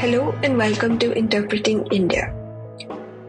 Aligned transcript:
Hello 0.00 0.30
and 0.44 0.56
welcome 0.56 0.96
to 1.00 1.12
Interpreting 1.12 1.84
India. 1.88 2.32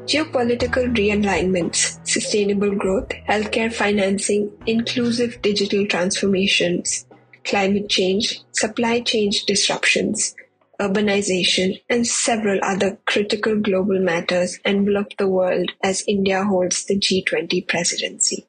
Geopolitical 0.05 0.95
realignments, 0.95 1.97
sustainable 2.07 2.75
growth, 2.75 3.09
healthcare 3.27 3.73
financing, 3.73 4.51
inclusive 4.67 5.41
digital 5.41 5.87
transformations, 5.87 7.07
climate 7.43 7.89
change, 7.89 8.41
supply 8.51 8.99
chain 8.99 9.31
disruptions, 9.47 10.35
urbanization, 10.79 11.81
and 11.89 12.05
several 12.05 12.59
other 12.61 12.99
critical 13.07 13.55
global 13.55 13.99
matters 13.99 14.59
envelop 14.63 15.17
the 15.17 15.27
world 15.27 15.71
as 15.83 16.03
India 16.07 16.43
holds 16.43 16.85
the 16.85 16.99
G20 16.99 17.67
presidency. 17.67 18.45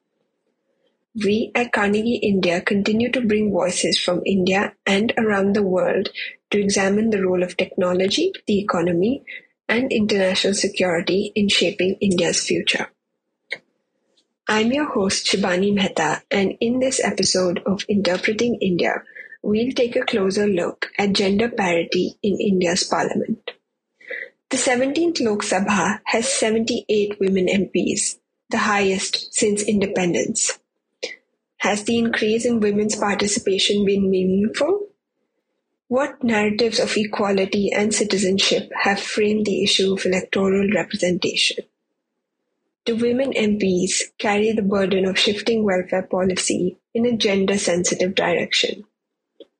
We 1.15 1.51
at 1.55 1.73
Carnegie 1.73 2.17
India 2.17 2.61
continue 2.61 3.11
to 3.13 3.21
bring 3.21 3.51
voices 3.51 3.97
from 3.97 4.21
India 4.27 4.75
and 4.85 5.11
around 5.17 5.55
the 5.55 5.63
world 5.63 6.09
to 6.51 6.59
examine 6.59 7.09
the 7.09 7.23
role 7.23 7.43
of 7.43 7.57
technology, 7.57 8.31
the 8.45 8.59
economy, 8.59 9.23
and 9.67 9.91
international 9.91 10.53
security 10.53 11.31
in 11.33 11.47
shaping 11.47 11.95
India's 12.01 12.43
future. 12.45 12.91
I'm 14.47 14.71
your 14.73 14.85
host, 14.85 15.27
Shibani 15.27 15.73
Mehta, 15.73 16.23
and 16.29 16.57
in 16.59 16.79
this 16.79 16.99
episode 17.01 17.61
of 17.65 17.85
Interpreting 17.87 18.55
India, 18.61 19.01
we'll 19.41 19.71
take 19.71 19.95
a 19.95 20.03
closer 20.03 20.45
look 20.45 20.87
at 20.97 21.13
gender 21.13 21.47
parity 21.47 22.17
in 22.21 22.37
India's 22.37 22.83
parliament. 22.83 23.51
The 24.49 24.57
17th 24.57 25.21
Lok 25.21 25.43
Sabha 25.43 26.01
has 26.03 26.27
78 26.27 27.17
women 27.21 27.47
MPs, 27.47 28.17
the 28.49 28.57
highest 28.57 29.33
since 29.33 29.63
independence. 29.63 30.59
Has 31.59 31.85
the 31.85 31.97
increase 31.97 32.43
in 32.43 32.59
women's 32.59 32.97
participation 32.97 33.85
been 33.85 34.11
meaningful? 34.11 34.90
What 35.91 36.23
narratives 36.23 36.79
of 36.79 36.95
equality 36.95 37.69
and 37.69 37.93
citizenship 37.93 38.71
have 38.83 38.97
framed 38.97 39.45
the 39.45 39.61
issue 39.61 39.91
of 39.91 40.05
electoral 40.05 40.69
representation? 40.73 41.65
Do 42.85 42.95
women 42.95 43.33
MPs 43.33 44.03
carry 44.17 44.53
the 44.53 44.61
burden 44.61 45.03
of 45.03 45.19
shifting 45.19 45.65
welfare 45.65 46.07
policy 46.09 46.77
in 46.93 47.05
a 47.05 47.17
gender 47.17 47.57
sensitive 47.57 48.15
direction? 48.15 48.85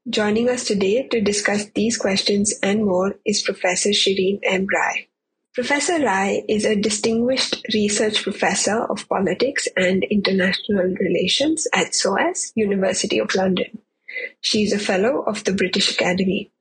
Joining 0.09 0.47
us 0.47 0.63
today 0.63 1.05
to 1.09 1.19
discuss 1.19 1.65
these 1.75 1.97
questions 1.97 2.53
and 2.63 2.85
more 2.85 3.15
is 3.25 3.41
Professor 3.41 3.89
Shirin 3.89 4.39
M. 4.43 4.67
Rai. 4.73 5.09
Professor 5.53 5.99
Rai 5.99 6.45
is 6.47 6.63
a 6.63 6.77
distinguished 6.77 7.61
research 7.73 8.23
professor 8.23 8.85
of 8.85 9.09
politics 9.09 9.67
and 9.75 10.05
international 10.05 10.95
relations 10.97 11.67
at 11.73 11.93
SOAS, 11.93 12.53
University 12.55 13.19
of 13.19 13.35
London. 13.35 13.79
She 14.41 14.63
is 14.63 14.73
a 14.73 14.79
fellow 14.79 15.23
of 15.23 15.43
the 15.43 15.53
British 15.53 15.91
Academy. 15.91 16.51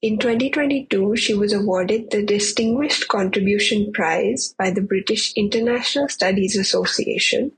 In 0.00 0.18
2022, 0.18 1.16
she 1.16 1.34
was 1.34 1.52
awarded 1.52 2.10
the 2.10 2.24
Distinguished 2.24 3.08
Contribution 3.08 3.92
Prize 3.92 4.54
by 4.56 4.70
the 4.70 4.80
British 4.80 5.32
International 5.34 6.08
Studies 6.08 6.56
Association 6.56 7.52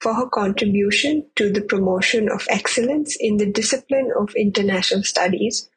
for 0.00 0.14
her 0.14 0.26
contribution 0.26 1.26
to 1.36 1.50
the 1.50 1.62
promotion 1.62 2.28
of 2.30 2.46
excellence 2.50 3.16
in 3.18 3.38
the 3.38 3.50
discipline 3.50 4.12
of 4.16 4.34
international 4.36 5.02
studies 5.02 5.68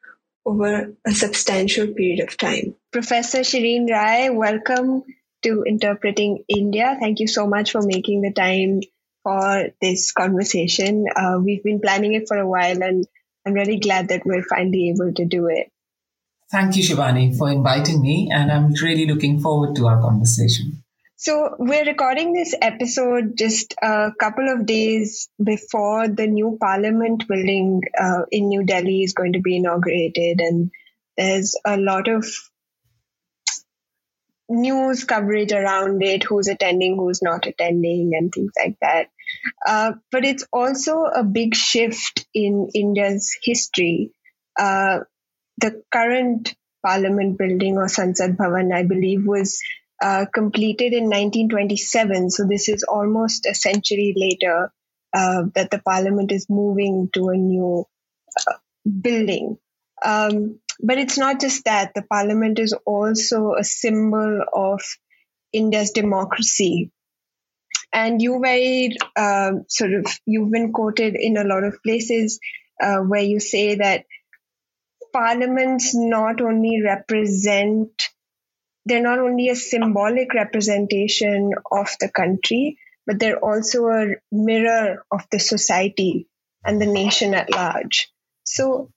over 0.44 0.92
a 1.06 1.12
substantial 1.12 1.86
period 1.88 2.20
of 2.20 2.36
time. 2.36 2.74
Professor 2.92 3.38
Shirin 3.38 3.88
Rai, 3.88 4.30
welcome 4.30 5.02
to 5.42 5.64
Interpreting 5.66 6.44
India. 6.48 6.96
Thank 7.00 7.20
you 7.20 7.26
so 7.26 7.46
much 7.46 7.72
for 7.72 7.82
making 7.82 8.20
the 8.20 8.32
time 8.32 8.80
for 9.22 9.68
this 9.80 10.12
conversation. 10.12 11.06
Uh, 11.14 11.38
we've 11.42 11.62
been 11.62 11.80
planning 11.80 12.14
it 12.14 12.24
for 12.28 12.36
a 12.36 12.48
while, 12.48 12.82
and 12.82 13.06
I'm 13.46 13.52
really 13.52 13.78
glad 13.78 14.08
that 14.08 14.22
we're 14.24 14.44
finally 14.44 14.90
able 14.90 15.12
to 15.14 15.24
do 15.24 15.48
it. 15.48 15.70
Thank 16.50 16.76
you, 16.76 16.82
Shibani, 16.82 17.36
for 17.36 17.50
inviting 17.50 18.02
me, 18.02 18.30
and 18.32 18.52
I'm 18.52 18.72
really 18.82 19.06
looking 19.06 19.40
forward 19.40 19.74
to 19.76 19.86
our 19.86 20.00
conversation. 20.00 20.82
So, 21.16 21.54
we're 21.58 21.84
recording 21.84 22.32
this 22.32 22.54
episode 22.60 23.38
just 23.38 23.74
a 23.80 24.10
couple 24.18 24.48
of 24.48 24.66
days 24.66 25.28
before 25.42 26.08
the 26.08 26.26
new 26.26 26.58
parliament 26.60 27.26
building 27.28 27.80
uh, 27.98 28.22
in 28.30 28.48
New 28.48 28.64
Delhi 28.64 29.02
is 29.02 29.14
going 29.14 29.34
to 29.34 29.40
be 29.40 29.56
inaugurated. 29.56 30.40
And 30.40 30.70
there's 31.16 31.56
a 31.64 31.76
lot 31.76 32.08
of 32.08 32.26
news 34.52 35.04
coverage 35.04 35.52
around 35.52 36.02
it 36.02 36.22
who's 36.22 36.48
attending, 36.48 36.96
who's 36.96 37.22
not 37.22 37.46
attending, 37.46 38.12
and 38.14 38.32
things 38.32 38.52
like 38.58 38.76
that. 38.80 39.08
Uh, 39.66 39.92
but 40.10 40.24
it's 40.24 40.46
also 40.52 41.04
a 41.04 41.24
big 41.24 41.54
shift 41.54 42.26
in 42.34 42.68
India's 42.74 43.36
history. 43.42 44.12
Uh, 44.58 45.00
the 45.58 45.82
current 45.92 46.54
parliament 46.84 47.38
building 47.38 47.76
or 47.76 47.86
Sansad 47.86 48.36
Bhavan, 48.36 48.74
I 48.74 48.82
believe, 48.82 49.24
was 49.26 49.60
uh, 50.02 50.26
completed 50.34 50.92
in 50.92 51.04
1927. 51.04 52.30
So 52.30 52.44
this 52.48 52.68
is 52.68 52.84
almost 52.84 53.46
a 53.46 53.54
century 53.54 54.14
later 54.16 54.72
uh, 55.14 55.44
that 55.54 55.70
the 55.70 55.78
parliament 55.78 56.32
is 56.32 56.46
moving 56.48 57.08
to 57.14 57.28
a 57.28 57.36
new 57.36 57.84
uh, 58.38 58.54
building. 59.00 59.58
Um, 60.04 60.58
but 60.80 60.98
it's 60.98 61.18
not 61.18 61.40
just 61.40 61.64
that. 61.64 61.92
The 61.94 62.02
parliament 62.02 62.58
is 62.58 62.72
also 62.86 63.54
a 63.58 63.64
symbol 63.64 64.42
of 64.52 64.80
India's 65.52 65.90
democracy. 65.90 66.90
And 67.92 68.22
you 68.22 68.40
very 68.40 68.96
um, 69.16 69.64
sort 69.68 69.92
of, 69.92 70.06
you've 70.24 70.50
been 70.50 70.72
quoted 70.72 71.14
in 71.14 71.36
a 71.36 71.44
lot 71.44 71.64
of 71.64 71.82
places 71.82 72.40
uh, 72.82 72.98
where 72.98 73.22
you 73.22 73.38
say 73.38 73.74
that 73.76 74.06
parliaments 75.12 75.94
not 75.94 76.40
only 76.40 76.80
represent 76.82 77.90
they're 78.84 79.02
not 79.02 79.18
only 79.18 79.48
a 79.48 79.56
symbolic 79.56 80.34
representation 80.34 81.52
of 81.70 81.88
the 82.00 82.08
country, 82.08 82.78
but 83.06 83.18
they're 83.18 83.38
also 83.38 83.86
a 83.86 84.14
mirror 84.30 85.04
of 85.10 85.24
the 85.30 85.38
society 85.38 86.26
and 86.64 86.80
the 86.80 86.86
nation 86.86 87.34
at 87.34 87.50
large. 87.50 88.12
So, 88.44 88.90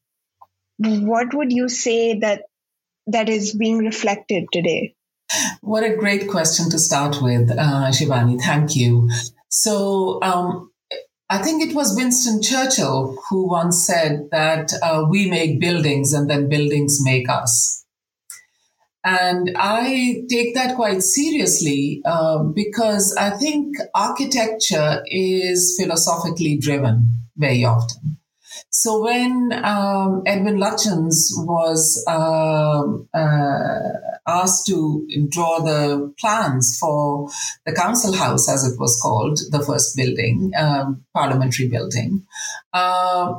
what 0.78 1.34
would 1.34 1.52
you 1.52 1.70
say 1.70 2.20
that 2.20 2.44
that 3.08 3.30
is 3.30 3.54
being 3.54 3.80
reflected 3.80 4.46
today? 4.52 4.96
What 5.62 5.84
a 5.84 5.96
great 5.96 6.30
question 6.30 6.70
to 6.70 6.80
start 6.80 7.22
with, 7.22 7.52
uh, 7.52 7.92
Shibani. 7.92 8.40
Thank 8.40 8.76
you. 8.76 9.10
So, 9.50 10.20
um, 10.22 10.72
I 11.28 11.40
think 11.40 11.64
it 11.64 11.76
was 11.76 11.96
Winston 11.96 12.42
Churchill 12.42 13.18
who 13.30 13.50
once 13.50 13.86
said 13.86 14.30
that 14.32 14.72
uh, 14.84 15.06
we 15.10 15.30
make 15.30 15.60
buildings 15.60 16.14
and 16.14 16.30
then 16.30 16.50
buildings 16.50 17.00
make 17.04 17.28
us. 17.30 17.84
And 19.04 19.52
I 19.56 20.24
take 20.30 20.54
that 20.56 20.76
quite 20.76 21.02
seriously 21.02 22.02
uh, 22.06 22.44
because 22.44 23.16
I 23.16 23.32
think 23.32 23.76
architecture 23.94 25.04
is 25.08 25.76
philosophically 25.80 26.58
driven 26.58 27.22
very 27.38 27.64
often. 27.66 28.15
So 28.78 29.04
when 29.04 29.54
um, 29.64 30.22
Edwin 30.26 30.58
Lutyens 30.58 31.32
was 31.38 32.04
uh, 32.10 32.84
uh, 33.18 33.94
asked 34.28 34.68
to 34.68 35.08
draw 35.30 35.60
the 35.60 36.14
plans 36.20 36.78
for 36.78 37.30
the 37.66 37.72
council 37.72 38.12
house, 38.14 38.50
as 38.50 38.70
it 38.70 38.78
was 38.78 39.00
called, 39.02 39.40
the 39.52 39.64
first 39.64 39.96
building, 39.96 40.52
um, 40.58 41.06
parliamentary 41.14 41.70
building, 41.70 42.28
uh, 42.74 43.36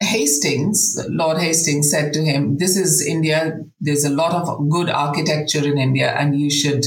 Hastings, 0.00 0.98
Lord 1.10 1.36
Hastings 1.36 1.90
said 1.90 2.14
to 2.14 2.24
him, 2.24 2.56
This 2.56 2.78
is 2.78 3.06
India. 3.06 3.58
There's 3.78 4.04
a 4.04 4.10
lot 4.10 4.32
of 4.32 4.70
good 4.70 4.88
architecture 4.88 5.64
in 5.64 5.76
India, 5.76 6.12
and 6.18 6.40
you 6.40 6.50
should 6.50 6.86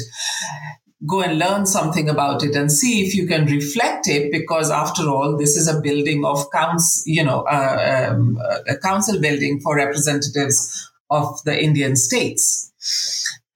go 1.05 1.21
and 1.21 1.39
learn 1.39 1.65
something 1.65 2.09
about 2.09 2.43
it 2.43 2.55
and 2.55 2.71
see 2.71 3.05
if 3.05 3.15
you 3.15 3.27
can 3.27 3.45
reflect 3.45 4.07
it 4.07 4.31
because 4.31 4.71
after 4.71 5.03
all 5.03 5.37
this 5.37 5.55
is 5.55 5.67
a 5.67 5.81
building 5.81 6.25
of 6.25 6.49
council 6.51 7.03
you 7.05 7.23
know 7.23 7.41
uh, 7.43 8.09
um, 8.11 8.37
a 8.67 8.77
council 8.77 9.19
building 9.19 9.59
for 9.59 9.75
representatives 9.75 10.91
of 11.09 11.43
the 11.43 11.63
indian 11.63 11.95
states 11.95 12.71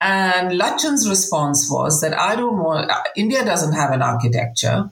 and 0.02 0.52
Lutyens' 0.52 1.08
response 1.08 1.68
was 1.70 2.00
that 2.00 2.18
i 2.18 2.36
don't 2.36 2.58
want 2.58 2.90
india 3.16 3.44
doesn't 3.44 3.74
have 3.74 3.90
an 3.90 4.02
architecture 4.02 4.90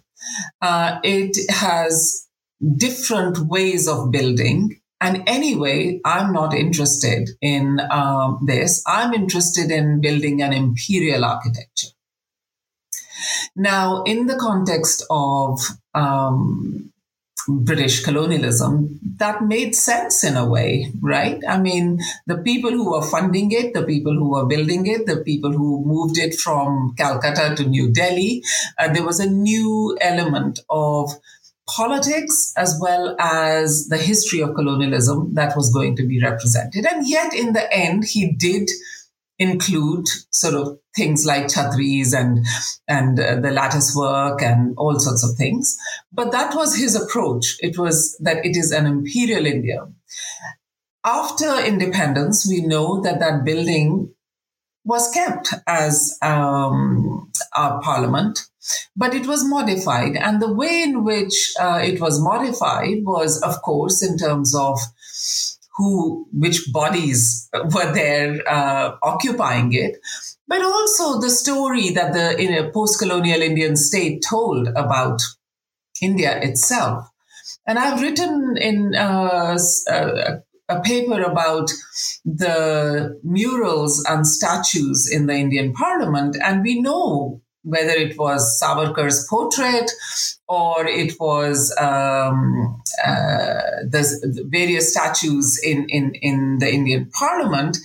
uh, 0.60 0.98
it 1.02 1.36
has 1.50 2.28
different 2.76 3.38
ways 3.38 3.88
of 3.88 4.10
building. 4.10 4.80
And 5.00 5.22
anyway, 5.28 6.00
I'm 6.04 6.32
not 6.32 6.54
interested 6.54 7.30
in 7.40 7.80
um, 7.90 8.40
this. 8.46 8.82
I'm 8.86 9.14
interested 9.14 9.70
in 9.70 10.00
building 10.00 10.42
an 10.42 10.52
imperial 10.52 11.24
architecture. 11.24 11.88
Now, 13.56 14.02
in 14.04 14.26
the 14.26 14.36
context 14.36 15.04
of 15.10 15.60
um, 15.94 16.92
British 17.48 18.04
colonialism, 18.04 19.00
that 19.16 19.42
made 19.42 19.74
sense 19.74 20.22
in 20.22 20.36
a 20.36 20.46
way, 20.46 20.92
right? 21.00 21.42
I 21.48 21.58
mean, 21.58 21.98
the 22.26 22.38
people 22.38 22.70
who 22.70 22.92
were 22.92 23.02
funding 23.02 23.52
it, 23.52 23.74
the 23.74 23.84
people 23.84 24.12
who 24.12 24.30
were 24.30 24.46
building 24.46 24.86
it, 24.86 25.06
the 25.06 25.22
people 25.24 25.52
who 25.52 25.84
moved 25.84 26.18
it 26.18 26.34
from 26.34 26.94
Calcutta 26.96 27.54
to 27.56 27.64
New 27.64 27.90
Delhi, 27.90 28.42
uh, 28.78 28.92
there 28.92 29.04
was 29.04 29.18
a 29.18 29.30
new 29.30 29.96
element 30.00 30.60
of 30.68 31.10
politics 31.68 32.52
as 32.56 32.78
well 32.80 33.14
as 33.18 33.88
the 33.88 33.98
history 33.98 34.40
of 34.40 34.54
colonialism 34.54 35.34
that 35.34 35.56
was 35.56 35.72
going 35.72 35.96
to 35.96 36.06
be 36.06 36.20
represented. 36.20 36.86
And 36.86 37.06
yet, 37.06 37.34
in 37.34 37.52
the 37.52 37.72
end, 37.72 38.04
he 38.04 38.32
did 38.32 38.70
include 39.38 40.06
sort 40.30 40.54
of 40.54 40.78
things 40.96 41.24
like 41.24 41.46
chhatris 41.46 42.12
and 42.12 42.44
and 42.88 43.20
uh, 43.20 43.36
the 43.40 43.50
lattice 43.50 43.94
work 43.96 44.42
and 44.42 44.74
all 44.76 44.98
sorts 44.98 45.24
of 45.24 45.36
things. 45.36 45.76
But 46.12 46.32
that 46.32 46.54
was 46.54 46.76
his 46.76 46.96
approach. 46.96 47.56
It 47.60 47.78
was 47.78 48.16
that 48.20 48.44
it 48.44 48.56
is 48.56 48.72
an 48.72 48.86
imperial 48.86 49.46
india. 49.46 49.86
After 51.04 51.60
independence 51.64 52.46
we 52.48 52.60
know 52.60 53.00
that 53.02 53.20
that 53.20 53.44
building 53.44 54.12
was 54.84 55.10
kept 55.10 55.54
as 55.66 56.18
um, 56.22 57.30
our 57.54 57.80
parliament 57.82 58.48
but 58.96 59.14
it 59.14 59.26
was 59.26 59.48
modified. 59.48 60.16
And 60.16 60.40
the 60.42 60.52
way 60.52 60.82
in 60.82 61.04
which 61.04 61.54
uh, 61.60 61.80
it 61.82 62.00
was 62.00 62.20
modified 62.20 63.04
was 63.04 63.40
of 63.42 63.62
course 63.62 64.02
in 64.02 64.18
terms 64.18 64.54
of 64.54 64.78
who, 65.78 66.26
which 66.32 66.72
bodies 66.72 67.48
were 67.72 67.92
there 67.94 68.42
uh, 68.46 68.96
occupying 69.02 69.72
it, 69.72 69.96
but 70.48 70.60
also 70.60 71.20
the 71.20 71.30
story 71.30 71.90
that 71.90 72.12
the 72.12 72.70
post-colonial 72.74 73.40
Indian 73.40 73.76
state 73.76 74.22
told 74.28 74.68
about 74.68 75.20
India 76.02 76.38
itself. 76.42 77.08
And 77.64 77.78
I've 77.78 78.02
written 78.02 78.56
in 78.60 78.94
uh, 78.96 79.56
a, 79.88 80.42
a 80.68 80.80
paper 80.80 81.22
about 81.22 81.70
the 82.24 83.18
murals 83.22 84.04
and 84.08 84.26
statues 84.26 85.08
in 85.10 85.26
the 85.26 85.34
Indian 85.34 85.72
Parliament, 85.72 86.36
and 86.42 86.62
we 86.62 86.80
know 86.80 87.40
whether 87.62 87.92
it 87.92 88.18
was 88.18 88.60
Savarkar's 88.60 89.26
portrait 89.28 89.90
or 90.48 90.86
it 90.86 91.12
was 91.20 91.74
um, 91.78 92.80
uh, 93.04 93.84
the, 93.84 94.46
various 94.48 94.90
statues 94.90 95.60
in, 95.62 95.86
in, 95.88 96.12
in 96.22 96.58
the 96.58 96.72
Indian 96.72 97.10
parliament, 97.10 97.76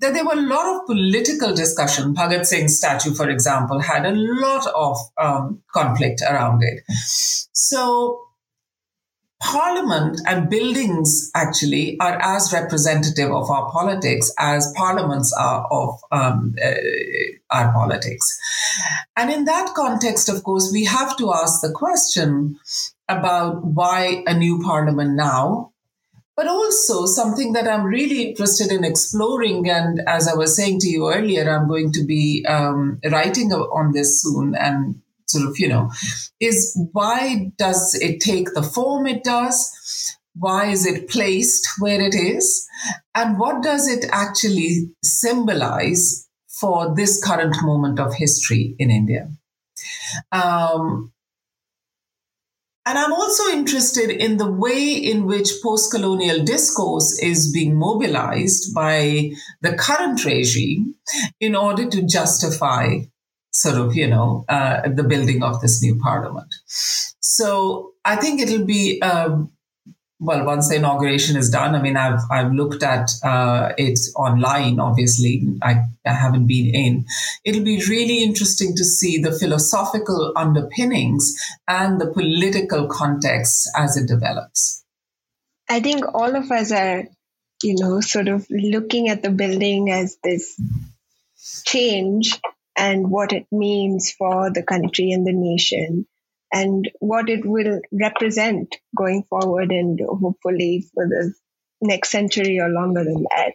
that 0.00 0.14
there 0.14 0.24
were 0.24 0.32
a 0.32 0.40
lot 0.40 0.66
of 0.74 0.86
political 0.86 1.54
discussion. 1.54 2.14
Bhagat 2.14 2.46
Singh's 2.46 2.76
statue, 2.76 3.14
for 3.14 3.30
example, 3.30 3.80
had 3.80 4.04
a 4.04 4.14
lot 4.14 4.66
of 4.74 4.96
um, 5.16 5.62
conflict 5.72 6.20
around 6.22 6.62
it. 6.62 6.82
So 7.52 8.27
Parliament 9.40 10.20
and 10.26 10.50
buildings 10.50 11.30
actually 11.32 11.96
are 12.00 12.18
as 12.20 12.52
representative 12.52 13.30
of 13.30 13.48
our 13.48 13.70
politics 13.70 14.32
as 14.36 14.72
parliaments 14.76 15.32
are 15.38 15.64
of 15.70 16.00
um, 16.10 16.56
uh, 16.62 16.74
our 17.50 17.72
politics. 17.72 18.26
And 19.16 19.30
in 19.30 19.44
that 19.44 19.74
context, 19.76 20.28
of 20.28 20.42
course, 20.42 20.70
we 20.72 20.84
have 20.86 21.16
to 21.18 21.32
ask 21.32 21.60
the 21.60 21.70
question 21.70 22.58
about 23.08 23.64
why 23.64 24.24
a 24.26 24.34
new 24.34 24.60
parliament 24.60 25.12
now, 25.14 25.72
but 26.36 26.48
also 26.48 27.06
something 27.06 27.52
that 27.52 27.68
I'm 27.68 27.84
really 27.84 28.30
interested 28.30 28.72
in 28.72 28.84
exploring. 28.84 29.70
And 29.70 30.00
as 30.08 30.26
I 30.26 30.34
was 30.34 30.56
saying 30.56 30.80
to 30.80 30.88
you 30.88 31.12
earlier, 31.12 31.48
I'm 31.48 31.68
going 31.68 31.92
to 31.92 32.04
be 32.04 32.44
um, 32.48 32.98
writing 33.08 33.52
on 33.52 33.92
this 33.92 34.20
soon 34.20 34.56
and 34.56 35.00
sort 35.28 35.48
of, 35.48 35.58
you 35.58 35.68
know, 35.68 35.90
is 36.40 36.78
why 36.92 37.52
does 37.56 37.94
it 38.00 38.20
take 38.20 38.54
the 38.54 38.62
form 38.62 39.06
it 39.06 39.24
does? 39.24 40.16
Why 40.34 40.66
is 40.66 40.86
it 40.86 41.08
placed 41.08 41.66
where 41.78 42.00
it 42.00 42.14
is? 42.14 42.66
And 43.14 43.38
what 43.38 43.62
does 43.62 43.88
it 43.88 44.06
actually 44.10 44.90
symbolize 45.02 46.28
for 46.48 46.94
this 46.94 47.22
current 47.22 47.56
moment 47.62 47.98
of 47.98 48.14
history 48.14 48.74
in 48.78 48.90
India? 48.90 49.28
Um, 50.32 51.12
and 52.86 52.96
I'm 52.96 53.12
also 53.12 53.52
interested 53.52 54.08
in 54.08 54.38
the 54.38 54.50
way 54.50 54.94
in 54.94 55.26
which 55.26 55.50
post 55.62 55.90
colonial 55.90 56.42
discourse 56.42 57.18
is 57.22 57.52
being 57.52 57.76
mobilized 57.76 58.72
by 58.74 59.32
the 59.60 59.74
current 59.74 60.24
regime 60.24 60.94
in 61.38 61.54
order 61.54 61.86
to 61.90 62.02
justify 62.06 63.00
sort 63.50 63.76
of, 63.76 63.96
you 63.96 64.06
know, 64.06 64.44
uh, 64.48 64.88
the 64.88 65.04
building 65.04 65.42
of 65.42 65.60
this 65.60 65.82
new 65.82 65.98
parliament. 65.98 66.54
So 66.66 67.92
I 68.04 68.16
think 68.16 68.40
it'll 68.40 68.64
be, 68.64 69.00
um, 69.02 69.52
well, 70.20 70.44
once 70.44 70.68
the 70.68 70.76
inauguration 70.76 71.36
is 71.36 71.48
done, 71.50 71.74
I 71.74 71.82
mean, 71.82 71.96
I've, 71.96 72.20
I've 72.30 72.52
looked 72.52 72.82
at 72.82 73.08
uh, 73.22 73.72
it 73.78 73.98
online, 74.16 74.80
obviously. 74.80 75.46
I, 75.62 75.82
I 76.04 76.12
haven't 76.12 76.46
been 76.46 76.74
in. 76.74 77.04
It'll 77.44 77.64
be 77.64 77.82
really 77.88 78.22
interesting 78.22 78.74
to 78.76 78.84
see 78.84 79.18
the 79.18 79.32
philosophical 79.32 80.32
underpinnings 80.34 81.34
and 81.68 82.00
the 82.00 82.10
political 82.10 82.88
context 82.88 83.68
as 83.76 83.96
it 83.96 84.08
develops. 84.08 84.84
I 85.68 85.80
think 85.80 86.04
all 86.14 86.34
of 86.34 86.50
us 86.50 86.72
are, 86.72 87.04
you 87.62 87.76
know, 87.78 88.00
sort 88.00 88.28
of 88.28 88.46
looking 88.50 89.08
at 89.08 89.22
the 89.22 89.30
building 89.30 89.90
as 89.90 90.16
this 90.24 90.60
change 91.64 92.40
and 92.78 93.10
what 93.10 93.32
it 93.32 93.46
means 93.50 94.12
for 94.12 94.50
the 94.52 94.62
country 94.62 95.10
and 95.10 95.26
the 95.26 95.32
nation 95.32 96.06
and 96.52 96.90
what 97.00 97.28
it 97.28 97.44
will 97.44 97.80
represent 97.92 98.74
going 98.96 99.24
forward 99.24 99.70
and 99.70 100.00
hopefully 100.00 100.86
for 100.94 101.06
the 101.06 101.34
next 101.82 102.10
century 102.10 102.60
or 102.60 102.68
longer 102.68 103.04
than 103.04 103.26
that. 103.30 103.52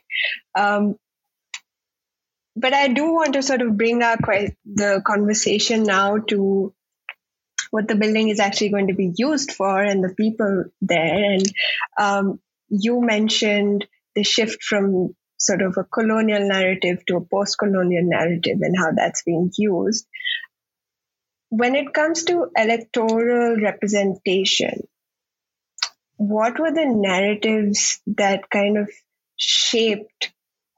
Um, 0.55 0.95
but 2.55 2.73
I 2.73 2.87
do 2.89 3.13
want 3.13 3.33
to 3.33 3.41
sort 3.41 3.61
of 3.61 3.77
bring 3.77 4.03
up 4.03 4.19
the 4.19 5.01
conversation 5.05 5.83
now 5.83 6.17
to 6.29 6.73
what 7.71 7.87
the 7.87 7.95
building 7.95 8.29
is 8.29 8.39
actually 8.39 8.69
going 8.69 8.87
to 8.89 8.93
be 8.93 9.11
used 9.17 9.51
for 9.51 9.81
and 9.81 10.03
the 10.03 10.13
people 10.13 10.65
there. 10.81 11.33
And 11.33 11.51
um, 11.99 12.39
you 12.69 13.01
mentioned 13.01 13.87
the 14.15 14.23
shift 14.23 14.61
from 14.61 15.15
sort 15.45 15.61
of 15.61 15.77
a 15.77 15.83
colonial 15.83 16.47
narrative 16.47 17.05
to 17.07 17.17
a 17.17 17.21
post 17.21 17.57
colonial 17.57 18.03
narrative 18.03 18.59
and 18.61 18.75
how 18.77 18.91
that's 18.95 19.23
being 19.23 19.51
used. 19.57 20.07
When 21.49 21.75
it 21.75 21.93
comes 21.93 22.23
to 22.25 22.47
electoral 22.55 23.57
representation, 23.61 24.87
what 26.17 26.59
were 26.59 26.71
the 26.71 26.85
narratives 26.85 28.01
that 28.07 28.49
kind 28.49 28.77
of 28.77 28.89
shaped 29.37 30.31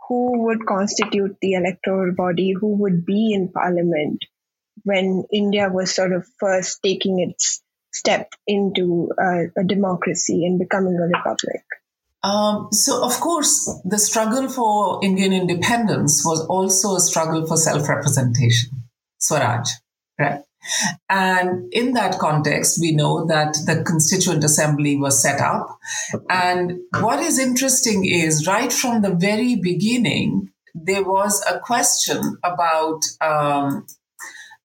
who 0.08 0.44
would 0.46 0.66
constitute 0.66 1.38
the 1.42 1.54
electoral 1.54 2.14
body, 2.14 2.54
who 2.60 2.78
would 2.78 3.06
be 3.06 3.34
in 3.34 3.50
parliament 3.52 4.24
when 4.84 5.24
India 5.32 5.70
was 5.70 5.94
sort 5.94 6.14
of 6.14 6.28
first 6.40 6.80
taking 6.84 7.20
its 7.20 7.62
step 7.92 8.30
into 8.46 9.10
uh, 9.20 9.46
a 9.58 9.64
democracy 9.64 10.46
and 10.46 10.60
becoming 10.60 10.96
a 10.96 11.08
republic? 11.18 11.64
Um, 12.26 12.70
so, 12.72 13.06
of 13.06 13.20
course, 13.20 13.72
the 13.86 14.00
struggle 14.00 14.50
for 14.50 15.00
Indian 15.04 15.32
independence 15.32 16.24
was 16.26 16.44
also 16.48 16.96
a 16.96 17.00
struggle 17.00 17.46
for 17.46 17.56
self 17.56 17.88
representation, 17.88 18.72
Swaraj, 19.20 19.70
right? 20.20 20.42
And 21.08 21.72
in 21.72 21.94
that 21.94 22.18
context, 22.18 22.80
we 22.82 22.96
know 22.96 23.28
that 23.28 23.56
the 23.68 23.84
Constituent 23.84 24.44
Assembly 24.44 24.96
was 24.96 25.22
set 25.22 25.40
up. 25.40 25.68
And 26.28 26.80
what 27.00 27.20
is 27.20 27.38
interesting 27.38 28.06
is 28.06 28.48
right 28.48 28.74
from 28.74 29.04
the 29.04 29.14
very 29.14 29.58
beginning, 29.58 30.50
there 30.74 31.04
was 31.04 31.46
a 31.48 31.60
question 31.60 32.38
about 32.44 33.02
um, 33.22 33.86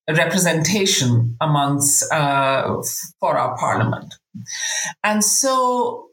representation 0.09 1.37
amongst 1.39 2.11
uh, 2.11 2.81
for 3.19 3.37
our 3.37 3.55
parliament. 3.55 4.15
And 5.03 5.23
so 5.23 6.10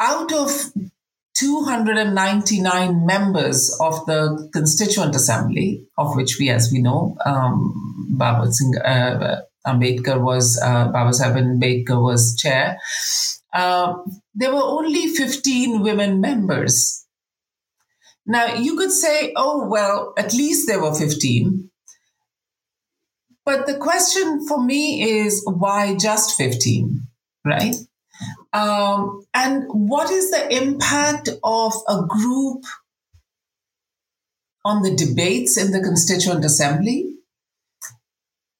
out 0.00 0.32
of 0.32 0.50
299 1.34 3.06
members 3.06 3.76
of 3.80 4.04
the 4.06 4.48
Constituent 4.52 5.14
Assembly, 5.14 5.86
of 5.96 6.16
which 6.16 6.38
we, 6.38 6.48
as 6.50 6.70
we 6.72 6.80
know, 6.82 7.16
um, 7.24 8.08
Baba 8.10 8.50
Singh 8.50 8.76
uh, 8.78 9.42
Ambedkar 9.66 10.20
was, 10.20 10.60
uh, 10.62 10.88
Baba 10.88 11.12
Sahib 11.12 11.36
Ambedkar 11.36 12.02
was 12.02 12.36
chair, 12.36 12.78
uh, 13.52 13.94
there 14.34 14.52
were 14.52 14.62
only 14.62 15.08
15 15.08 15.82
women 15.82 16.20
members. 16.20 17.06
Now, 18.26 18.54
you 18.54 18.76
could 18.76 18.92
say, 18.92 19.32
oh, 19.36 19.68
well, 19.68 20.14
at 20.16 20.32
least 20.32 20.66
there 20.66 20.80
were 20.80 20.94
15. 20.94 21.70
But 23.44 23.66
the 23.66 23.76
question 23.78 24.46
for 24.46 24.62
me 24.62 25.02
is 25.02 25.42
why 25.46 25.96
just 25.96 26.36
15, 26.36 27.06
right? 27.44 27.74
Um, 28.52 29.22
and 29.32 29.64
what 29.68 30.10
is 30.10 30.30
the 30.30 30.56
impact 30.56 31.28
of 31.44 31.72
a 31.88 32.02
group 32.06 32.64
on 34.64 34.82
the 34.82 34.94
debates 34.94 35.56
in 35.56 35.70
the 35.70 35.80
Constituent 35.80 36.44
Assembly? 36.44 37.14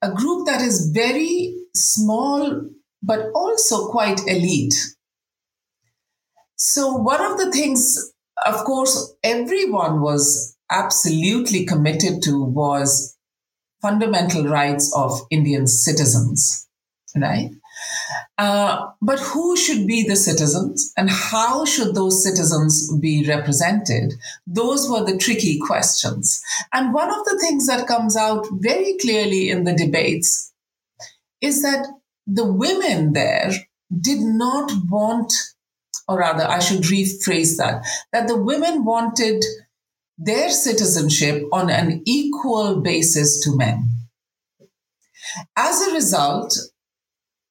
A 0.02 0.12
group 0.12 0.46
that 0.46 0.60
is 0.60 0.90
very 0.94 1.54
small, 1.74 2.68
but 3.02 3.30
also 3.34 3.88
quite 3.88 4.20
elite. 4.26 4.74
So, 6.56 6.94
one 6.94 7.20
of 7.20 7.38
the 7.38 7.50
things, 7.50 8.12
of 8.46 8.64
course, 8.64 9.14
everyone 9.22 10.00
was 10.00 10.56
absolutely 10.70 11.64
committed 11.64 12.22
to 12.22 12.44
was 12.44 13.16
fundamental 13.82 14.44
rights 14.44 14.92
of 14.94 15.20
Indian 15.30 15.66
citizens, 15.66 16.68
right? 17.16 17.50
Uh, 18.38 18.86
but 19.02 19.18
who 19.18 19.56
should 19.56 19.86
be 19.86 20.02
the 20.02 20.16
citizens 20.16 20.92
and 20.96 21.10
how 21.10 21.64
should 21.64 21.94
those 21.94 22.22
citizens 22.22 22.90
be 22.98 23.24
represented? 23.26 24.14
Those 24.46 24.88
were 24.88 25.04
the 25.04 25.18
tricky 25.18 25.58
questions. 25.58 26.42
And 26.72 26.94
one 26.94 27.10
of 27.10 27.24
the 27.26 27.38
things 27.38 27.66
that 27.66 27.86
comes 27.86 28.16
out 28.16 28.46
very 28.52 28.96
clearly 29.00 29.50
in 29.50 29.64
the 29.64 29.74
debates 29.74 30.52
is 31.40 31.62
that 31.62 31.86
the 32.26 32.50
women 32.50 33.12
there 33.12 33.50
did 34.00 34.20
not 34.20 34.70
want, 34.88 35.32
or 36.06 36.18
rather, 36.18 36.44
I 36.44 36.60
should 36.60 36.82
rephrase 36.82 37.56
that, 37.56 37.84
that 38.12 38.28
the 38.28 38.36
women 38.36 38.84
wanted 38.84 39.44
their 40.16 40.50
citizenship 40.50 41.44
on 41.52 41.70
an 41.70 42.02
equal 42.04 42.80
basis 42.80 43.40
to 43.40 43.56
men. 43.56 43.88
As 45.56 45.80
a 45.88 45.92
result, 45.92 46.56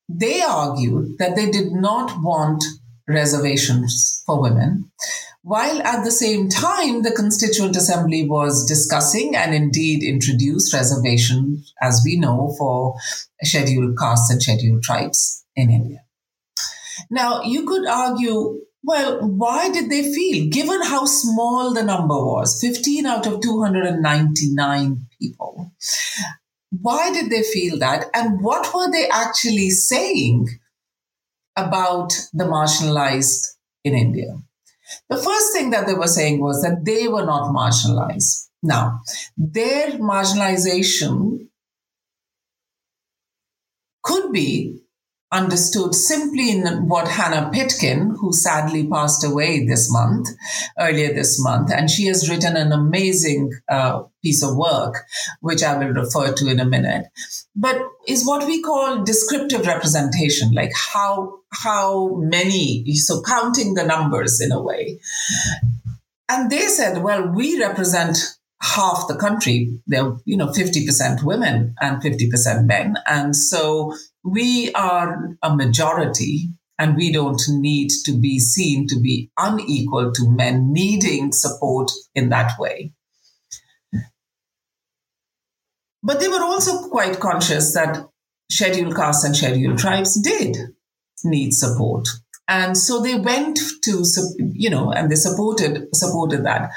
they 0.10 0.42
argued 0.42 1.18
that 1.20 1.36
they 1.36 1.50
did 1.50 1.72
not 1.72 2.22
want 2.22 2.64
reservations 3.08 4.24
for 4.26 4.42
women, 4.42 4.92
while 5.42 5.82
at 5.84 6.04
the 6.04 6.12
same 6.12 6.50
time, 6.50 7.04
the 7.04 7.12
Constituent 7.12 7.76
Assembly 7.76 8.28
was 8.28 8.66
discussing 8.66 9.36
and 9.36 9.54
indeed 9.54 10.04
introduced 10.04 10.74
reservations, 10.74 11.74
as 11.82 12.02
we 12.04 12.20
know, 12.20 12.54
for 12.58 12.96
scheduled 13.42 13.98
castes 13.98 14.30
and 14.30 14.42
scheduled 14.42 14.84
tribes 14.84 15.46
in 15.56 15.70
India. 15.70 16.04
Now, 17.10 17.44
you 17.44 17.66
could 17.66 17.88
argue 17.88 18.62
well, 18.84 19.20
why 19.22 19.70
did 19.70 19.90
they 19.90 20.14
feel, 20.14 20.50
given 20.50 20.82
how 20.82 21.06
small 21.06 21.74
the 21.74 21.84
number 21.84 22.16
was 22.16 22.62
15 22.62 23.06
out 23.06 23.28
of 23.28 23.42
299 23.42 25.08
people? 25.20 25.72
Why 26.72 27.12
did 27.12 27.30
they 27.30 27.44
feel 27.44 27.80
that? 27.80 28.06
And 28.14 28.42
what 28.42 28.74
were 28.74 28.92
they 28.92 29.08
actually 29.10 29.70
saying 29.70 30.48
about 31.56 32.14
the 32.34 32.46
marginalized 32.46 33.56
in 33.84 33.96
India? 33.96 34.38
The 35.10 35.18
first 35.18 35.54
thing 35.54 35.72
that 35.72 35.88
they 35.88 35.94
were 35.94 36.08
saying 36.08 36.40
was 36.40 36.62
that 36.62 36.86
they 36.86 37.08
were 37.08 37.26
not 37.26 37.54
marginalized. 37.54 38.48
Now, 38.62 39.02
their 39.38 39.92
marginalization 39.92 41.48
could 44.04 44.32
be 44.32 44.80
understood 45.32 45.94
simply 45.94 46.50
in 46.50 46.66
what 46.88 47.08
Hanna 47.08 47.52
Pitkin, 47.54 48.16
who 48.20 48.34
sadly 48.34 48.88
passed 48.88 49.24
away 49.24 49.66
this 49.66 49.92
month, 49.92 50.28
earlier 50.80 51.14
this 51.14 51.42
month, 51.44 51.72
and 51.72 51.90
she 51.90 52.08
has 52.08 52.30
written 52.30 52.58
an 52.58 52.72
amazing 52.72 53.52
uh, 53.70 54.04
piece 54.24 54.44
of 54.44 54.58
work, 54.58 55.06
which 55.42 55.62
I 55.62 55.78
will 55.78 55.94
refer 55.94 56.34
to 56.34 56.50
in 56.50 56.60
a 56.60 56.66
minute, 56.66 57.06
but 57.56 57.80
is 58.08 58.26
what 58.26 58.48
we 58.48 58.62
call 58.62 59.04
descriptive 59.04 59.68
representation, 59.68 60.52
like 60.52 60.72
how 60.76 61.40
how 61.52 62.16
many, 62.16 62.94
so 62.94 63.22
counting 63.22 63.74
the 63.74 63.84
numbers 63.84 64.40
in 64.42 64.52
a 64.52 64.62
way. 64.62 65.00
And 66.28 66.52
they 66.52 66.68
said, 66.68 67.02
well, 67.02 67.28
we 67.28 67.60
represent 67.60 68.20
half 68.62 69.08
the 69.08 69.16
country. 69.16 69.80
They're, 69.88 70.16
you 70.26 70.38
know, 70.38 70.48
50% 70.48 71.24
women 71.24 71.76
and 71.82 72.02
50% 72.02 72.66
men. 72.66 72.98
And 73.08 73.36
so 73.36 73.96
we 74.24 74.72
are 74.74 75.38
a 75.42 75.56
majority 75.56 76.50
and 76.78 76.96
we 76.96 77.12
don't 77.12 77.42
need 77.50 77.90
to 78.06 78.14
be 78.14 78.40
seen 78.40 78.88
to 78.88 79.00
be 79.00 79.30
unequal 79.38 80.12
to 80.14 80.30
men 80.30 80.72
needing 80.72 81.32
support 81.32 81.92
in 82.16 82.30
that 82.30 82.54
way. 82.58 82.94
But 86.02 86.22
they 86.22 86.30
were 86.30 86.42
also 86.42 86.88
quite 86.88 87.20
conscious 87.20 87.74
that 87.74 88.08
scheduled 88.50 88.96
castes 88.96 89.26
and 89.26 89.36
scheduled 89.36 89.78
tribes 89.78 90.20
did 90.22 90.58
need 91.26 91.54
support. 91.54 92.08
And 92.48 92.78
so 92.78 93.02
they 93.02 93.16
went 93.16 93.60
to, 93.84 94.04
you 94.38 94.70
know, 94.70 94.92
and 94.92 95.12
they 95.12 95.16
supported, 95.16 95.88
supported 95.94 96.46
that. 96.46 96.72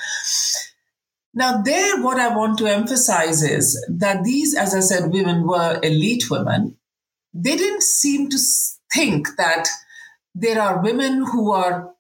Now, 1.33 1.63
there, 1.63 2.03
what 2.03 2.19
I 2.19 2.37
want 2.37 2.59
to 2.59 2.67
emphasize 2.67 3.43
is 3.43 3.83
that 3.89 4.23
these, 4.25 4.55
as 4.55 4.75
I 4.75 4.81
said, 4.81 5.13
women 5.13 5.47
were 5.47 5.81
elite 5.83 6.29
women 6.29 6.77
they 7.35 7.57
didn't 7.57 7.83
seem 7.83 8.29
to 8.29 8.39
think 8.93 9.29
that 9.37 9.69
there 10.35 10.61
are 10.61 10.83
women 10.83 11.25
who 11.27 11.53
are 11.53 11.93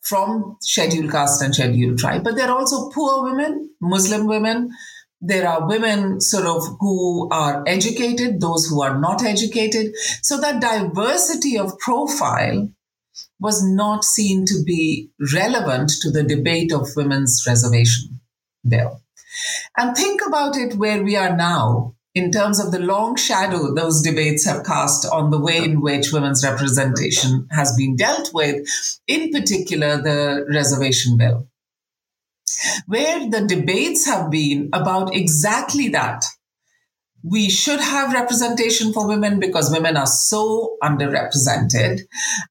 from 0.00 0.56
scheduled 0.60 1.10
caste 1.10 1.42
and 1.42 1.54
scheduled 1.54 1.98
tribe, 1.98 2.24
but 2.24 2.36
there 2.36 2.48
are 2.48 2.58
also 2.58 2.90
poor 2.90 3.22
women, 3.22 3.70
Muslim 3.80 4.26
women. 4.26 4.70
There 5.20 5.46
are 5.46 5.68
women 5.68 6.20
sort 6.20 6.46
of 6.46 6.62
who 6.80 7.28
are 7.30 7.62
educated, 7.66 8.40
those 8.40 8.66
who 8.66 8.82
are 8.82 8.98
not 8.98 9.22
educated. 9.22 9.94
So 10.22 10.40
that 10.40 10.62
diversity 10.62 11.58
of 11.58 11.78
profile 11.78 12.70
was 13.38 13.62
not 13.62 14.04
seen 14.04 14.46
to 14.46 14.62
be 14.64 15.10
relevant 15.34 15.90
to 16.00 16.10
the 16.10 16.22
debate 16.22 16.72
of 16.72 16.88
women's 16.96 17.44
reservation 17.46 18.20
bill. 18.66 19.02
And 19.76 19.96
think 19.96 20.20
about 20.26 20.56
it 20.56 20.74
where 20.74 21.02
we 21.02 21.16
are 21.16 21.36
now 21.36 21.94
in 22.14 22.30
terms 22.30 22.58
of 22.58 22.72
the 22.72 22.78
long 22.78 23.16
shadow 23.16 23.72
those 23.74 24.02
debates 24.02 24.44
have 24.44 24.64
cast 24.64 25.06
on 25.06 25.30
the 25.30 25.38
way 25.38 25.58
in 25.58 25.80
which 25.80 26.12
women's 26.12 26.44
representation 26.44 27.46
has 27.50 27.74
been 27.76 27.96
dealt 27.96 28.30
with, 28.34 28.66
in 29.06 29.30
particular 29.30 30.02
the 30.02 30.44
reservation 30.52 31.16
bill, 31.16 31.48
where 32.86 33.28
the 33.30 33.46
debates 33.46 34.06
have 34.06 34.30
been 34.30 34.68
about 34.72 35.14
exactly 35.14 35.88
that. 35.88 36.24
We 37.22 37.50
should 37.50 37.80
have 37.80 38.14
representation 38.14 38.94
for 38.94 39.06
women 39.06 39.40
because 39.40 39.70
women 39.70 39.98
are 39.98 40.06
so 40.06 40.78
underrepresented. 40.82 42.00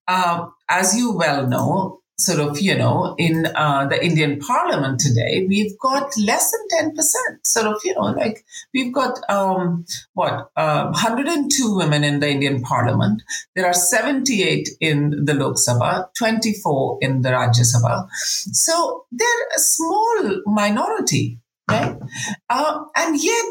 Uh, 0.08 0.46
as 0.70 0.96
you 0.96 1.18
well 1.18 1.48
know, 1.48 1.99
sort 2.20 2.40
of, 2.40 2.60
you 2.60 2.78
know, 2.78 3.16
in 3.18 3.46
uh, 3.56 3.88
the 3.88 4.04
Indian 4.04 4.40
parliament 4.40 5.00
today, 5.00 5.46
we've 5.48 5.78
got 5.80 6.16
less 6.18 6.52
than 6.70 6.94
10%. 6.94 7.04
Sort 7.44 7.68
of, 7.68 7.82
you 7.84 7.94
know, 7.96 8.12
like 8.12 8.46
we've 8.74 8.94
got, 8.94 9.18
um, 9.30 9.86
what, 10.14 10.50
uh, 10.58 10.90
102 10.92 11.76
women 11.76 12.04
in 12.04 12.20
the 12.20 12.30
Indian 12.30 12.62
parliament. 12.62 13.24
There 13.56 13.66
are 13.66 13.74
78 13.74 14.70
in 14.82 15.26
the 15.26 15.34
Lok 15.34 15.56
Sabha, 15.56 16.08
24 16.18 17.00
in 17.02 17.22
the 17.22 17.30
Rajya 17.30 17.66
Sabha. 17.74 18.08
So 18.12 19.06
they're 19.12 19.48
a 19.56 19.60
small 19.60 20.42
minority, 20.46 21.40
right? 21.70 21.96
Uh, 22.50 22.84
and 22.96 23.22
yet, 23.22 23.46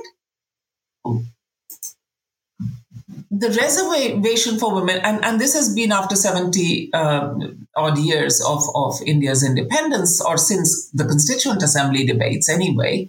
the 3.31 3.49
reservation 3.51 4.59
for 4.59 4.75
women, 4.75 5.01
and, 5.03 5.23
and 5.25 5.41
this 5.41 5.55
has 5.55 5.75
been 5.75 5.93
after 5.93 6.17
70 6.17 6.91
uh, 6.93 7.35
odd 7.77 7.99
years 7.99 8.43
of, 8.47 8.63
of 8.75 8.95
India's 9.05 9.45
independence, 9.45 10.21
or 10.25 10.39
since 10.39 10.91
the 10.91 11.05
Constituent 11.05 11.63
Assembly 11.63 12.07
debates 12.07 12.49
anyway. 12.49 13.09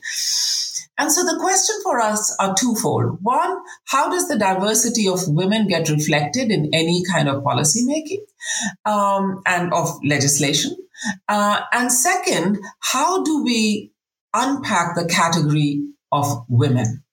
And 0.97 1.09
so 1.09 1.23
the 1.23 1.39
question 1.39 1.77
for 1.81 2.01
us 2.01 2.35
are 2.41 2.53
twofold. 2.53 3.19
One, 3.21 3.57
how 3.85 4.09
does 4.09 4.27
the 4.27 4.37
diversity 4.37 5.07
of 5.07 5.21
women 5.29 5.69
get 5.69 5.89
reflected 5.89 6.51
in 6.51 6.69
any 6.73 7.03
kind 7.09 7.29
of 7.29 7.41
policy 7.41 7.85
making 7.85 8.25
um, 8.85 9.41
and 9.45 9.71
of 9.73 9.87
legislation? 10.03 10.75
Uh, 11.29 11.61
and 11.71 11.89
second, 11.89 12.59
how 12.79 13.23
do 13.23 13.41
we 13.45 13.93
unpack 14.33 14.95
the 14.95 15.05
category 15.05 15.87
of 16.11 16.43
women? 16.49 17.03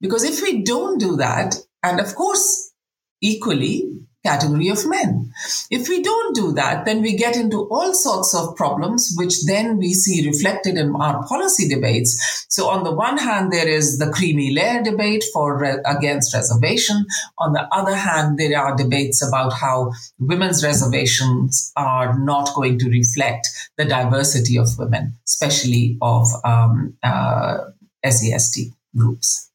Because 0.00 0.24
if 0.24 0.42
we 0.42 0.62
don't 0.62 0.98
do 0.98 1.16
that, 1.16 1.54
and 1.82 2.00
of 2.00 2.14
course, 2.14 2.72
equally, 3.20 3.98
category 4.24 4.68
of 4.68 4.86
men. 4.86 5.30
If 5.70 5.88
we 5.88 6.02
don't 6.02 6.34
do 6.34 6.52
that, 6.52 6.84
then 6.84 7.02
we 7.02 7.16
get 7.16 7.36
into 7.36 7.68
all 7.68 7.94
sorts 7.94 8.34
of 8.34 8.56
problems, 8.56 9.14
which 9.16 9.44
then 9.46 9.78
we 9.78 9.94
see 9.94 10.26
reflected 10.26 10.76
in 10.76 10.94
our 10.96 11.26
policy 11.26 11.68
debates. 11.68 12.46
So 12.48 12.68
on 12.68 12.84
the 12.84 12.92
one 12.92 13.18
hand, 13.18 13.52
there 13.52 13.68
is 13.68 13.98
the 13.98 14.10
creamy 14.10 14.52
layer 14.52 14.82
debate 14.82 15.24
for 15.32 15.62
against 15.86 16.34
reservation. 16.34 17.06
On 17.38 17.52
the 17.52 17.66
other 17.72 17.94
hand, 17.94 18.38
there 18.38 18.58
are 18.58 18.76
debates 18.76 19.26
about 19.26 19.52
how 19.52 19.92
women's 20.18 20.64
reservations 20.64 21.72
are 21.76 22.18
not 22.18 22.54
going 22.54 22.78
to 22.80 22.90
reflect 22.90 23.46
the 23.76 23.84
diversity 23.84 24.58
of 24.58 24.68
women, 24.78 25.14
especially 25.26 25.96
of 26.02 26.26
um, 26.44 26.96
uh, 27.02 27.58
SC/ST 28.04 28.72
groups. 28.96 29.47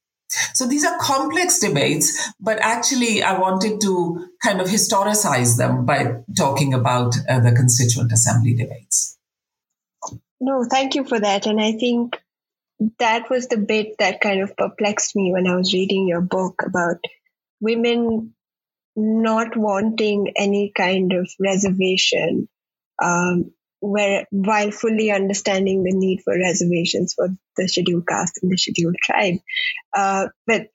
So 0.53 0.67
these 0.67 0.85
are 0.85 0.97
complex 0.99 1.59
debates, 1.59 2.31
but 2.39 2.59
actually, 2.59 3.23
I 3.23 3.37
wanted 3.39 3.81
to 3.81 4.27
kind 4.41 4.61
of 4.61 4.67
historicize 4.67 5.57
them 5.57 5.85
by 5.85 6.17
talking 6.37 6.73
about 6.73 7.15
uh, 7.29 7.39
the 7.39 7.51
Constituent 7.51 8.11
Assembly 8.11 8.53
debates. 8.53 9.17
No, 10.39 10.65
thank 10.69 10.95
you 10.95 11.05
for 11.05 11.19
that. 11.19 11.45
And 11.45 11.61
I 11.61 11.73
think 11.73 12.19
that 12.99 13.29
was 13.29 13.47
the 13.47 13.57
bit 13.57 13.95
that 13.99 14.21
kind 14.21 14.41
of 14.41 14.57
perplexed 14.57 15.15
me 15.15 15.31
when 15.31 15.47
I 15.47 15.55
was 15.55 15.73
reading 15.73 16.07
your 16.07 16.21
book 16.21 16.63
about 16.65 16.97
women 17.61 18.33
not 18.95 19.55
wanting 19.55 20.33
any 20.35 20.71
kind 20.75 21.13
of 21.13 21.29
reservation 21.39 22.47
um, 23.01 23.51
where 23.83 24.25
while 24.31 24.71
fully 24.71 25.11
understanding 25.11 25.83
the 25.83 25.91
need 25.91 26.21
for 26.23 26.33
reservations 26.33 27.13
for 27.13 27.27
the 27.57 27.67
scheduled 27.67 28.07
caste 28.07 28.39
and 28.41 28.49
the 28.49 28.57
scheduled 28.57 28.95
tribe. 29.03 29.35
Uh, 29.93 30.27
but 30.47 30.69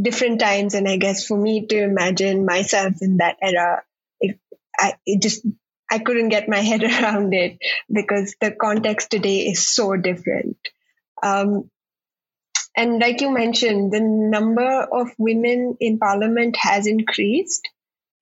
different 0.00 0.40
times. 0.40 0.72
And 0.72 0.88
I 0.88 0.96
guess 0.96 1.26
for 1.26 1.36
me 1.36 1.66
to 1.66 1.82
imagine 1.82 2.46
myself 2.46 2.94
in 3.02 3.18
that 3.18 3.36
era, 3.42 3.82
if 4.18 4.38
I, 4.78 4.94
it 5.04 5.20
just, 5.20 5.46
I 5.90 5.98
couldn't 5.98 6.30
get 6.30 6.48
my 6.48 6.58
head 6.70 6.82
around 6.82 7.34
it 7.34 7.58
because 7.92 8.34
the 8.40 8.50
context 8.50 9.10
today 9.10 9.40
is 9.40 9.68
so 9.68 9.94
different. 9.94 10.56
Um, 11.22 11.70
and 12.74 12.98
like 12.98 13.20
you 13.20 13.30
mentioned, 13.30 13.92
the 13.92 14.00
number 14.00 14.88
of 14.90 15.08
women 15.18 15.76
in 15.80 15.98
parliament 15.98 16.56
has 16.56 16.86
increased. 16.86 17.68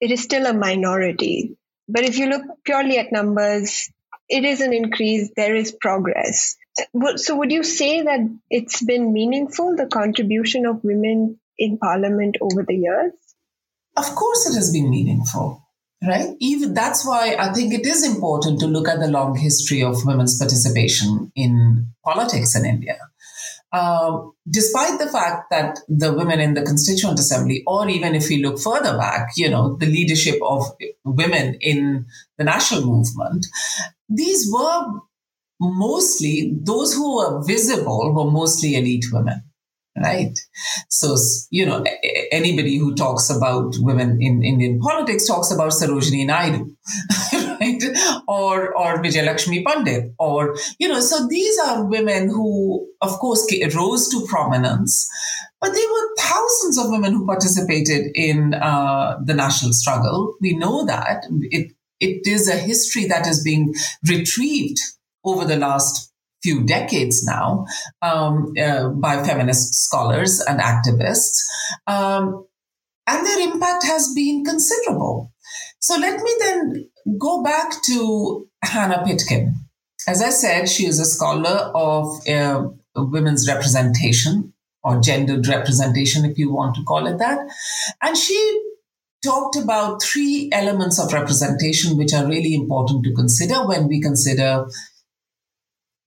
It 0.00 0.10
is 0.10 0.22
still 0.22 0.46
a 0.46 0.52
minority. 0.52 1.56
But 1.88 2.04
if 2.04 2.18
you 2.18 2.28
look 2.28 2.42
purely 2.64 2.98
at 2.98 3.12
numbers, 3.12 3.90
it 4.28 4.44
is 4.44 4.60
an 4.60 4.72
increase. 4.72 5.30
There 5.36 5.54
is 5.54 5.72
progress. 5.72 6.56
So 7.16 7.36
would 7.36 7.50
you 7.50 7.64
say 7.64 8.02
that 8.02 8.20
it's 8.50 8.84
been 8.84 9.12
meaningful, 9.12 9.74
the 9.76 9.86
contribution 9.86 10.66
of 10.66 10.84
women 10.84 11.40
in 11.58 11.78
parliament 11.78 12.36
over 12.40 12.62
the 12.62 12.76
years? 12.76 13.12
Of 13.96 14.14
course, 14.14 14.50
it 14.50 14.54
has 14.54 14.70
been 14.72 14.90
meaningful 14.90 15.62
right 16.06 16.36
even 16.38 16.74
that's 16.74 17.04
why 17.04 17.34
i 17.38 17.52
think 17.52 17.74
it 17.74 17.84
is 17.84 18.06
important 18.06 18.60
to 18.60 18.66
look 18.66 18.88
at 18.88 19.00
the 19.00 19.08
long 19.08 19.36
history 19.36 19.82
of 19.82 19.96
women's 20.04 20.38
participation 20.38 21.32
in 21.34 21.86
politics 22.04 22.54
in 22.54 22.64
india 22.64 22.96
um, 23.72 24.32
despite 24.48 24.98
the 24.98 25.08
fact 25.08 25.50
that 25.50 25.80
the 25.88 26.12
women 26.12 26.40
in 26.40 26.54
the 26.54 26.62
Constituent 26.62 27.18
Assembly, 27.18 27.62
or 27.66 27.88
even 27.88 28.14
if 28.14 28.28
we 28.28 28.42
look 28.42 28.58
further 28.58 28.96
back, 28.96 29.30
you 29.36 29.48
know, 29.48 29.76
the 29.76 29.86
leadership 29.86 30.36
of 30.42 30.64
women 31.04 31.56
in 31.60 32.06
the 32.38 32.44
national 32.44 32.86
movement, 32.86 33.46
these 34.08 34.50
were 34.50 34.86
mostly, 35.60 36.56
those 36.62 36.94
who 36.94 37.16
were 37.16 37.44
visible 37.44 38.14
were 38.14 38.30
mostly 38.30 38.76
elite 38.76 39.06
women 39.12 39.42
right? 40.02 40.38
So, 40.88 41.16
you 41.50 41.66
know, 41.66 41.84
anybody 42.32 42.76
who 42.76 42.94
talks 42.94 43.30
about 43.30 43.74
women 43.78 44.18
in 44.20 44.42
Indian 44.42 44.80
politics 44.80 45.26
talks 45.26 45.50
about 45.50 45.72
Sarojini 45.72 46.26
Naidu, 46.26 46.76
right? 47.60 47.82
Or, 48.26 48.74
or 48.76 49.02
Vijayalakshmi 49.02 49.64
Pandit, 49.64 50.12
or, 50.18 50.56
you 50.78 50.88
know, 50.88 51.00
so 51.00 51.26
these 51.28 51.58
are 51.60 51.84
women 51.84 52.28
who, 52.28 52.88
of 53.00 53.10
course, 53.18 53.46
rose 53.74 54.08
to 54.08 54.26
prominence, 54.26 55.08
but 55.60 55.72
there 55.72 55.88
were 55.88 56.14
thousands 56.18 56.78
of 56.78 56.90
women 56.90 57.12
who 57.12 57.26
participated 57.26 58.06
in 58.14 58.54
uh, 58.54 59.18
the 59.24 59.34
national 59.34 59.72
struggle. 59.72 60.36
We 60.40 60.56
know 60.56 60.84
that. 60.86 61.24
It, 61.50 61.72
it 62.00 62.26
is 62.26 62.48
a 62.48 62.56
history 62.56 63.06
that 63.06 63.26
is 63.26 63.42
being 63.42 63.74
retrieved 64.08 64.78
over 65.24 65.44
the 65.44 65.56
last 65.56 66.07
few 66.42 66.64
decades 66.64 67.24
now 67.24 67.66
um, 68.02 68.52
uh, 68.60 68.88
by 68.88 69.22
feminist 69.22 69.74
scholars 69.74 70.40
and 70.48 70.60
activists. 70.60 71.42
Um, 71.86 72.46
and 73.06 73.26
their 73.26 73.40
impact 73.40 73.84
has 73.84 74.12
been 74.14 74.44
considerable. 74.44 75.32
So 75.80 75.96
let 75.98 76.20
me 76.20 76.34
then 76.40 76.90
go 77.18 77.42
back 77.42 77.72
to 77.86 78.48
Hanna 78.62 79.02
Pitkin. 79.04 79.54
As 80.06 80.22
I 80.22 80.30
said, 80.30 80.68
she 80.68 80.86
is 80.86 81.00
a 81.00 81.04
scholar 81.04 81.70
of 81.74 82.28
uh, 82.28 82.68
women's 82.94 83.48
representation 83.48 84.52
or 84.82 85.00
gendered 85.00 85.46
representation, 85.48 86.24
if 86.24 86.38
you 86.38 86.52
want 86.52 86.74
to 86.76 86.82
call 86.84 87.06
it 87.06 87.18
that. 87.18 87.38
And 88.02 88.16
she 88.16 88.62
talked 89.24 89.56
about 89.56 90.02
three 90.02 90.48
elements 90.52 91.00
of 91.00 91.12
representation 91.12 91.96
which 91.96 92.14
are 92.14 92.26
really 92.26 92.54
important 92.54 93.04
to 93.04 93.12
consider 93.14 93.66
when 93.66 93.88
we 93.88 94.00
consider 94.00 94.66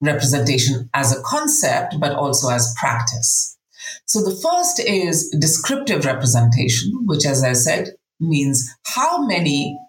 representation 0.02 0.90
as 0.94 1.16
a 1.16 1.22
concept, 1.24 1.96
but 2.00 2.14
also 2.14 2.50
as 2.50 2.74
practice. 2.80 3.58
So 4.06 4.22
the 4.22 4.36
first 4.36 4.80
is 4.80 5.36
descriptive 5.40 6.06
representation, 6.06 6.92
which, 7.06 7.26
as 7.26 7.44
I 7.44 7.54
said, 7.54 7.90
means 8.20 8.70
how 8.86 9.26
many 9.26 9.80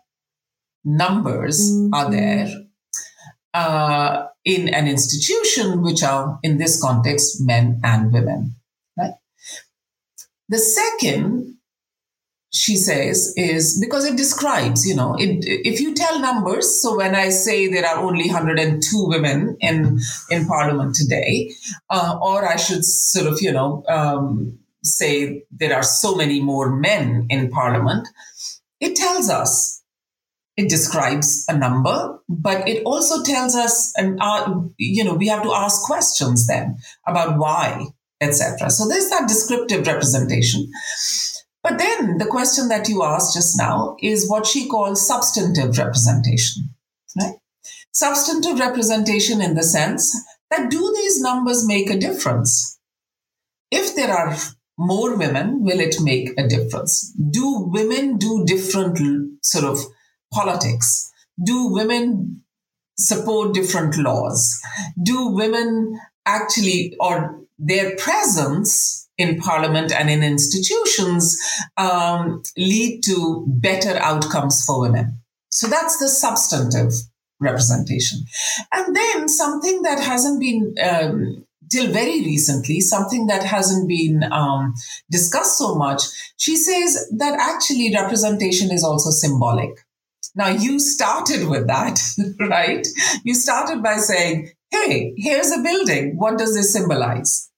numbers 0.85 1.61
mm-hmm. 1.61 1.95
are 1.95 2.11
there 2.11 2.49
uh, 3.55 4.27
in 4.45 4.69
an 4.69 4.89
institution, 4.89 5.83
which 5.83 6.03
are, 6.03 6.39
in 6.43 6.59
this 6.59 6.81
context, 6.81 7.41
men 7.41 7.81
and 7.85 8.13
women. 8.13 8.57
Right. 8.97 9.15
The 10.49 10.59
second 10.59 11.59
she 12.53 12.77
says 12.77 13.33
is 13.37 13.81
because 13.81 14.05
it 14.05 14.17
describes 14.17 14.87
you 14.87 14.95
know 14.95 15.17
it, 15.19 15.43
if 15.43 15.81
you 15.81 15.95
tell 15.95 16.21
numbers 16.21 16.83
so 16.83 16.97
when 16.97 17.15
i 17.15 17.31
say 17.31 17.67
there 17.67 17.87
are 17.87 18.05
only 18.05 18.27
102 18.27 19.07
women 19.09 19.57
in 19.61 19.99
in 20.31 20.47
parliament 20.47 20.95
today 20.95 21.51
uh, 21.89 22.19
or 22.21 22.47
i 22.47 22.57
should 22.57 22.85
sort 22.85 23.27
of 23.27 23.41
you 23.41 23.51
know 23.51 23.83
um, 23.89 24.59
say 24.83 25.45
there 25.51 25.75
are 25.75 25.83
so 25.83 26.15
many 26.15 26.41
more 26.41 26.77
men 26.77 27.27
in 27.31 27.51
parliament 27.51 28.07
it 28.81 28.97
tells 28.97 29.31
us 29.31 29.83
it 30.59 30.69
describes 30.69 31.47
a 31.49 31.57
number 31.57 32.19
but 32.29 32.69
it 32.69 32.83
also 32.85 33.23
tells 33.23 33.57
us 33.57 33.95
and 33.97 34.19
uh, 34.21 34.61
you 34.77 35.03
know 35.03 35.15
we 35.15 35.27
have 35.27 35.43
to 35.43 35.53
ask 35.53 35.83
questions 35.85 36.47
then 36.47 36.77
about 37.07 37.39
why 37.39 37.87
etc 38.21 38.69
so 38.69 38.87
there's 38.87 39.09
that 39.09 39.27
descriptive 39.27 39.87
representation 39.87 40.71
but 41.63 41.79
then 41.79 42.19
the 42.19 42.27
question 42.27 42.69
that 42.69 42.89
you 42.89 43.03
asked 43.03 43.35
just 43.35 43.57
now 43.57 43.97
is 44.03 44.29
what 44.29 44.47
she 44.47 44.69
calls 44.69 45.07
substantive 45.07 45.79
representation, 45.79 46.75
right? 47.21 47.37
Substantive 47.93 48.59
representation 48.59 49.41
in 49.41 49.55
the 49.55 49.63
sense 49.63 50.15
that 50.51 50.71
do 50.71 50.93
these 50.97 51.21
numbers 51.21 51.67
make 51.67 51.91
a 51.91 51.99
difference? 51.99 52.79
If 53.71 53.95
there 53.95 54.11
are 54.11 54.37
more 54.79 55.17
women, 55.17 55.63
will 55.63 55.81
it 55.81 55.97
make 56.01 56.31
a 56.39 56.49
difference? 56.49 57.15
Do 57.31 57.69
women 57.71 58.19
do 58.19 58.45
different 58.45 58.99
sort 59.45 59.65
of 59.65 59.79
politics? 60.33 61.11
Do 61.43 61.73
women 61.73 62.43
support 62.99 63.55
different 63.55 63.97
laws? 63.97 64.61
Do 65.03 65.29
women 65.29 65.99
actually, 66.27 66.97
or 66.99 67.41
their 67.59 67.97
presence 67.97 69.02
in 69.19 69.39
parliament 69.39 69.93
and 69.93 70.11
in 70.11 70.23
institutions 70.23 71.39
um, 71.77 72.43
lead 72.57 73.03
to 73.05 73.45
better 73.47 73.97
outcomes 73.99 74.65
for 74.65 74.81
women. 74.81 75.19
So 75.51 75.67
that's 75.67 75.99
the 75.99 76.09
substantive 76.09 76.93
representation. 77.41 78.21
And 78.73 78.97
then 78.97 79.29
something 79.29 79.83
that 79.83 80.01
hasn't 80.01 80.41
been 80.41 80.75
um, 80.83 81.45
till 81.71 81.91
very 81.91 82.21
recently, 82.21 82.81
something 82.81 83.27
that 83.27 83.43
hasn't 83.43 83.89
been 83.89 84.23
um, 84.31 84.75
discussed 85.11 85.59
so 85.59 85.75
much, 85.75 86.03
she 86.37 86.57
says 86.57 87.09
that 87.17 87.39
actually 87.39 87.95
representation 87.95 88.71
is 88.71 88.85
also 88.85 89.11
symbolic. 89.11 89.71
Now, 90.35 90.49
you 90.49 90.79
started 90.79 91.49
with 91.49 91.67
that, 91.67 92.01
right? 92.41 92.87
You 93.25 93.35
started 93.35 93.83
by 93.83 93.97
saying, 93.97 94.51
hey, 94.71 95.15
here's 95.17 95.51
a 95.51 95.63
building. 95.63 96.17
What 96.17 96.39
does 96.39 96.55
this 96.55 96.73
symbolize? 96.73 97.51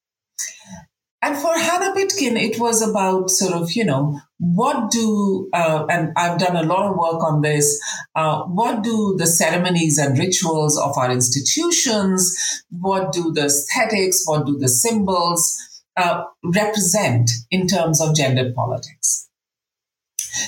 And 1.24 1.38
for 1.38 1.58
Hanna 1.58 1.94
Pitkin, 1.94 2.36
it 2.36 2.60
was 2.60 2.82
about 2.82 3.30
sort 3.30 3.54
of, 3.54 3.72
you 3.72 3.82
know, 3.82 4.20
what 4.36 4.90
do, 4.90 5.48
uh, 5.54 5.86
and 5.88 6.12
I've 6.16 6.38
done 6.38 6.54
a 6.54 6.62
lot 6.62 6.90
of 6.90 6.98
work 6.98 7.24
on 7.24 7.40
this, 7.40 7.80
uh, 8.14 8.42
what 8.42 8.82
do 8.82 9.14
the 9.16 9.26
ceremonies 9.26 9.96
and 9.96 10.18
rituals 10.18 10.78
of 10.78 10.98
our 10.98 11.10
institutions, 11.10 12.36
what 12.68 13.12
do 13.12 13.32
the 13.32 13.46
aesthetics, 13.46 14.24
what 14.26 14.44
do 14.44 14.58
the 14.58 14.68
symbols 14.68 15.58
uh, 15.96 16.24
represent 16.44 17.30
in 17.50 17.68
terms 17.68 18.02
of 18.02 18.14
gender 18.14 18.52
politics? 18.54 19.30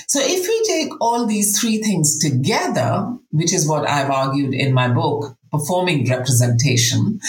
So 0.07 0.19
if 0.21 0.47
we 0.47 0.63
take 0.67 0.91
all 1.01 1.25
these 1.25 1.59
three 1.59 1.81
things 1.81 2.19
together, 2.19 3.17
which 3.31 3.51
is 3.51 3.67
what 3.67 3.89
I've 3.89 4.11
argued 4.11 4.53
in 4.53 4.73
my 4.73 4.89
book, 4.89 5.35
Performing 5.51 6.07
Representation, 6.07 7.19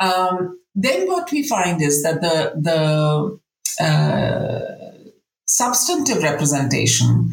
um, 0.00 0.58
then 0.76 1.08
what 1.08 1.32
we 1.32 1.42
find 1.42 1.82
is 1.82 2.02
that 2.02 2.20
the 2.20 2.52
the 2.68 3.84
uh, 3.84 5.10
substantive 5.46 6.22
representation 6.22 7.30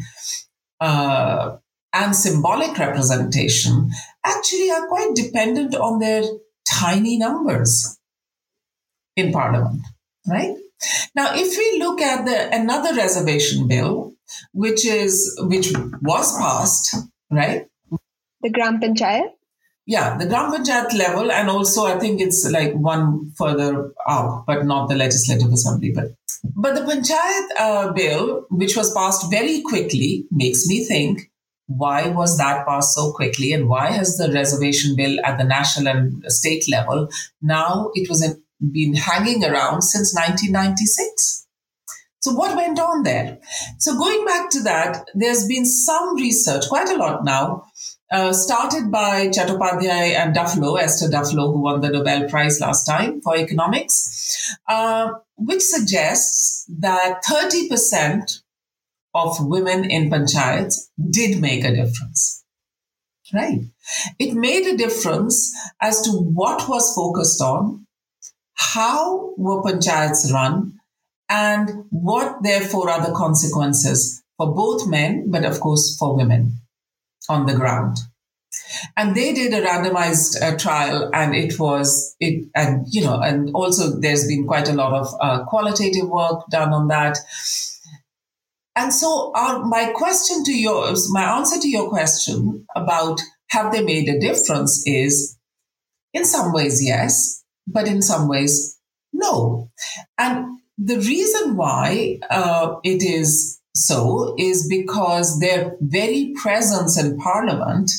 uh, 0.80 1.56
and 1.92 2.16
symbolic 2.16 2.76
representation 2.78 3.90
actually 4.24 4.70
are 4.70 4.86
quite 4.88 5.14
dependent 5.14 5.74
on 5.74 5.98
their 5.98 6.22
tiny 6.68 7.18
numbers 7.18 7.98
in 9.16 9.30
parliament 9.30 9.82
right? 10.26 10.56
Now 11.14 11.34
if 11.34 11.56
we 11.56 11.78
look 11.78 12.00
at 12.00 12.24
the 12.24 12.54
another 12.54 12.94
reservation 12.94 13.68
bill 13.68 14.14
which 14.52 14.86
is 14.86 15.38
which 15.44 15.72
was 16.02 16.36
passed 16.38 16.96
right? 17.30 17.68
The 18.42 18.50
gram 18.50 18.80
panchayat 18.80 19.32
yeah, 19.86 20.16
the 20.16 20.26
Gram 20.26 20.50
Panchayat 20.52 20.94
level, 20.94 21.30
and 21.30 21.50
also 21.50 21.84
I 21.84 21.98
think 21.98 22.20
it's 22.20 22.48
like 22.50 22.72
one 22.74 23.32
further 23.36 23.92
up, 24.06 24.44
but 24.46 24.64
not 24.64 24.88
the 24.88 24.94
Legislative 24.94 25.52
Assembly. 25.52 25.92
But 25.94 26.14
but 26.54 26.74
the 26.74 26.82
Panchayat 26.82 27.48
uh, 27.58 27.92
bill, 27.92 28.46
which 28.50 28.76
was 28.76 28.94
passed 28.94 29.30
very 29.30 29.62
quickly, 29.62 30.26
makes 30.30 30.66
me 30.66 30.84
think 30.84 31.30
why 31.66 32.08
was 32.08 32.36
that 32.38 32.66
passed 32.66 32.94
so 32.94 33.12
quickly, 33.12 33.52
and 33.52 33.68
why 33.68 33.90
has 33.90 34.16
the 34.16 34.32
reservation 34.32 34.96
bill 34.96 35.18
at 35.24 35.38
the 35.38 35.44
national 35.44 35.88
and 35.88 36.24
state 36.28 36.64
level 36.70 37.08
now 37.40 37.90
it 37.94 38.08
was 38.08 38.22
been 38.72 38.94
hanging 38.94 39.44
around 39.44 39.82
since 39.82 40.14
1996. 40.14 41.46
So, 42.20 42.32
what 42.32 42.56
went 42.56 42.78
on 42.78 43.02
there? 43.02 43.38
So, 43.78 43.98
going 43.98 44.24
back 44.24 44.48
to 44.50 44.62
that, 44.62 45.10
there's 45.14 45.46
been 45.46 45.66
some 45.66 46.16
research, 46.16 46.68
quite 46.68 46.88
a 46.88 46.96
lot 46.96 47.24
now, 47.24 47.64
uh, 48.12 48.32
started 48.32 48.90
by 48.90 49.28
Chattopadhyay 49.28 50.14
and 50.14 50.34
Duflo, 50.34 50.78
Esther 50.78 51.08
Duflo, 51.08 51.52
who 51.52 51.62
won 51.62 51.80
the 51.80 51.90
Nobel 51.90 52.28
Prize 52.28 52.60
last 52.60 52.84
time 52.84 53.20
for 53.20 53.36
economics, 53.36 54.56
uh, 54.68 55.10
which 55.36 55.62
suggests 55.62 56.66
that 56.78 57.22
30% 57.28 58.40
of 59.14 59.36
women 59.46 59.90
in 59.90 60.10
panchayats 60.10 60.90
did 61.10 61.40
make 61.40 61.64
a 61.64 61.74
difference. 61.74 62.44
Right? 63.32 63.60
It 64.18 64.34
made 64.34 64.66
a 64.66 64.76
difference 64.76 65.52
as 65.80 66.02
to 66.02 66.10
what 66.10 66.68
was 66.68 66.94
focused 66.94 67.40
on, 67.40 67.86
how 68.54 69.34
were 69.36 69.62
panchayats 69.62 70.30
run, 70.32 70.78
and 71.28 71.86
what 71.90 72.42
therefore 72.42 72.90
are 72.90 73.04
the 73.04 73.14
consequences 73.14 74.22
for 74.36 74.54
both 74.54 74.86
men, 74.86 75.30
but 75.30 75.44
of 75.44 75.58
course 75.58 75.96
for 75.98 76.14
women 76.14 76.60
on 77.28 77.46
the 77.46 77.54
ground. 77.54 77.98
And 78.96 79.16
they 79.16 79.32
did 79.32 79.52
a 79.52 79.66
randomized 79.66 80.40
uh, 80.40 80.56
trial, 80.56 81.10
and 81.12 81.34
it 81.34 81.58
was 81.58 82.14
it, 82.20 82.48
and 82.54 82.86
you 82.88 83.04
know, 83.04 83.20
and 83.20 83.50
also 83.54 83.98
there's 83.98 84.26
been 84.26 84.46
quite 84.46 84.68
a 84.68 84.74
lot 84.74 84.92
of 84.92 85.08
uh, 85.20 85.44
qualitative 85.44 86.08
work 86.08 86.46
done 86.50 86.72
on 86.72 86.88
that. 86.88 87.18
And 88.76 88.92
so, 88.92 89.32
our, 89.34 89.64
my 89.64 89.92
question 89.94 90.44
to 90.44 90.52
yours, 90.52 91.12
my 91.12 91.36
answer 91.36 91.60
to 91.60 91.68
your 91.68 91.88
question 91.88 92.66
about 92.74 93.20
have 93.48 93.72
they 93.72 93.82
made 93.82 94.08
a 94.08 94.18
difference 94.18 94.82
is, 94.86 95.36
in 96.12 96.24
some 96.24 96.52
ways 96.52 96.84
yes, 96.84 97.44
but 97.66 97.86
in 97.86 98.02
some 98.02 98.28
ways 98.28 98.78
no. 99.12 99.70
And 100.18 100.58
the 100.76 100.96
reason 100.98 101.56
why 101.56 102.18
uh, 102.30 102.76
it 102.82 103.02
is 103.02 103.60
so 103.74 104.34
is 104.38 104.68
because 104.68 105.40
their 105.40 105.76
very 105.80 106.32
presence 106.40 106.98
in 106.98 107.18
parliament 107.18 107.90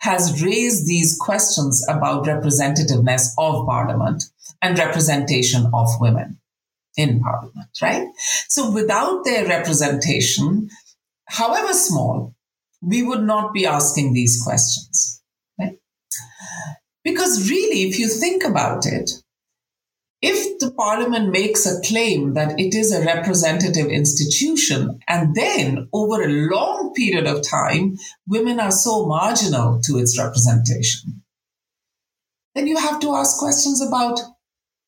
has 0.00 0.42
raised 0.42 0.86
these 0.86 1.16
questions 1.20 1.86
about 1.88 2.24
representativeness 2.24 3.28
of 3.38 3.66
parliament 3.66 4.24
and 4.62 4.78
representation 4.78 5.70
of 5.74 5.88
women 6.00 6.38
in 6.96 7.20
parliament, 7.20 7.68
right? 7.80 8.06
So 8.48 8.70
without 8.70 9.24
their 9.24 9.46
representation, 9.46 10.68
however 11.26 11.72
small, 11.72 12.34
we 12.80 13.02
would 13.02 13.22
not 13.22 13.52
be 13.52 13.66
asking 13.66 14.12
these 14.12 14.42
questions, 14.42 15.22
right? 15.58 15.78
Because 17.04 17.48
really, 17.48 17.88
if 17.88 17.98
you 17.98 18.08
think 18.08 18.44
about 18.44 18.86
it, 18.86 19.21
if 20.22 20.60
the 20.60 20.70
parliament 20.70 21.30
makes 21.30 21.66
a 21.66 21.80
claim 21.80 22.34
that 22.34 22.58
it 22.58 22.74
is 22.74 22.92
a 22.92 23.04
representative 23.04 23.88
institution, 23.88 25.00
and 25.08 25.34
then 25.34 25.88
over 25.92 26.22
a 26.22 26.28
long 26.28 26.92
period 26.94 27.26
of 27.26 27.46
time, 27.46 27.96
women 28.28 28.60
are 28.60 28.70
so 28.70 29.04
marginal 29.06 29.80
to 29.82 29.98
its 29.98 30.16
representation, 30.16 31.22
then 32.54 32.68
you 32.68 32.76
have 32.76 33.00
to 33.00 33.14
ask 33.14 33.38
questions 33.38 33.84
about 33.84 34.20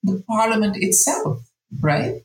the 0.04 0.22
parliament 0.28 0.76
itself, 0.78 1.40
right? 1.80 2.22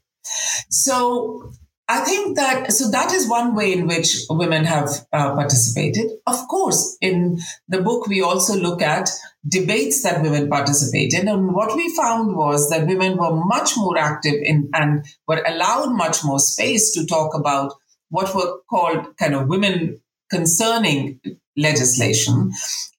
So 0.70 1.52
I 1.92 2.02
think 2.02 2.36
that 2.36 2.72
so 2.72 2.92
that 2.92 3.12
is 3.12 3.28
one 3.28 3.56
way 3.56 3.74
in 3.74 3.88
which 3.88 4.16
women 4.30 4.64
have 4.64 4.90
uh, 5.12 5.34
participated. 5.34 6.12
Of 6.28 6.48
course, 6.48 6.96
in 7.02 7.40
the 7.68 7.82
book 7.82 8.06
we 8.06 8.22
also 8.22 8.56
look 8.56 8.84
at 8.84 9.10
debates 9.48 10.04
that 10.04 10.22
women 10.22 10.50
participate 10.50 11.16
in, 11.16 11.28
and 11.28 11.52
what 11.52 11.76
we 11.76 11.96
found 11.96 12.36
was 12.36 12.70
that 12.70 12.86
women 12.86 13.18
were 13.18 13.44
much 13.44 13.72
more 13.76 13.98
active 13.98 14.36
in 14.36 14.70
and 14.76 15.04
were 15.28 15.44
allowed 15.48 15.94
much 15.94 16.24
more 16.24 16.40
space 16.40 16.94
to 16.94 17.08
talk 17.08 17.34
about 17.34 17.74
what 18.10 18.36
were 18.36 18.60
called 18.70 19.18
kind 19.18 19.34
of 19.34 19.48
women 19.48 20.00
concerning 20.30 21.20
legislation, 21.58 22.52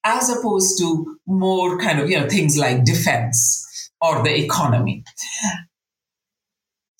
as 0.03 0.29
opposed 0.29 0.77
to 0.79 1.17
more 1.25 1.79
kind 1.79 2.01
of 2.01 2.09
you 2.09 2.19
know 2.19 2.27
things 2.27 2.57
like 2.57 2.83
defense 2.83 3.89
or 4.01 4.21
the 4.21 4.37
economy. 4.37 5.05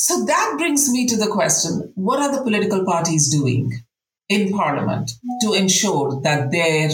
So 0.03 0.25
that 0.25 0.55
brings 0.57 0.89
me 0.89 1.05
to 1.09 1.15
the 1.15 1.27
question 1.27 1.91
what 1.93 2.19
are 2.19 2.35
the 2.35 2.41
political 2.41 2.83
parties 2.83 3.29
doing 3.29 3.83
in 4.29 4.51
parliament 4.51 5.11
to 5.41 5.53
ensure 5.53 6.19
that 6.21 6.49
their 6.49 6.89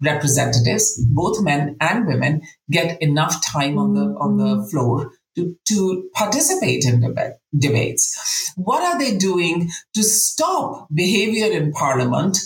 representatives, 0.00 1.04
both 1.10 1.42
men 1.42 1.74
and 1.80 2.06
women, 2.06 2.42
get 2.70 3.02
enough 3.02 3.44
time 3.44 3.78
on 3.78 3.94
the, 3.94 4.04
on 4.20 4.36
the 4.36 4.64
floor 4.70 5.10
to, 5.34 5.56
to 5.70 6.08
participate 6.14 6.84
in 6.84 7.00
debate, 7.00 7.32
debates? 7.58 8.52
What 8.54 8.84
are 8.84 8.96
they 8.96 9.16
doing 9.16 9.68
to 9.94 10.04
stop 10.04 10.86
behavior 10.94 11.50
in 11.50 11.72
parliament 11.72 12.38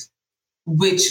which 0.64 1.02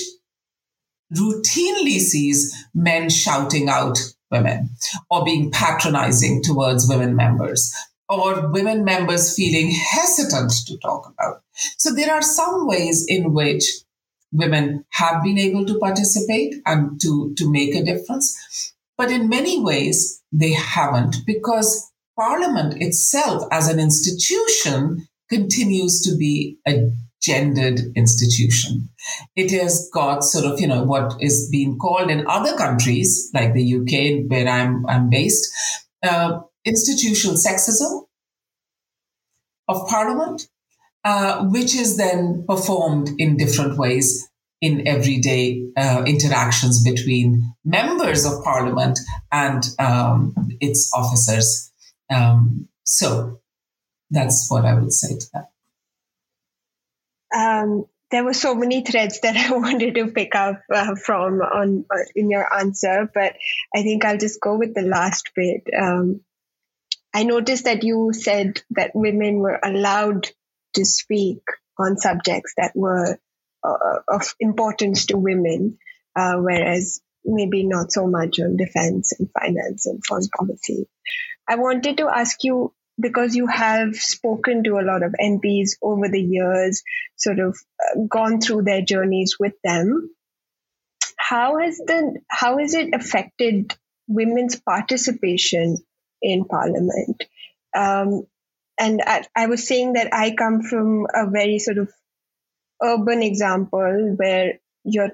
routinely 1.15 1.99
sees 1.99 2.55
men 2.73 3.11
shouting 3.11 3.69
out 3.69 3.99
women 4.31 4.71
or 5.11 5.23
being 5.23 5.51
patronizing 5.51 6.41
towards 6.41 6.89
women 6.89 7.15
members? 7.15 7.71
Or 8.09 8.49
women 8.51 8.83
members 8.83 9.35
feeling 9.35 9.71
hesitant 9.71 10.51
to 10.67 10.77
talk 10.77 11.07
about. 11.07 11.41
So 11.77 11.93
there 11.93 12.13
are 12.13 12.21
some 12.21 12.67
ways 12.67 13.05
in 13.07 13.33
which 13.33 13.63
women 14.31 14.85
have 14.91 15.23
been 15.23 15.37
able 15.37 15.65
to 15.65 15.79
participate 15.79 16.55
and 16.65 16.99
to, 17.01 17.33
to 17.37 17.51
make 17.51 17.73
a 17.73 17.83
difference. 17.83 18.73
But 18.97 19.11
in 19.11 19.29
many 19.29 19.61
ways, 19.61 20.21
they 20.31 20.53
haven't 20.53 21.17
because 21.25 21.91
Parliament 22.17 22.81
itself 22.81 23.43
as 23.51 23.67
an 23.67 23.79
institution 23.79 25.07
continues 25.29 26.01
to 26.01 26.15
be 26.15 26.57
a 26.67 26.91
gendered 27.21 27.79
institution. 27.95 28.89
It 29.35 29.51
has 29.51 29.89
got 29.93 30.23
sort 30.23 30.45
of, 30.45 30.61
you 30.61 30.67
know, 30.67 30.83
what 30.83 31.15
is 31.19 31.49
being 31.51 31.77
called 31.77 32.09
in 32.09 32.27
other 32.27 32.55
countries, 32.55 33.31
like 33.33 33.53
the 33.53 33.75
UK, 33.75 34.29
where 34.29 34.47
I'm, 34.47 34.85
I'm 34.85 35.09
based, 35.09 35.51
uh, 36.03 36.39
institutional 36.65 37.37
sexism 37.37 38.05
of 39.67 39.87
parliament, 39.87 40.47
uh, 41.03 41.45
which 41.45 41.75
is 41.75 41.97
then 41.97 42.45
performed 42.47 43.09
in 43.17 43.37
different 43.37 43.77
ways 43.77 44.27
in 44.61 44.87
everyday 44.87 45.63
uh, 45.77 46.03
interactions 46.05 46.83
between 46.83 47.53
members 47.63 48.25
of 48.25 48.43
parliament 48.43 48.99
and 49.31 49.63
um, 49.79 50.33
its 50.59 50.91
officers. 50.95 51.71
Um, 52.13 52.67
so 52.83 53.41
that's 54.09 54.47
what 54.49 54.65
I 54.65 54.73
would 54.75 54.93
say 54.93 55.17
to 55.17 55.25
that. 55.33 55.49
Um, 57.35 57.85
there 58.11 58.23
were 58.23 58.33
so 58.33 58.55
many 58.55 58.81
threads 58.83 59.19
that 59.21 59.35
I 59.51 59.55
wanted 59.55 59.95
to 59.95 60.07
pick 60.07 60.35
up 60.35 60.61
uh, 60.73 60.95
from 60.95 61.41
on 61.41 61.85
in 62.15 62.29
your 62.29 62.51
answer, 62.53 63.09
but 63.13 63.35
I 63.75 63.83
think 63.83 64.05
I'll 64.05 64.17
just 64.17 64.39
go 64.41 64.57
with 64.57 64.73
the 64.73 64.83
last 64.83 65.31
bit. 65.35 65.63
Um, 65.77 66.21
I 67.15 67.23
noticed 67.23 67.63
that 67.63 67.85
you 67.85 68.11
said 68.11 68.61
that 68.71 68.91
women 68.93 69.37
were 69.37 69.57
allowed 69.63 70.27
to 70.73 70.83
speak 70.83 71.39
on 71.79 71.95
subjects 71.95 72.55
that 72.57 72.73
were 72.75 73.17
uh, 73.63 73.99
of 74.09 74.35
importance 74.41 75.05
to 75.05 75.17
women, 75.17 75.77
uh, 76.13 76.35
whereas 76.35 76.99
maybe 77.23 77.63
not 77.65 77.93
so 77.93 78.05
much 78.05 78.41
on 78.41 78.57
defense 78.57 79.13
and 79.17 79.29
finance 79.31 79.85
and 79.85 80.03
foreign 80.05 80.27
policy. 80.37 80.89
I 81.47 81.55
wanted 81.55 81.99
to 81.99 82.09
ask 82.13 82.43
you 82.43 82.73
because 82.99 83.33
you 83.33 83.47
have 83.47 83.95
spoken 83.95 84.65
to 84.65 84.79
a 84.79 84.83
lot 84.83 85.01
of 85.01 85.15
MPs 85.17 85.77
over 85.81 86.09
the 86.09 86.21
years, 86.21 86.83
sort 87.15 87.39
of 87.39 87.57
uh, 87.81 88.01
gone 88.09 88.41
through 88.41 88.63
their 88.63 88.81
journeys 88.81 89.37
with 89.39 89.53
them. 89.63 90.09
How 91.17 91.59
has 91.59 91.77
the 91.77 92.19
how 92.27 92.57
has 92.57 92.73
it 92.73 92.93
affected 92.93 93.73
women's 94.05 94.59
participation 94.59 95.77
in 96.21 96.45
Parliament. 96.45 97.23
Um, 97.75 98.25
and 98.79 99.01
I, 99.05 99.25
I, 99.35 99.47
was 99.47 99.67
saying 99.67 99.93
that 99.93 100.13
I 100.13 100.35
come 100.35 100.61
from 100.61 101.07
a 101.13 101.29
very 101.29 101.59
sort 101.59 101.77
of 101.77 101.91
urban 102.81 103.21
example 103.21 104.15
where 104.17 104.59
you're, 104.83 105.11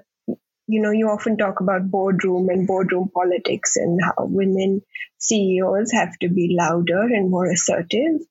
you 0.67 0.81
know, 0.81 0.91
you 0.91 1.09
often 1.09 1.37
talk 1.37 1.59
about 1.59 1.89
boardroom 1.89 2.49
and 2.49 2.67
boardroom 2.67 3.09
politics 3.13 3.75
and 3.75 3.99
how 4.03 4.25
women 4.25 4.81
CEOs 5.19 5.91
have 5.91 6.17
to 6.19 6.29
be 6.29 6.55
louder 6.57 7.01
and 7.01 7.29
more 7.29 7.51
assertive 7.51 8.21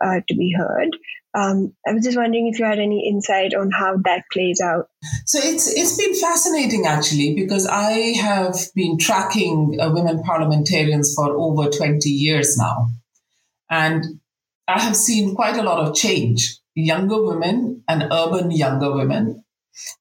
uh, 0.00 0.20
to 0.28 0.34
be 0.34 0.54
heard. 0.56 0.96
Um, 1.34 1.74
I 1.86 1.92
was 1.92 2.04
just 2.04 2.16
wondering 2.16 2.48
if 2.48 2.58
you 2.58 2.64
had 2.64 2.78
any 2.78 3.06
insight 3.08 3.54
on 3.54 3.70
how 3.70 3.98
that 4.04 4.24
plays 4.32 4.60
out. 4.60 4.88
So 5.26 5.38
it's 5.42 5.68
it's 5.68 5.96
been 5.96 6.14
fascinating 6.14 6.86
actually 6.86 7.34
because 7.34 7.66
I 7.66 8.14
have 8.16 8.56
been 8.74 8.98
tracking 8.98 9.78
uh, 9.80 9.90
women 9.92 10.22
parliamentarians 10.22 11.14
for 11.14 11.36
over 11.36 11.68
twenty 11.70 12.10
years 12.10 12.56
now, 12.56 12.88
and 13.70 14.04
I 14.66 14.80
have 14.80 14.96
seen 14.96 15.34
quite 15.34 15.56
a 15.56 15.62
lot 15.62 15.86
of 15.86 15.94
change. 15.94 16.58
Younger 16.74 17.22
women 17.22 17.82
and 17.88 18.04
urban 18.10 18.50
younger 18.50 18.94
women 18.94 19.44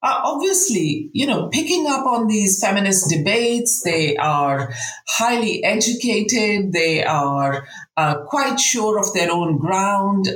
are 0.01 0.21
obviously, 0.23 1.09
you 1.13 1.25
know, 1.25 1.49
picking 1.49 1.87
up 1.87 2.05
on 2.05 2.27
these 2.27 2.59
feminist 2.59 3.09
debates. 3.09 3.81
They 3.83 4.15
are 4.17 4.73
highly 5.07 5.63
educated. 5.63 6.71
They 6.71 7.03
are 7.03 7.67
uh, 7.95 8.23
quite 8.25 8.59
sure 8.59 8.99
of 8.99 9.13
their 9.13 9.31
own 9.31 9.57
ground. 9.57 10.29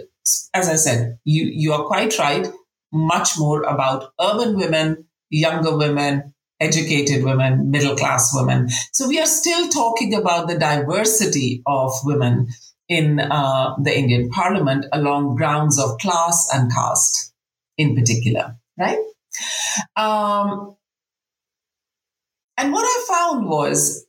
As 0.53 0.69
I 0.69 0.75
said, 0.75 1.17
you, 1.23 1.45
you 1.45 1.73
are 1.73 1.85
quite 1.85 2.17
right, 2.19 2.47
much 2.91 3.37
more 3.37 3.63
about 3.63 4.11
urban 4.19 4.57
women, 4.57 5.05
younger 5.29 5.75
women, 5.75 6.33
educated 6.59 7.23
women, 7.23 7.71
middle 7.71 7.95
class 7.95 8.31
women. 8.33 8.69
So 8.93 9.07
we 9.07 9.19
are 9.19 9.25
still 9.25 9.67
talking 9.69 10.13
about 10.13 10.47
the 10.47 10.59
diversity 10.59 11.63
of 11.65 11.91
women 12.03 12.49
in 12.87 13.19
uh, 13.19 13.75
the 13.81 13.97
Indian 13.97 14.29
parliament 14.29 14.85
along 14.91 15.35
grounds 15.35 15.79
of 15.79 15.97
class 15.99 16.49
and 16.53 16.71
caste 16.71 17.33
in 17.77 17.95
particular, 17.95 18.57
right? 18.77 18.99
Um, 19.95 20.75
and 22.57 22.71
what 22.71 22.83
I 22.83 23.05
found 23.07 23.49
was 23.49 24.05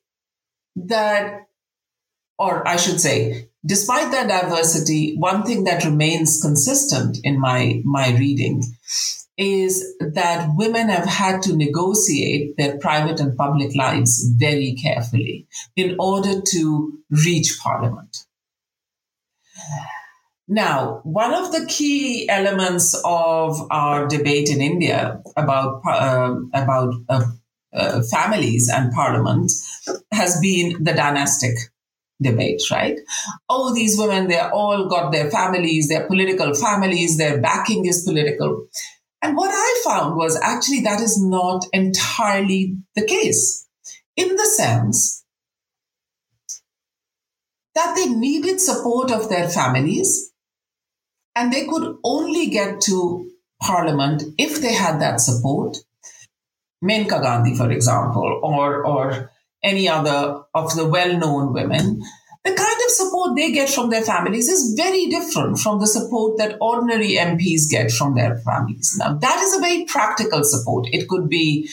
that, 0.76 1.46
or 2.38 2.66
I 2.66 2.76
should 2.76 3.00
say, 3.00 3.48
despite 3.64 4.10
that 4.12 4.28
diversity, 4.28 5.16
one 5.16 5.44
thing 5.44 5.64
that 5.64 5.84
remains 5.84 6.40
consistent 6.40 7.18
in 7.24 7.40
my, 7.40 7.80
my 7.84 8.16
reading 8.16 8.62
is 9.38 9.94
that 9.98 10.50
women 10.56 10.88
have 10.88 11.06
had 11.06 11.42
to 11.42 11.56
negotiate 11.56 12.56
their 12.56 12.78
private 12.78 13.18
and 13.18 13.36
public 13.36 13.74
lives 13.74 14.30
very 14.36 14.76
carefully 14.80 15.46
in 15.74 15.96
order 15.98 16.40
to 16.40 16.98
reach 17.10 17.58
parliament. 17.62 18.24
Now, 20.48 21.00
one 21.04 21.32
of 21.32 21.52
the 21.52 21.64
key 21.66 22.28
elements 22.28 22.94
of 23.04 23.58
our 23.70 24.06
debate 24.06 24.50
in 24.50 24.60
India 24.60 25.22
about 25.36 25.80
uh, 25.86 26.34
about 26.52 26.94
uh, 27.08 27.24
uh, 27.72 28.02
families 28.10 28.68
and 28.68 28.92
parliament 28.92 29.50
has 30.12 30.38
been 30.40 30.84
the 30.84 30.92
dynastic 30.92 31.54
debate, 32.22 32.62
right? 32.70 32.98
Oh, 33.48 33.74
these 33.74 33.98
women, 33.98 34.28
they're 34.28 34.52
all 34.52 34.88
got 34.88 35.12
their 35.12 35.30
families, 35.30 35.88
their 35.88 36.06
political 36.06 36.54
families, 36.54 37.18
their 37.18 37.40
backing 37.40 37.86
is 37.86 38.04
political. 38.04 38.66
And 39.20 39.36
what 39.36 39.50
I 39.52 39.82
found 39.84 40.16
was 40.16 40.38
actually 40.42 40.80
that 40.80 41.00
is 41.00 41.22
not 41.22 41.66
entirely 41.72 42.76
the 42.94 43.06
case, 43.06 43.66
in 44.16 44.36
the 44.36 44.46
sense 44.46 45.24
that 47.74 47.94
they 47.94 48.06
needed 48.06 48.60
support 48.60 49.10
of 49.10 49.28
their 49.28 49.48
families 49.48 50.32
and 51.34 51.52
they 51.52 51.66
could 51.66 51.96
only 52.04 52.48
get 52.48 52.80
to 52.82 53.30
parliament 53.62 54.24
if 54.38 54.60
they 54.60 54.74
had 54.74 55.00
that 55.00 55.20
support 55.20 55.78
Maneka 56.82 57.22
Gandhi, 57.22 57.54
for 57.56 57.70
example, 57.70 58.40
or, 58.42 58.84
or 58.84 59.31
any 59.62 59.88
other 59.88 60.42
of 60.54 60.74
the 60.74 60.86
well 60.86 61.16
known 61.18 61.52
women, 61.52 62.02
the 62.44 62.52
kind 62.52 62.80
of 62.84 62.90
support 62.90 63.36
they 63.36 63.52
get 63.52 63.70
from 63.70 63.90
their 63.90 64.02
families 64.02 64.48
is 64.48 64.74
very 64.76 65.06
different 65.06 65.58
from 65.58 65.78
the 65.78 65.86
support 65.86 66.38
that 66.38 66.56
ordinary 66.60 67.12
MPs 67.12 67.70
get 67.70 67.92
from 67.92 68.14
their 68.16 68.38
families. 68.38 68.96
Now, 68.98 69.14
that 69.14 69.38
is 69.38 69.56
a 69.56 69.60
very 69.60 69.84
practical 69.84 70.42
support. 70.42 70.88
It 70.92 71.08
could 71.08 71.28
be 71.28 71.68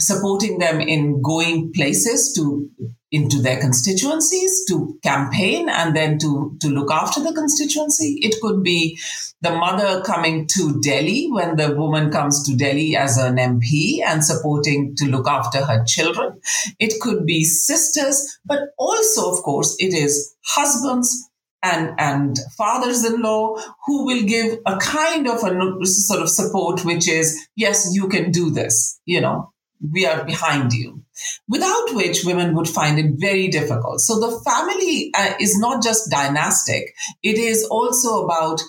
supporting 0.00 0.58
them 0.58 0.80
in 0.80 1.20
going 1.20 1.72
places 1.72 2.32
to 2.36 2.70
into 3.14 3.40
their 3.40 3.60
constituencies 3.60 4.64
to 4.68 4.98
campaign 5.02 5.68
and 5.68 5.94
then 5.94 6.18
to 6.18 6.56
to 6.60 6.68
look 6.68 6.90
after 6.90 7.22
the 7.22 7.32
constituency 7.32 8.18
it 8.22 8.34
could 8.40 8.62
be 8.62 8.98
the 9.40 9.52
mother 9.52 10.02
coming 10.02 10.46
to 10.46 10.80
delhi 10.80 11.28
when 11.30 11.54
the 11.56 11.74
woman 11.76 12.10
comes 12.10 12.42
to 12.46 12.56
delhi 12.56 12.96
as 12.96 13.16
an 13.18 13.36
mp 13.36 14.00
and 14.04 14.24
supporting 14.24 14.96
to 14.96 15.04
look 15.06 15.28
after 15.28 15.64
her 15.64 15.84
children 15.84 16.40
it 16.78 17.00
could 17.00 17.24
be 17.24 17.44
sisters 17.44 18.38
but 18.44 18.74
also 18.78 19.30
of 19.30 19.42
course 19.44 19.76
it 19.78 19.94
is 19.94 20.34
husbands 20.44 21.30
and, 21.62 21.94
and 21.98 22.36
fathers-in-law 22.58 23.56
who 23.86 24.04
will 24.04 24.22
give 24.24 24.58
a 24.66 24.76
kind 24.76 25.26
of 25.26 25.42
a 25.44 25.86
sort 25.86 26.20
of 26.20 26.28
support 26.28 26.84
which 26.84 27.08
is 27.08 27.48
yes 27.56 27.90
you 27.94 28.08
can 28.08 28.30
do 28.30 28.50
this 28.50 29.00
you 29.06 29.20
know 29.20 29.50
we 29.92 30.06
are 30.06 30.24
behind 30.24 30.72
you. 30.72 31.03
Without 31.48 31.94
which 31.94 32.24
women 32.24 32.54
would 32.54 32.68
find 32.68 32.98
it 32.98 33.12
very 33.16 33.48
difficult. 33.48 34.00
So 34.00 34.18
the 34.18 34.40
family 34.44 35.10
uh, 35.16 35.34
is 35.40 35.58
not 35.58 35.82
just 35.82 36.10
dynastic, 36.10 36.94
it 37.22 37.38
is 37.38 37.64
also 37.64 38.24
about 38.24 38.60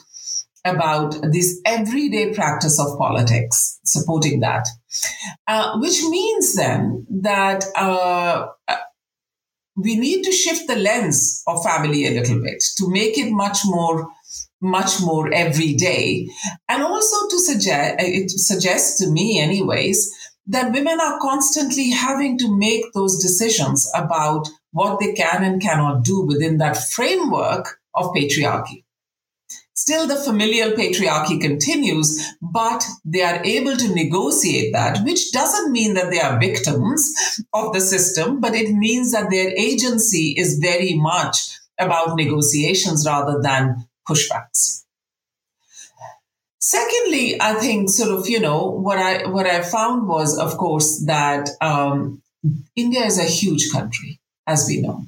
about 0.65 1.15
this 1.31 1.61
everyday 1.63 2.33
practice 2.33 2.79
of 2.79 2.97
politics, 2.97 3.79
supporting 3.85 4.39
that, 4.39 4.67
uh, 5.47 5.77
which 5.77 6.01
means 6.05 6.55
then 6.55 7.05
that 7.21 7.63
uh, 7.75 8.47
uh 8.67 8.75
we 9.75 9.97
need 9.97 10.23
to 10.23 10.31
shift 10.31 10.67
the 10.67 10.75
lens 10.75 11.43
of 11.47 11.63
family 11.63 12.05
a 12.05 12.11
little 12.11 12.41
bit 12.41 12.63
to 12.77 12.89
make 12.89 13.17
it 13.17 13.31
much 13.31 13.59
more 13.65 14.07
much 14.61 15.01
more 15.01 15.31
every 15.33 15.73
day 15.73 16.27
and 16.69 16.81
also 16.81 17.27
to 17.27 17.37
suggest 17.37 17.95
it 17.99 18.31
suggests 18.31 18.99
to 18.99 19.11
me 19.11 19.39
anyways 19.39 20.11
that 20.47 20.73
women 20.73 20.99
are 21.01 21.19
constantly 21.19 21.89
having 21.89 22.37
to 22.37 22.57
make 22.57 22.93
those 22.93 23.21
decisions 23.21 23.89
about 23.95 24.47
what 24.71 24.99
they 24.99 25.13
can 25.13 25.43
and 25.43 25.61
cannot 25.61 26.03
do 26.03 26.21
within 26.21 26.57
that 26.57 26.77
framework 26.77 27.79
of 27.95 28.13
patriarchy. 28.13 28.83
Still, 29.73 30.07
the 30.07 30.15
familial 30.15 30.71
patriarchy 30.71 31.39
continues, 31.39 32.33
but 32.41 32.85
they 33.03 33.21
are 33.21 33.43
able 33.43 33.75
to 33.75 33.93
negotiate 33.93 34.71
that, 34.71 35.03
which 35.03 35.31
doesn't 35.33 35.71
mean 35.71 35.95
that 35.95 36.11
they 36.11 36.21
are 36.21 36.39
victims 36.39 37.13
of 37.53 37.73
the 37.73 37.81
system, 37.81 38.39
but 38.39 38.55
it 38.55 38.73
means 38.73 39.11
that 39.11 39.29
their 39.29 39.49
agency 39.49 40.33
is 40.37 40.59
very 40.59 40.93
much 40.95 41.59
about 41.77 42.15
negotiations 42.15 43.05
rather 43.05 43.41
than 43.41 43.85
pushbacks. 44.07 44.84
Secondly, 46.67 47.39
I 47.39 47.53
think 47.53 47.91
sort 47.91 48.09
of, 48.09 48.27
you 48.27 48.39
know, 48.39 48.71
what 48.71 48.97
I 48.97 49.27
what 49.27 49.45
I 49.45 49.61
found 49.61 50.07
was, 50.07 50.35
of 50.35 50.57
course, 50.57 51.05
that 51.05 51.47
um, 51.61 52.23
India 52.75 53.01
is 53.05 53.19
a 53.19 53.23
huge 53.23 53.71
country, 53.71 54.19
as 54.47 54.65
we 54.67 54.81
know. 54.81 55.05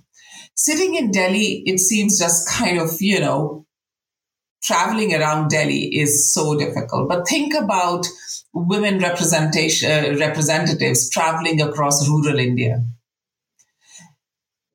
Sitting 0.54 0.94
in 0.94 1.10
Delhi, 1.10 1.64
it 1.66 1.80
seems 1.80 2.20
just 2.20 2.48
kind 2.48 2.78
of, 2.78 3.02
you 3.02 3.20
know, 3.20 3.66
traveling 4.62 5.16
around 5.16 5.50
Delhi 5.50 5.98
is 5.98 6.32
so 6.32 6.56
difficult. 6.60 7.10
But 7.10 7.28
think 7.28 7.56
about 7.56 8.06
women 8.54 9.00
representation 9.00 9.90
uh, 9.90 10.20
representatives 10.20 11.10
traveling 11.10 11.60
across 11.60 12.08
rural 12.08 12.38
India 12.38 12.84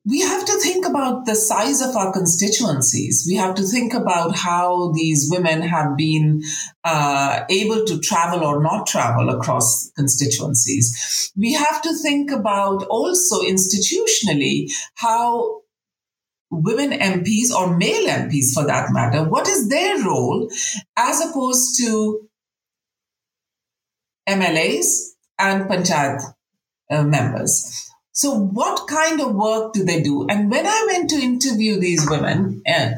we 0.05 0.21
have 0.21 0.42
think 0.63 0.87
about 0.87 1.27
the 1.27 1.35
size 1.35 1.81
of 1.83 1.97
our 1.97 2.13
constituencies. 2.13 3.25
We 3.27 3.37
have 3.37 3.55
to 3.57 3.63
think 3.63 3.95
about 3.95 4.37
how 4.37 4.93
these 4.93 5.29
women 5.31 5.63
have 5.63 5.97
been 5.97 6.43
uh, 6.85 7.45
able 7.51 7.85
to 7.85 8.01
travel 8.01 8.45
or 8.45 8.63
not 8.63 8.87
travel 8.87 9.29
across 9.31 9.91
constituencies. 9.97 11.33
We 11.37 11.53
have 11.55 11.83
to 11.83 11.95
think 11.95 12.31
about 12.31 12.85
also 12.85 13.43
institutionally 13.43 14.71
how 14.95 15.63
women 16.51 16.91
MPs 16.91 17.51
or 17.51 17.77
male 17.77 18.09
MPs 18.09 18.53
for 18.53 18.67
that 18.67 18.93
matter, 18.93 19.25
what 19.29 19.49
is 19.49 19.69
their 19.69 20.05
role 20.05 20.51
as 20.97 21.21
opposed 21.21 21.79
to 21.81 22.29
MLAs 24.29 25.13
and 25.39 25.69
panchayat 25.69 26.23
uh, 26.91 27.03
members 27.03 27.92
so, 28.15 28.35
what 28.35 28.87
kind 28.89 29.23
of 29.23 29.35
work 29.35 29.73
do 29.73 29.85
they 29.85 30.03
do? 30.03 30.27
And 30.29 30.51
when 30.51 30.67
I 30.67 30.87
went 30.87 31.09
to 31.11 31.17
interview 31.17 31.81
these 31.81 32.09
women, 32.09 32.63
uh, 32.67 32.91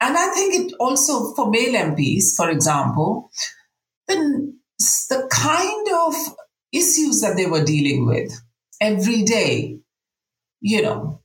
and 0.00 0.16
I 0.16 0.28
think 0.28 0.54
it 0.54 0.76
also 0.78 1.34
for 1.34 1.50
male 1.50 1.74
MPs, 1.74 2.36
for 2.36 2.48
example, 2.50 3.30
the, 4.06 4.54
the 5.10 5.28
kind 5.30 5.88
of 5.92 6.14
issues 6.72 7.20
that 7.20 7.36
they 7.36 7.46
were 7.46 7.64
dealing 7.64 8.06
with 8.06 8.32
every 8.80 9.24
day, 9.24 9.78
you 10.60 10.82
know, 10.82 11.20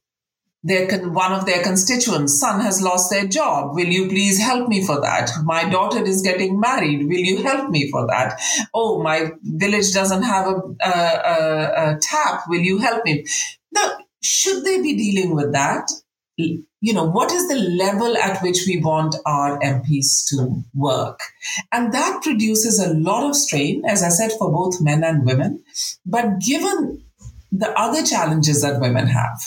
their 0.61 0.87
one 1.09 1.31
of 1.31 1.45
their 1.45 1.63
constituents 1.63 2.37
son 2.37 2.59
has 2.59 2.81
lost 2.81 3.09
their 3.09 3.25
job. 3.25 3.75
Will 3.75 3.87
you 3.87 4.09
please 4.09 4.39
help 4.39 4.67
me 4.67 4.85
for 4.85 4.99
that? 5.01 5.29
My 5.43 5.69
daughter 5.69 6.03
is 6.03 6.21
getting 6.21 6.59
married. 6.59 7.07
Will 7.07 7.19
you 7.19 7.43
help 7.43 7.69
me 7.69 7.89
for 7.89 8.05
that? 8.07 8.39
Oh 8.73 9.01
my 9.01 9.31
village 9.43 9.93
doesn't 9.93 10.23
have 10.23 10.47
a, 10.47 10.61
a, 10.81 10.89
a, 10.89 11.95
a 11.95 11.99
tap. 12.01 12.41
Will 12.49 12.61
you 12.61 12.79
help 12.79 13.05
me? 13.05 13.25
Now 13.71 13.99
should 14.21 14.65
they 14.65 14.81
be 14.81 14.97
dealing 14.97 15.33
with 15.33 15.53
that? 15.53 15.89
You 16.37 16.93
know 16.93 17.05
what 17.05 17.31
is 17.31 17.47
the 17.47 17.55
level 17.55 18.17
at 18.17 18.41
which 18.41 18.59
we 18.65 18.81
want 18.81 19.15
our 19.25 19.59
mps 19.59 20.27
to 20.29 20.63
work? 20.73 21.19
And 21.71 21.93
that 21.93 22.21
produces 22.21 22.79
a 22.79 22.93
lot 22.93 23.29
of 23.29 23.35
strain 23.35 23.83
as 23.85 24.03
i 24.03 24.09
said 24.09 24.31
for 24.37 24.51
both 24.51 24.81
men 24.81 25.03
and 25.03 25.25
women. 25.25 25.63
But 26.05 26.39
given 26.39 27.03
the 27.51 27.71
other 27.77 28.05
challenges 28.05 28.61
that 28.61 28.79
women 28.79 29.07
have 29.07 29.39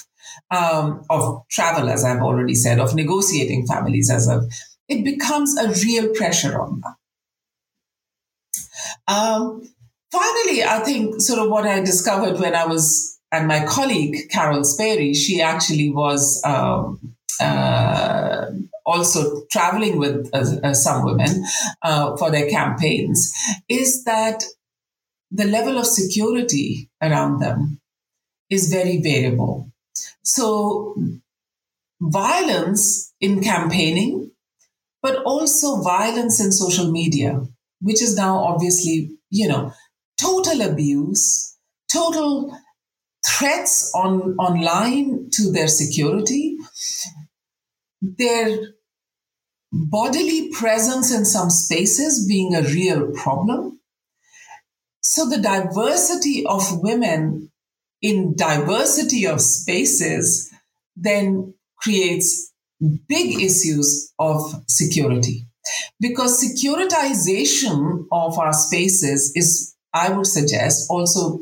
um, 0.52 1.04
of 1.08 1.42
travel, 1.50 1.88
as 1.88 2.04
I've 2.04 2.22
already 2.22 2.54
said, 2.54 2.78
of 2.78 2.94
negotiating 2.94 3.66
families, 3.66 4.10
as 4.10 4.28
I've, 4.28 4.42
it 4.88 5.02
becomes 5.02 5.56
a 5.58 5.68
real 5.86 6.12
pressure 6.14 6.60
on 6.60 6.80
them. 6.80 6.94
Um, 9.08 9.62
finally, 10.12 10.62
I 10.62 10.80
think 10.84 11.20
sort 11.20 11.40
of 11.40 11.48
what 11.48 11.66
I 11.66 11.80
discovered 11.80 12.38
when 12.38 12.54
I 12.54 12.66
was, 12.66 13.18
and 13.32 13.48
my 13.48 13.64
colleague 13.64 14.28
Carole 14.30 14.64
Spary, 14.64 15.14
she 15.14 15.40
actually 15.40 15.90
was 15.90 16.42
um, 16.44 17.14
uh, 17.40 18.46
also 18.84 19.44
traveling 19.50 19.98
with 19.98 20.28
uh, 20.34 20.44
uh, 20.62 20.74
some 20.74 21.04
women 21.04 21.44
uh, 21.80 22.16
for 22.18 22.30
their 22.30 22.50
campaigns, 22.50 23.32
is 23.68 24.04
that 24.04 24.44
the 25.30 25.46
level 25.46 25.78
of 25.78 25.86
security 25.86 26.90
around 27.00 27.40
them 27.40 27.80
is 28.50 28.70
very 28.70 29.00
variable. 29.00 29.71
So, 30.22 30.96
violence 32.00 33.12
in 33.20 33.42
campaigning, 33.42 34.30
but 35.02 35.22
also 35.24 35.82
violence 35.82 36.40
in 36.40 36.52
social 36.52 36.90
media, 36.90 37.42
which 37.80 38.02
is 38.02 38.16
now 38.16 38.38
obviously, 38.38 39.10
you 39.30 39.48
know, 39.48 39.72
total 40.20 40.62
abuse, 40.62 41.56
total 41.92 42.56
threats 43.26 43.92
on 43.94 44.34
online 44.38 45.28
to 45.32 45.50
their 45.50 45.68
security, 45.68 46.56
their 48.00 48.58
bodily 49.72 50.50
presence 50.50 51.12
in 51.14 51.24
some 51.24 51.50
spaces 51.50 52.26
being 52.26 52.54
a 52.54 52.62
real 52.62 53.10
problem. 53.12 53.80
So 55.00 55.28
the 55.28 55.38
diversity 55.38 56.44
of 56.46 56.82
women 56.82 57.51
in 58.02 58.34
diversity 58.36 59.26
of 59.26 59.40
spaces 59.40 60.50
then 60.96 61.54
creates 61.78 62.52
big 63.08 63.40
issues 63.40 64.12
of 64.18 64.40
security. 64.68 65.46
Because 66.00 66.42
securitization 66.42 68.06
of 68.10 68.38
our 68.38 68.52
spaces 68.52 69.32
is, 69.36 69.74
I 69.94 70.10
would 70.10 70.26
suggest, 70.26 70.90
also 70.90 71.40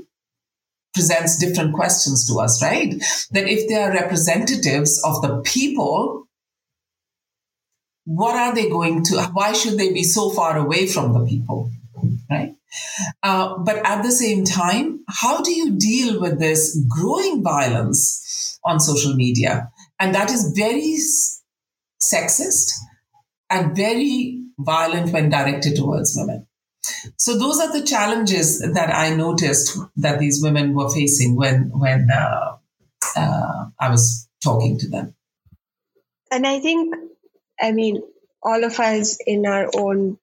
presents 0.93 1.39
different 1.39 1.75
questions 1.75 2.27
to 2.29 2.39
us, 2.41 2.63
right? 2.63 2.95
That 3.31 3.49
if 3.49 3.69
they 3.69 3.77
are 3.77 3.93
representatives 3.93 5.03
of 5.05 5.23
the 5.23 5.41
people, 5.45 6.27
what 8.05 8.37
are 8.37 8.55
they 8.55 8.69
going 8.69 9.05
to, 9.05 9.23
why 9.33 9.53
should 9.53 9.79
they 9.79 9.93
be 9.93 10.03
so 10.03 10.31
far 10.31 10.59
away 10.59 10.87
from 10.87 11.15
the 11.15 11.25
people, 11.25 11.71
right? 12.29 12.55
Uh, 13.23 13.59
but 13.59 13.85
at 13.87 14.03
the 14.03 14.13
same 14.13 14.45
time, 14.45 15.05
how 15.09 15.41
do 15.43 15.53
you 15.53 15.79
deal 15.79 16.21
with 16.21 16.39
this 16.39 16.79
growing 16.89 17.43
violence 17.43 18.59
on 18.65 18.81
social 18.81 19.15
media? 19.15 19.71
And 19.99 20.15
that 20.15 20.31
is 20.31 20.53
very 20.57 20.97
sexist 22.03 22.73
and 23.51 23.77
very 23.77 24.43
violent 24.59 25.13
when 25.13 25.31
directed 25.31 25.77
towards 25.77 26.17
women. 26.17 26.47
So 27.17 27.39
those 27.39 27.61
are 27.61 27.73
the 27.73 27.85
challenges 27.85 28.61
that 28.61 28.95
I 28.95 29.15
noticed 29.15 29.79
that 29.97 30.19
these 30.19 30.43
women 30.43 30.75
were 30.75 30.89
facing 30.91 31.37
when 31.37 31.71
when 31.75 32.09
uh, 32.11 32.57
uh, 33.17 33.67
I 33.79 33.91
was 33.91 34.29
talking 34.43 34.79
to 34.79 34.89
them. 34.89 35.15
And 36.31 36.47
I 36.47 36.61
think, 36.61 36.95
I 37.61 37.73
mean, 37.73 38.03
all 38.43 38.65
of 38.65 38.79
us 38.81 39.19
in 39.27 39.47
our 39.47 39.69
own 39.77 40.19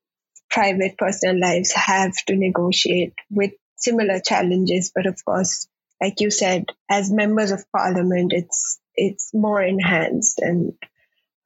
private 0.50 0.98
personal 0.98 1.40
lives 1.40 1.72
have 1.74 2.14
to 2.28 2.36
negotiate 2.36 3.14
with 3.30 3.52
similar 3.76 4.20
challenges, 4.20 4.92
but 4.94 5.06
of 5.06 5.24
course, 5.24 5.68
like 6.02 6.20
you 6.20 6.32
said, 6.32 6.66
as 6.90 7.12
members 7.12 7.52
of 7.52 7.66
parliament, 7.72 8.34
it's 8.34 8.80
it's 8.96 9.32
more 9.34 9.62
enhanced 9.62 10.40
and 10.40 10.74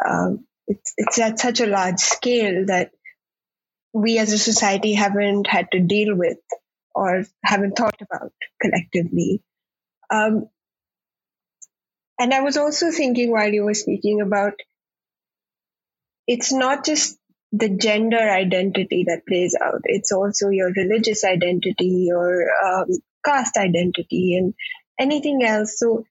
um, 0.06 0.46
it's 0.68 0.94
it's 0.98 1.20
at 1.20 1.40
such 1.40 1.60
a 1.60 1.68
large 1.68 2.00
scale 2.00 2.66
that 2.68 2.92
we 3.94 4.18
as 4.18 4.32
a 4.32 4.38
society 4.38 4.94
haven't 4.94 5.48
had 5.48 5.70
to 5.72 5.80
deal 5.80 6.16
with 6.16 6.38
or 6.96 7.26
haven't 7.44 7.78
thought 7.78 8.02
about 8.02 8.32
collectively. 8.62 9.42
Um, 10.10 10.48
and 12.20 12.34
I 12.34 12.42
was 12.42 12.58
also 12.58 12.92
thinking 12.92 13.32
while 13.32 13.52
you 13.52 13.64
were 13.64 13.74
speaking 13.74 14.22
about 14.22 14.54
it's 16.28 16.54
not 16.54 16.86
just 16.86 17.18
the 17.52 17.70
gender 17.70 18.18
identity 18.18 19.06
that 19.08 19.26
plays 19.28 19.56
out, 19.62 19.82
it's 19.84 20.12
also 20.12 20.50
your 20.50 20.72
religious 20.72 21.24
identity, 21.24 22.06
your 22.08 22.46
um, 22.66 22.88
caste 23.26 23.58
identity, 23.58 24.38
and 24.38 24.54
anything 25.00 25.44
else. 25.44 25.78
So 25.78 26.06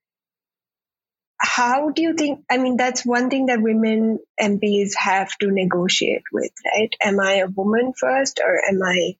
how 1.43 1.89
do 1.89 2.03
you 2.03 2.13
think 2.13 2.45
i 2.51 2.59
mean 2.59 2.77
that's 2.77 3.05
one 3.05 3.31
thing 3.31 3.47
that 3.47 3.63
women 3.63 4.19
mps 4.39 4.95
have 4.95 5.31
to 5.39 5.51
negotiate 5.51 6.23
with 6.33 6.51
right? 6.67 6.95
Am 7.03 7.19
i 7.19 7.37
a 7.37 7.49
woman 7.49 7.95
first 7.99 8.41
or 8.45 8.61
am 8.69 8.83
i 8.83 9.17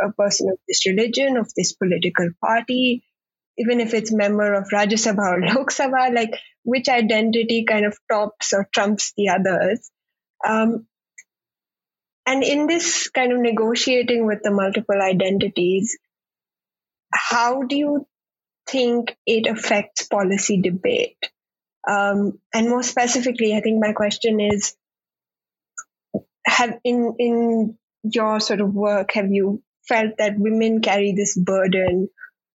a 0.00 0.12
person 0.12 0.48
of 0.50 0.58
this 0.68 0.86
religion 0.86 1.36
of 1.36 1.52
this 1.56 1.72
political 1.72 2.28
party? 2.40 3.04
Even 3.58 3.80
if 3.80 3.94
it's 3.94 4.12
member 4.12 4.54
of 4.54 4.68
rajya 4.68 4.98
sabha 5.04 5.32
or 5.32 5.40
lok 5.54 5.70
sabha 5.70 6.14
like 6.14 6.34
which 6.64 6.88
identity 6.88 7.64
kind 7.64 7.86
of 7.86 7.98
tops 8.10 8.52
or 8.52 8.68
trumps 8.72 9.12
the 9.16 9.30
others? 9.30 9.90
Um, 10.46 10.86
and 12.26 12.42
in 12.42 12.66
this 12.66 13.08
kind 13.08 13.32
of 13.32 13.38
negotiating 13.40 14.26
with 14.26 14.40
the 14.42 14.50
multiple 14.50 15.00
identities 15.00 15.96
how 17.12 17.62
do 17.62 17.76
you 17.76 18.06
think 18.68 19.16
it 19.26 19.46
affects 19.46 20.06
policy 20.06 20.60
debate? 20.60 21.18
Um, 21.88 22.38
and 22.52 22.68
more 22.68 22.82
specifically, 22.82 23.54
I 23.54 23.60
think 23.60 23.80
my 23.80 23.92
question 23.92 24.40
is: 24.40 24.74
Have 26.46 26.78
in 26.84 27.14
in 27.18 27.78
your 28.02 28.40
sort 28.40 28.60
of 28.60 28.74
work, 28.74 29.12
have 29.12 29.30
you 29.30 29.62
felt 29.88 30.16
that 30.18 30.38
women 30.38 30.80
carry 30.82 31.12
this 31.12 31.36
burden 31.38 32.08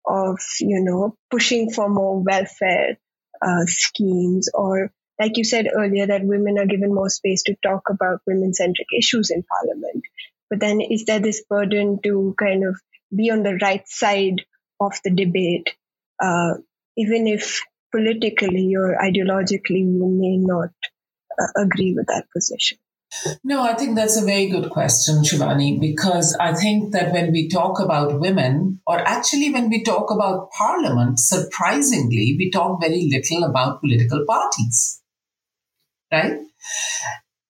of 0.05 0.39
you 0.59 0.81
know 0.83 1.15
pushing 1.29 1.71
for 1.71 1.89
more 1.89 2.21
welfare 2.21 2.97
uh, 3.41 3.65
schemes, 3.65 4.49
or 4.53 4.91
like 5.19 5.37
you 5.37 5.43
said 5.43 5.67
earlier, 5.73 6.07
that 6.07 6.23
women 6.23 6.57
are 6.57 6.65
given 6.65 6.93
more 6.93 7.09
space 7.09 7.43
to 7.43 7.55
talk 7.61 7.89
about 7.89 8.21
women-centric 8.25 8.87
issues 8.97 9.29
in 9.31 9.43
Parliament? 9.43 10.03
But 10.49 10.59
then, 10.59 10.81
is 10.81 11.05
there 11.05 11.19
this 11.19 11.43
burden 11.49 11.99
to 12.03 12.35
kind 12.39 12.63
of 12.65 12.79
be 13.15 13.29
on 13.29 13.43
the 13.43 13.57
right 13.61 13.87
side 13.87 14.41
of 14.79 14.93
the 15.03 15.11
debate, 15.11 15.75
uh, 16.23 16.53
even 16.97 17.27
if 17.27 17.63
politically 17.91 18.73
or 18.75 18.97
ideologically 19.01 19.81
you 19.81 20.07
may 20.19 20.37
not 20.37 20.69
uh, 21.39 21.61
agree 21.61 21.93
with 21.95 22.07
that 22.07 22.25
position? 22.33 22.77
No, 23.43 23.63
I 23.63 23.73
think 23.73 23.95
that's 23.95 24.21
a 24.21 24.25
very 24.25 24.47
good 24.47 24.69
question, 24.69 25.23
Shibani, 25.23 25.79
because 25.79 26.37
I 26.39 26.53
think 26.53 26.93
that 26.93 27.11
when 27.11 27.31
we 27.31 27.49
talk 27.49 27.79
about 27.79 28.19
women, 28.19 28.81
or 28.85 28.99
actually 28.99 29.51
when 29.51 29.69
we 29.69 29.83
talk 29.83 30.11
about 30.11 30.51
parliament, 30.51 31.19
surprisingly, 31.19 32.35
we 32.37 32.51
talk 32.51 32.79
very 32.79 33.09
little 33.11 33.49
about 33.49 33.81
political 33.81 34.25
parties, 34.27 35.01
right? 36.11 36.39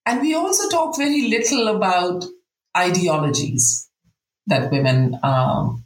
And 0.06 0.20
we 0.20 0.34
also 0.34 0.68
talk 0.68 0.96
very 0.96 1.28
little 1.28 1.68
about 1.68 2.24
ideologies 2.76 3.88
that 4.46 4.70
women 4.70 5.18
um, 5.22 5.84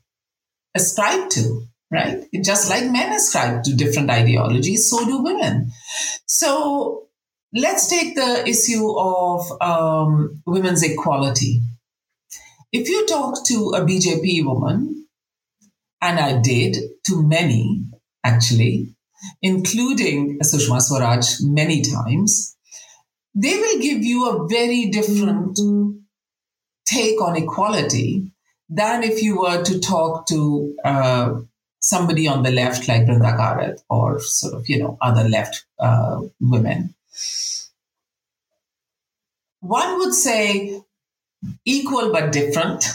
ascribe 0.75 1.31
to 1.31 1.67
right? 1.95 2.25
Just 2.43 2.69
like 2.69 2.91
men 2.91 3.13
ascribe 3.13 3.63
to 3.65 3.75
different 3.75 4.11
ideologies, 4.11 4.91
so 4.91 5.05
do 5.05 5.23
women. 5.23 5.71
So 6.27 7.07
let's 7.53 7.89
take 7.89 8.17
the 8.17 8.47
issue 8.47 8.99
of 8.99 9.43
um, 9.61 10.43
women's 10.45 10.83
equality. 10.83 11.63
If 12.73 12.89
you 12.89 13.07
talk 13.07 13.47
to 13.47 13.75
a 13.77 13.81
BJP 13.83 14.45
woman, 14.45 15.07
and 16.03 16.19
I 16.19 16.41
did 16.41 16.77
to 17.07 17.23
many 17.23 17.85
actually, 18.25 18.95
including 19.41 20.41
Sushma 20.41 20.81
Swaraj 20.81 21.37
many 21.43 21.83
times, 21.83 22.54
they 23.35 23.57
will 23.57 23.81
give 23.81 24.03
you 24.03 24.29
a 24.29 24.49
very 24.49 24.87
different 24.91 25.59
take 26.87 27.21
on 27.21 27.37
equality 27.37 28.31
than 28.69 29.03
if 29.03 29.23
you 29.23 29.39
were 29.41 29.63
to 29.63 29.81
talk 29.81 30.27
to 30.27 30.75
uh, 30.85 31.35
somebody 31.81 32.27
on 32.27 32.43
the 32.43 32.51
left 32.51 32.89
like 32.89 33.03
Brinda 33.03 33.37
Karat 33.37 33.81
or 33.91 34.21
sort 34.21 34.55
of, 34.55 34.69
you 34.69 34.79
know, 34.79 34.97
other 35.01 35.29
left 35.29 35.65
uh, 35.79 36.21
women. 36.41 36.95
One 39.61 39.99
would 39.99 40.15
say 40.15 40.81
equal 41.65 42.13
but 42.13 42.33
different. 42.33 42.87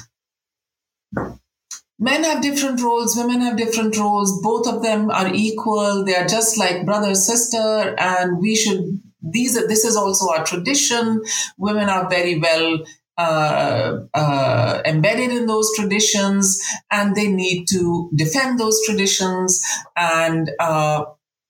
Men 2.01 2.23
have 2.23 2.41
different 2.41 2.81
roles, 2.81 3.17
women 3.17 3.41
have 3.41 3.57
different 3.57 3.97
roles. 3.97 4.41
Both 4.41 4.67
of 4.67 4.81
them 4.81 5.09
are 5.11 5.33
equal. 5.33 6.05
They 6.05 6.15
are 6.15 6.27
just 6.27 6.57
like 6.57 6.85
brother, 6.85 7.13
sister, 7.13 7.95
and 7.97 8.39
we 8.39 8.55
should. 8.55 9.01
These 9.21 9.57
are, 9.57 9.67
this 9.67 9.85
is 9.85 9.95
also 9.95 10.29
our 10.29 10.45
tradition. 10.45 11.21
Women 11.57 11.89
are 11.89 12.09
very 12.09 12.39
well 12.39 12.79
uh, 13.17 13.99
uh, 14.13 14.81
embedded 14.85 15.31
in 15.31 15.45
those 15.45 15.75
traditions 15.75 16.61
and 16.89 17.15
they 17.15 17.27
need 17.27 17.67
to 17.67 18.09
defend 18.15 18.59
those 18.59 18.85
traditions. 18.85 19.61
And 19.95 20.49
uh, 20.59 21.03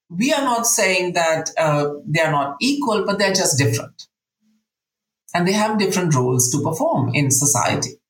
we 0.08 0.32
are 0.32 0.42
not 0.42 0.66
saying 0.66 1.12
that 1.12 1.50
uh, 1.56 1.90
they 2.04 2.20
are 2.20 2.32
not 2.32 2.56
equal, 2.60 3.04
but 3.06 3.18
they're 3.18 3.32
just 3.32 3.56
different. 3.56 4.08
And 5.32 5.46
they 5.46 5.52
have 5.52 5.78
different 5.78 6.12
roles 6.12 6.50
to 6.50 6.60
perform 6.60 7.14
in 7.14 7.30
society. 7.30 8.00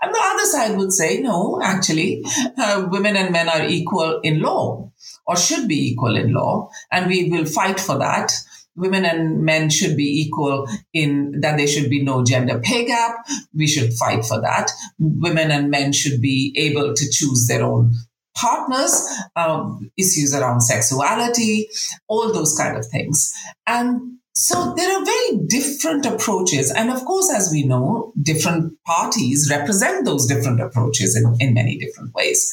And 0.00 0.14
the 0.14 0.20
other 0.22 0.44
side 0.44 0.76
would 0.76 0.92
say, 0.92 1.20
no, 1.20 1.60
actually, 1.60 2.22
uh, 2.56 2.86
women 2.90 3.16
and 3.16 3.32
men 3.32 3.48
are 3.48 3.66
equal 3.66 4.20
in 4.22 4.40
law 4.40 4.92
or 5.26 5.36
should 5.36 5.66
be 5.68 5.90
equal 5.90 6.16
in 6.16 6.32
law, 6.32 6.68
and 6.90 7.06
we 7.06 7.28
will 7.30 7.44
fight 7.44 7.80
for 7.80 7.98
that 7.98 8.32
women 8.76 9.04
and 9.04 9.42
men 9.42 9.70
should 9.70 9.96
be 9.96 10.22
equal 10.22 10.66
in 10.92 11.40
that 11.40 11.56
there 11.56 11.66
should 11.66 11.90
be 11.90 12.02
no 12.02 12.24
gender 12.24 12.58
pay 12.58 12.84
gap. 12.84 13.16
We 13.54 13.66
should 13.66 13.92
fight 13.94 14.24
for 14.24 14.40
that. 14.40 14.70
Women 14.98 15.50
and 15.50 15.70
men 15.70 15.92
should 15.92 16.20
be 16.20 16.54
able 16.56 16.94
to 16.94 17.10
choose 17.10 17.46
their 17.46 17.64
own 17.64 17.92
partners, 18.34 19.06
um, 19.36 19.90
issues 19.98 20.34
around 20.34 20.62
sexuality, 20.62 21.68
all 22.08 22.32
those 22.32 22.56
kind 22.56 22.76
of 22.76 22.86
things. 22.86 23.32
And 23.66 24.18
so 24.34 24.72
there 24.74 24.90
are 24.90 25.04
very 25.04 25.38
different 25.46 26.06
approaches. 26.06 26.70
And 26.70 26.90
of 26.90 27.04
course, 27.04 27.30
as 27.34 27.50
we 27.52 27.64
know, 27.64 28.14
different 28.22 28.72
parties 28.86 29.50
represent 29.50 30.06
those 30.06 30.26
different 30.26 30.60
approaches 30.60 31.14
in, 31.14 31.36
in 31.38 31.54
many 31.54 31.76
different 31.76 32.14
ways. 32.14 32.50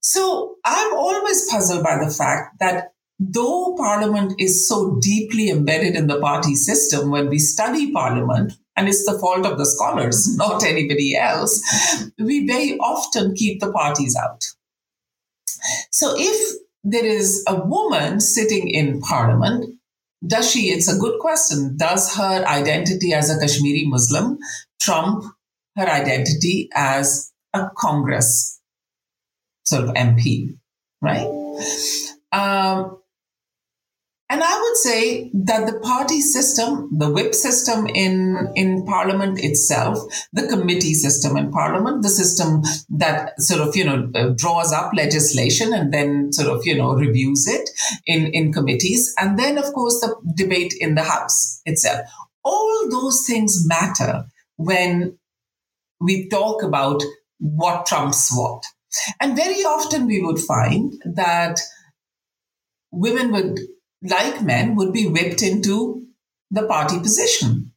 So 0.00 0.56
I'm 0.64 0.94
always 0.94 1.50
puzzled 1.50 1.82
by 1.82 2.04
the 2.04 2.10
fact 2.10 2.58
that 2.60 2.92
though 3.18 3.74
parliament 3.76 4.34
is 4.38 4.68
so 4.68 4.98
deeply 5.00 5.50
embedded 5.50 5.94
in 5.94 6.06
the 6.06 6.20
party 6.20 6.54
system, 6.54 7.10
when 7.10 7.28
we 7.28 7.38
study 7.38 7.92
parliament, 7.92 8.52
and 8.76 8.88
it's 8.88 9.04
the 9.04 9.18
fault 9.18 9.44
of 9.44 9.58
the 9.58 9.66
scholars, 9.66 10.36
not 10.36 10.64
anybody 10.64 11.16
else, 11.16 11.60
we 12.18 12.46
very 12.46 12.78
often 12.78 13.34
keep 13.34 13.60
the 13.60 13.72
parties 13.72 14.16
out. 14.16 14.44
So 15.90 16.14
if 16.16 16.58
there 16.84 17.04
is 17.04 17.44
a 17.48 17.56
woman 17.56 18.20
sitting 18.20 18.68
in 18.68 19.00
parliament, 19.00 19.74
does 20.26 20.50
she, 20.50 20.70
it's 20.70 20.92
a 20.92 20.98
good 20.98 21.18
question, 21.20 21.76
does 21.76 22.16
her 22.16 22.44
identity 22.46 23.12
as 23.12 23.30
a 23.30 23.38
Kashmiri 23.38 23.84
Muslim 23.86 24.38
trump 24.80 25.24
her 25.76 25.88
identity 25.88 26.68
as 26.74 27.32
a 27.54 27.70
Congress 27.76 28.60
sort 29.64 29.84
of 29.84 29.94
MP, 29.94 30.56
right? 31.00 31.26
Um, 32.32 32.98
and 34.30 34.42
I 34.42 34.60
would 34.60 34.76
say 34.76 35.30
that 35.32 35.66
the 35.66 35.78
party 35.80 36.20
system, 36.20 36.90
the 36.98 37.10
whip 37.10 37.34
system 37.34 37.86
in, 37.86 38.52
in 38.54 38.84
parliament 38.84 39.42
itself, 39.42 39.98
the 40.34 40.46
committee 40.46 40.92
system 40.92 41.38
in 41.38 41.50
parliament, 41.50 42.02
the 42.02 42.10
system 42.10 42.62
that 42.90 43.40
sort 43.40 43.66
of, 43.66 43.74
you 43.74 43.84
know, 43.84 44.10
uh, 44.14 44.34
draws 44.36 44.70
up 44.70 44.92
legislation 44.94 45.72
and 45.72 45.94
then 45.94 46.30
sort 46.30 46.48
of, 46.48 46.66
you 46.66 46.76
know, 46.76 46.92
reviews 46.92 47.48
it 47.48 47.70
in, 48.04 48.26
in 48.34 48.52
committees. 48.52 49.14
And 49.18 49.38
then, 49.38 49.56
of 49.56 49.72
course, 49.72 49.98
the 50.00 50.14
debate 50.36 50.74
in 50.78 50.94
the 50.94 51.04
house 51.04 51.62
itself. 51.64 52.06
All 52.44 52.90
those 52.90 53.26
things 53.26 53.66
matter 53.66 54.26
when 54.56 55.18
we 56.00 56.28
talk 56.28 56.62
about 56.62 57.02
what 57.38 57.86
trumps 57.86 58.30
what. 58.36 58.62
And 59.20 59.36
very 59.36 59.62
often 59.62 60.06
we 60.06 60.22
would 60.22 60.38
find 60.38 60.92
that 61.14 61.60
women 62.90 63.32
would 63.32 63.58
like 64.02 64.42
men, 64.42 64.76
would 64.76 64.92
be 64.92 65.06
whipped 65.06 65.42
into 65.42 66.06
the 66.50 66.66
party 66.66 66.98
position. 66.98 67.72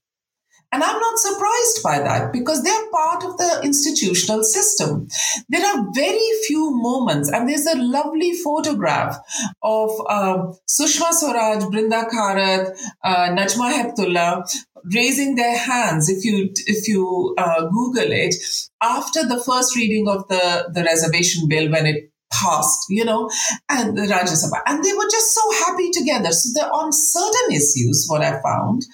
And 0.73 0.81
I'm 0.83 0.99
not 0.99 1.19
surprised 1.19 1.83
by 1.83 1.99
that 1.99 2.31
because 2.31 2.63
they're 2.63 2.91
part 2.91 3.25
of 3.25 3.37
the 3.37 3.61
institutional 3.61 4.41
system. 4.43 5.07
There 5.49 5.65
are 5.65 5.87
very 5.93 6.29
few 6.47 6.71
moments, 6.71 7.29
and 7.29 7.49
there's 7.49 7.65
a 7.65 7.77
lovely 7.77 8.31
photograph 8.31 9.17
of 9.61 9.89
uh, 10.07 10.53
Sushma 10.69 11.11
Swaraj, 11.11 11.65
Brinda 11.65 12.09
Karat, 12.09 12.77
uh, 13.03 13.29
Najma 13.31 13.73
Heptullah 13.73 14.45
raising 14.93 15.35
their 15.35 15.57
hands. 15.57 16.09
If 16.09 16.23
you 16.23 16.49
if 16.65 16.87
you 16.87 17.35
uh, 17.37 17.67
Google 17.67 18.11
it, 18.11 18.35
after 18.81 19.27
the 19.27 19.43
first 19.43 19.75
reading 19.75 20.07
of 20.07 20.27
the 20.29 20.69
the 20.73 20.83
reservation 20.83 21.49
bill, 21.49 21.69
when 21.69 21.85
it 21.85 22.10
passed, 22.31 22.85
you 22.89 23.05
know, 23.05 23.29
and 23.69 23.97
the 23.97 24.01
Rajya 24.01 24.35
Sabha. 24.35 24.61
And 24.65 24.83
they 24.83 24.93
were 24.93 25.09
just 25.09 25.33
so 25.33 25.41
happy 25.65 25.91
together. 25.91 26.31
So 26.31 26.49
the, 26.53 26.67
on 26.71 26.91
certain 26.91 27.55
issues, 27.55 28.05
what 28.07 28.21
I 28.21 28.41
found 28.41 28.85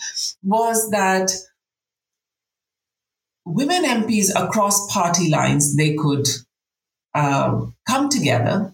was 0.43 0.89
that 0.91 1.31
women 3.45 3.83
MPs 3.83 4.29
across 4.35 4.91
party 4.91 5.29
lines, 5.29 5.75
they 5.75 5.95
could 5.95 6.27
uh, 7.15 7.65
come 7.87 8.09
together. 8.09 8.73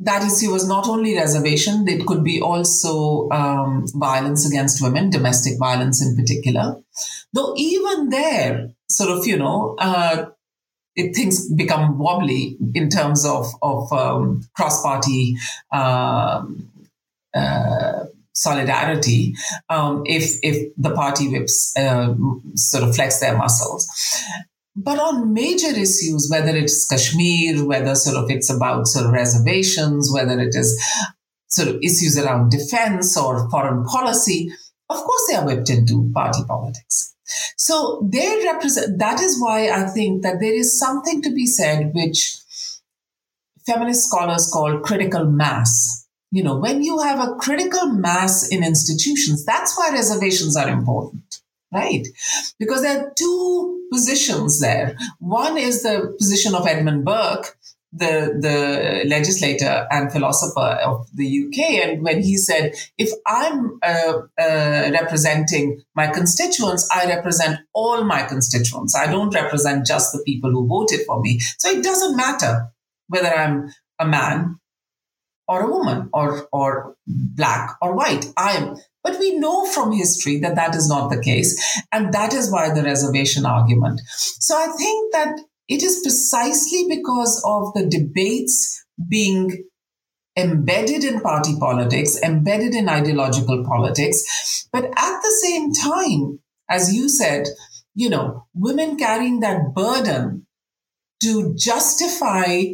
That 0.00 0.24
issue 0.24 0.50
was 0.50 0.68
not 0.68 0.88
only 0.88 1.16
reservation, 1.16 1.88
it 1.88 2.04
could 2.04 2.24
be 2.24 2.40
also 2.40 3.30
um, 3.30 3.86
violence 3.94 4.46
against 4.46 4.82
women, 4.82 5.08
domestic 5.08 5.58
violence 5.58 6.04
in 6.04 6.16
particular. 6.16 6.82
Though 7.32 7.54
even 7.56 8.10
there, 8.10 8.70
sort 8.88 9.10
of, 9.10 9.26
you 9.26 9.36
know, 9.36 9.76
uh, 9.78 10.26
it, 10.96 11.14
things 11.14 11.52
become 11.52 11.98
wobbly 11.98 12.56
in 12.74 12.88
terms 12.88 13.24
of 13.26 13.46
of 13.62 13.92
um, 13.92 14.42
cross 14.56 14.82
party 14.82 15.36
um, 15.72 16.70
uh, 17.34 18.04
solidarity 18.32 19.34
um, 19.68 20.02
if 20.06 20.38
if 20.42 20.72
the 20.76 20.90
party 20.90 21.28
whips 21.28 21.74
uh, 21.76 22.14
sort 22.54 22.84
of 22.84 22.94
flex 22.94 23.20
their 23.20 23.36
muscles. 23.36 23.88
But 24.76 24.98
on 24.98 25.32
major 25.32 25.68
issues, 25.68 26.28
whether 26.28 26.56
it's 26.56 26.88
Kashmir, 26.88 27.64
whether 27.64 27.94
sort 27.94 28.16
of 28.16 28.28
it's 28.28 28.50
about 28.50 28.88
sort 28.88 29.06
of 29.06 29.12
reservations, 29.12 30.10
whether 30.12 30.40
it 30.40 30.54
is 30.56 30.82
sort 31.46 31.68
of 31.68 31.76
issues 31.76 32.18
around 32.18 32.50
defense 32.50 33.16
or 33.16 33.48
foreign 33.50 33.84
policy, 33.84 34.50
of 34.90 34.96
course 34.96 35.26
they 35.28 35.36
are 35.36 35.46
whipped 35.46 35.70
into 35.70 36.10
party 36.12 36.40
politics. 36.48 37.13
So 37.56 38.06
they 38.10 38.42
represent, 38.44 38.98
that 38.98 39.20
is 39.20 39.40
why 39.40 39.68
I 39.68 39.86
think 39.86 40.22
that 40.22 40.40
there 40.40 40.52
is 40.52 40.78
something 40.78 41.22
to 41.22 41.30
be 41.30 41.46
said 41.46 41.92
which 41.94 42.36
feminist 43.66 44.08
scholars 44.08 44.50
call 44.52 44.78
critical 44.80 45.24
mass. 45.24 46.06
You 46.30 46.42
know, 46.42 46.58
when 46.58 46.82
you 46.82 46.98
have 47.00 47.20
a 47.20 47.36
critical 47.36 47.86
mass 47.86 48.48
in 48.48 48.64
institutions, 48.64 49.44
that's 49.44 49.78
why 49.78 49.90
reservations 49.90 50.56
are 50.56 50.68
important, 50.68 51.40
right? 51.72 52.06
Because 52.58 52.82
there 52.82 52.98
are 52.98 53.12
two 53.16 53.86
positions 53.92 54.60
there. 54.60 54.96
One 55.20 55.56
is 55.56 55.82
the 55.82 56.14
position 56.18 56.54
of 56.54 56.66
Edmund 56.66 57.04
Burke, 57.04 57.56
the 57.96 58.36
the 58.40 59.08
legislator 59.08 59.86
and 59.90 60.12
philosopher 60.12 60.78
of 60.84 61.06
the 61.14 61.26
UK, 61.26 61.84
and 61.84 62.02
when 62.02 62.22
he 62.22 62.36
said, 62.36 62.74
"If 62.98 63.10
I'm 63.26 63.78
uh, 63.82 64.14
uh, 64.40 64.90
representing 64.92 65.82
my 65.94 66.08
constituents, 66.08 66.88
I 66.92 67.06
represent 67.06 67.60
all 67.72 68.04
my 68.04 68.24
constituents. 68.24 68.96
I 68.96 69.06
don't 69.06 69.34
represent 69.34 69.86
just 69.86 70.12
the 70.12 70.22
people 70.24 70.50
who 70.50 70.66
voted 70.66 71.06
for 71.06 71.20
me. 71.20 71.38
So 71.58 71.70
it 71.70 71.84
doesn't 71.84 72.16
matter 72.16 72.68
whether 73.08 73.32
I'm 73.32 73.70
a 74.00 74.06
man 74.06 74.58
or 75.46 75.62
a 75.62 75.70
woman 75.70 76.10
or 76.12 76.48
or 76.52 76.96
black 77.06 77.76
or 77.80 77.94
white. 77.94 78.26
I 78.36 78.56
am." 78.56 78.76
But 79.04 79.20
we 79.20 79.38
know 79.38 79.66
from 79.66 79.92
history 79.92 80.40
that 80.40 80.56
that 80.56 80.74
is 80.74 80.88
not 80.88 81.10
the 81.10 81.20
case. 81.20 81.52
And 81.92 82.12
that 82.14 82.32
is 82.32 82.50
why 82.50 82.72
the 82.72 82.82
reservation 82.82 83.44
argument. 83.44 84.00
So 84.08 84.56
I 84.56 84.66
think 84.78 85.12
that 85.12 85.36
it 85.68 85.82
is 85.82 86.00
precisely 86.02 86.86
because 86.88 87.42
of 87.46 87.72
the 87.74 87.86
debates 87.86 88.84
being 89.08 89.64
embedded 90.36 91.04
in 91.04 91.20
party 91.20 91.54
politics, 91.58 92.18
embedded 92.22 92.74
in 92.74 92.88
ideological 92.88 93.64
politics. 93.64 94.66
But 94.72 94.84
at 94.84 95.20
the 95.22 95.40
same 95.42 95.72
time, 95.72 96.40
as 96.68 96.94
you 96.94 97.08
said, 97.08 97.46
you 97.94 98.10
know, 98.10 98.46
women 98.54 98.96
carrying 98.96 99.40
that 99.40 99.74
burden 99.74 100.46
to 101.22 101.54
justify 101.56 102.64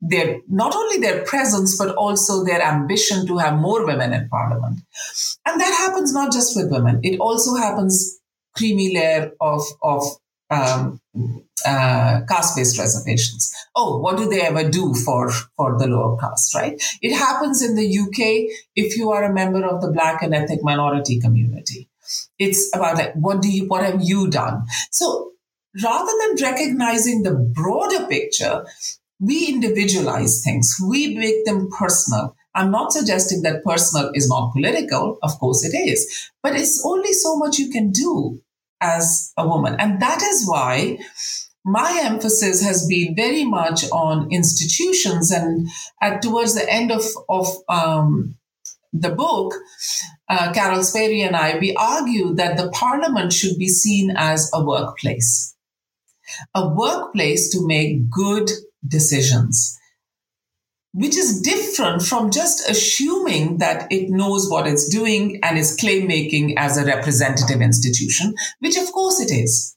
their 0.00 0.40
not 0.48 0.74
only 0.74 0.98
their 0.98 1.24
presence 1.24 1.78
but 1.78 1.94
also 1.94 2.44
their 2.44 2.60
ambition 2.60 3.24
to 3.26 3.38
have 3.38 3.60
more 3.60 3.86
women 3.86 4.12
in 4.12 4.28
parliament 4.28 4.80
and 5.46 5.60
that 5.60 5.72
happens 5.72 6.12
not 6.12 6.32
just 6.32 6.56
with 6.56 6.72
women 6.72 6.98
it 7.04 7.20
also 7.20 7.54
happens 7.54 8.18
creamy 8.56 8.92
layer 8.96 9.30
of 9.40 9.62
of 9.80 10.02
um, 10.52 11.00
uh, 11.64 12.20
caste-based 12.28 12.78
reservations. 12.78 13.52
Oh, 13.76 13.98
what 13.98 14.16
do 14.16 14.28
they 14.28 14.42
ever 14.42 14.68
do 14.68 14.94
for 14.94 15.30
for 15.56 15.78
the 15.78 15.86
lower 15.86 16.16
caste? 16.18 16.54
Right? 16.54 16.82
It 17.00 17.16
happens 17.16 17.62
in 17.62 17.76
the 17.76 17.98
UK 17.98 18.54
if 18.76 18.96
you 18.96 19.10
are 19.10 19.24
a 19.24 19.32
member 19.32 19.64
of 19.64 19.80
the 19.80 19.90
Black 19.90 20.22
and 20.22 20.34
ethnic 20.34 20.62
minority 20.62 21.20
community. 21.20 21.88
It's 22.38 22.74
about 22.74 22.96
like, 22.96 23.14
what 23.14 23.42
do 23.42 23.50
you 23.50 23.68
what 23.68 23.84
have 23.84 24.02
you 24.02 24.28
done? 24.28 24.64
So 24.90 25.32
rather 25.82 26.12
than 26.20 26.42
recognizing 26.42 27.22
the 27.22 27.34
broader 27.34 28.06
picture, 28.06 28.66
we 29.20 29.46
individualize 29.46 30.42
things. 30.42 30.76
We 30.84 31.14
make 31.14 31.44
them 31.44 31.68
personal. 31.70 32.36
I'm 32.54 32.70
not 32.70 32.92
suggesting 32.92 33.42
that 33.42 33.64
personal 33.64 34.10
is 34.14 34.28
not 34.28 34.52
political. 34.52 35.18
Of 35.22 35.38
course 35.38 35.64
it 35.64 35.74
is. 35.76 36.30
But 36.42 36.54
it's 36.56 36.84
only 36.84 37.12
so 37.12 37.36
much 37.36 37.58
you 37.58 37.70
can 37.70 37.90
do 37.90 38.42
as 38.82 39.32
a 39.36 39.46
woman. 39.46 39.76
And 39.78 40.02
that 40.02 40.20
is 40.22 40.46
why 40.46 40.98
my 41.64 42.00
emphasis 42.02 42.62
has 42.62 42.86
been 42.86 43.14
very 43.14 43.44
much 43.44 43.84
on 43.90 44.30
institutions. 44.32 45.30
And 45.30 45.68
at, 46.02 46.20
towards 46.20 46.54
the 46.54 46.70
end 46.70 46.90
of, 46.90 47.04
of 47.28 47.46
um, 47.68 48.36
the 48.92 49.10
book, 49.10 49.54
uh, 50.28 50.52
Carole 50.52 50.82
Spary 50.82 51.22
and 51.22 51.36
I, 51.36 51.58
we 51.58 51.74
argue 51.76 52.34
that 52.34 52.56
the 52.56 52.70
parliament 52.70 53.32
should 53.32 53.56
be 53.58 53.68
seen 53.68 54.12
as 54.16 54.50
a 54.52 54.64
workplace, 54.64 55.54
a 56.54 56.68
workplace 56.68 57.50
to 57.50 57.66
make 57.66 58.10
good 58.10 58.50
decisions. 58.86 59.78
Which 60.92 61.16
is 61.16 61.40
different 61.40 62.02
from 62.02 62.30
just 62.30 62.68
assuming 62.68 63.58
that 63.58 63.90
it 63.90 64.10
knows 64.10 64.50
what 64.50 64.66
it's 64.66 64.88
doing 64.88 65.40
and 65.42 65.58
is 65.58 65.76
claim 65.76 66.06
making 66.06 66.58
as 66.58 66.76
a 66.76 66.84
representative 66.84 67.60
institution, 67.60 68.34
which 68.60 68.76
of 68.76 68.92
course 68.92 69.20
it 69.20 69.32
is. 69.32 69.76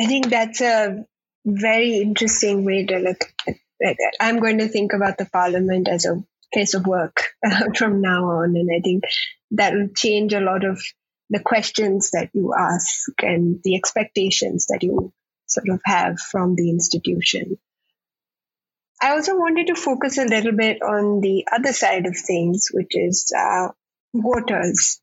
I 0.00 0.06
think 0.06 0.28
that's 0.28 0.60
a 0.60 1.04
very 1.44 1.98
interesting 1.98 2.64
way 2.64 2.84
to 2.86 2.98
look 2.98 3.20
at 3.46 3.56
it. 3.80 4.14
I'm 4.20 4.40
going 4.40 4.58
to 4.58 4.68
think 4.68 4.92
about 4.92 5.18
the 5.18 5.26
parliament 5.26 5.88
as 5.88 6.04
a 6.04 6.22
place 6.52 6.74
of 6.74 6.86
work 6.86 7.28
uh, 7.44 7.70
from 7.76 8.00
now 8.00 8.24
on. 8.24 8.56
And 8.56 8.70
I 8.74 8.80
think 8.80 9.04
that 9.52 9.74
will 9.74 9.88
change 9.96 10.32
a 10.32 10.40
lot 10.40 10.64
of 10.64 10.80
the 11.30 11.40
questions 11.40 12.10
that 12.12 12.30
you 12.32 12.54
ask 12.58 13.12
and 13.22 13.60
the 13.62 13.76
expectations 13.76 14.66
that 14.66 14.82
you 14.82 15.12
sort 15.46 15.68
of 15.68 15.80
have 15.84 16.18
from 16.18 16.54
the 16.54 16.70
institution. 16.70 17.58
I 19.00 19.12
also 19.12 19.36
wanted 19.36 19.68
to 19.68 19.76
focus 19.76 20.18
a 20.18 20.24
little 20.24 20.52
bit 20.52 20.82
on 20.82 21.20
the 21.20 21.46
other 21.52 21.72
side 21.72 22.06
of 22.06 22.16
things, 22.16 22.68
which 22.72 22.90
is 22.96 23.32
uh, 23.36 23.68
voters. 24.14 25.00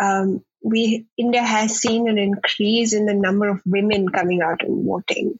Um, 0.00 0.42
we 0.62 1.06
India 1.16 1.42
has 1.42 1.78
seen 1.78 2.08
an 2.08 2.18
increase 2.18 2.92
in 2.92 3.06
the 3.06 3.14
number 3.14 3.48
of 3.48 3.60
women 3.66 4.08
coming 4.08 4.40
out 4.42 4.62
and 4.62 4.86
voting. 4.86 5.38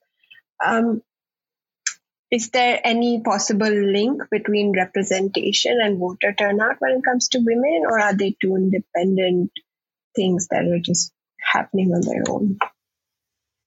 Um, 0.65 1.03
is 2.31 2.51
there 2.51 2.81
any 2.83 3.23
possible 3.23 3.71
link 3.71 4.23
between 4.31 4.77
representation 4.77 5.79
and 5.81 5.99
voter 5.99 6.35
turnout 6.35 6.77
when 6.81 6.99
it 6.99 7.05
comes 7.05 7.29
to 7.29 7.39
women, 7.39 7.85
or 7.89 8.01
are 8.01 8.15
they 8.17 8.37
two 8.41 8.57
independent 8.57 9.53
things 10.15 10.49
that 10.49 10.65
are 10.65 10.81
just 10.81 11.13
happening 11.41 11.93
on 11.95 12.01
their 12.03 12.25
own? 12.29 12.59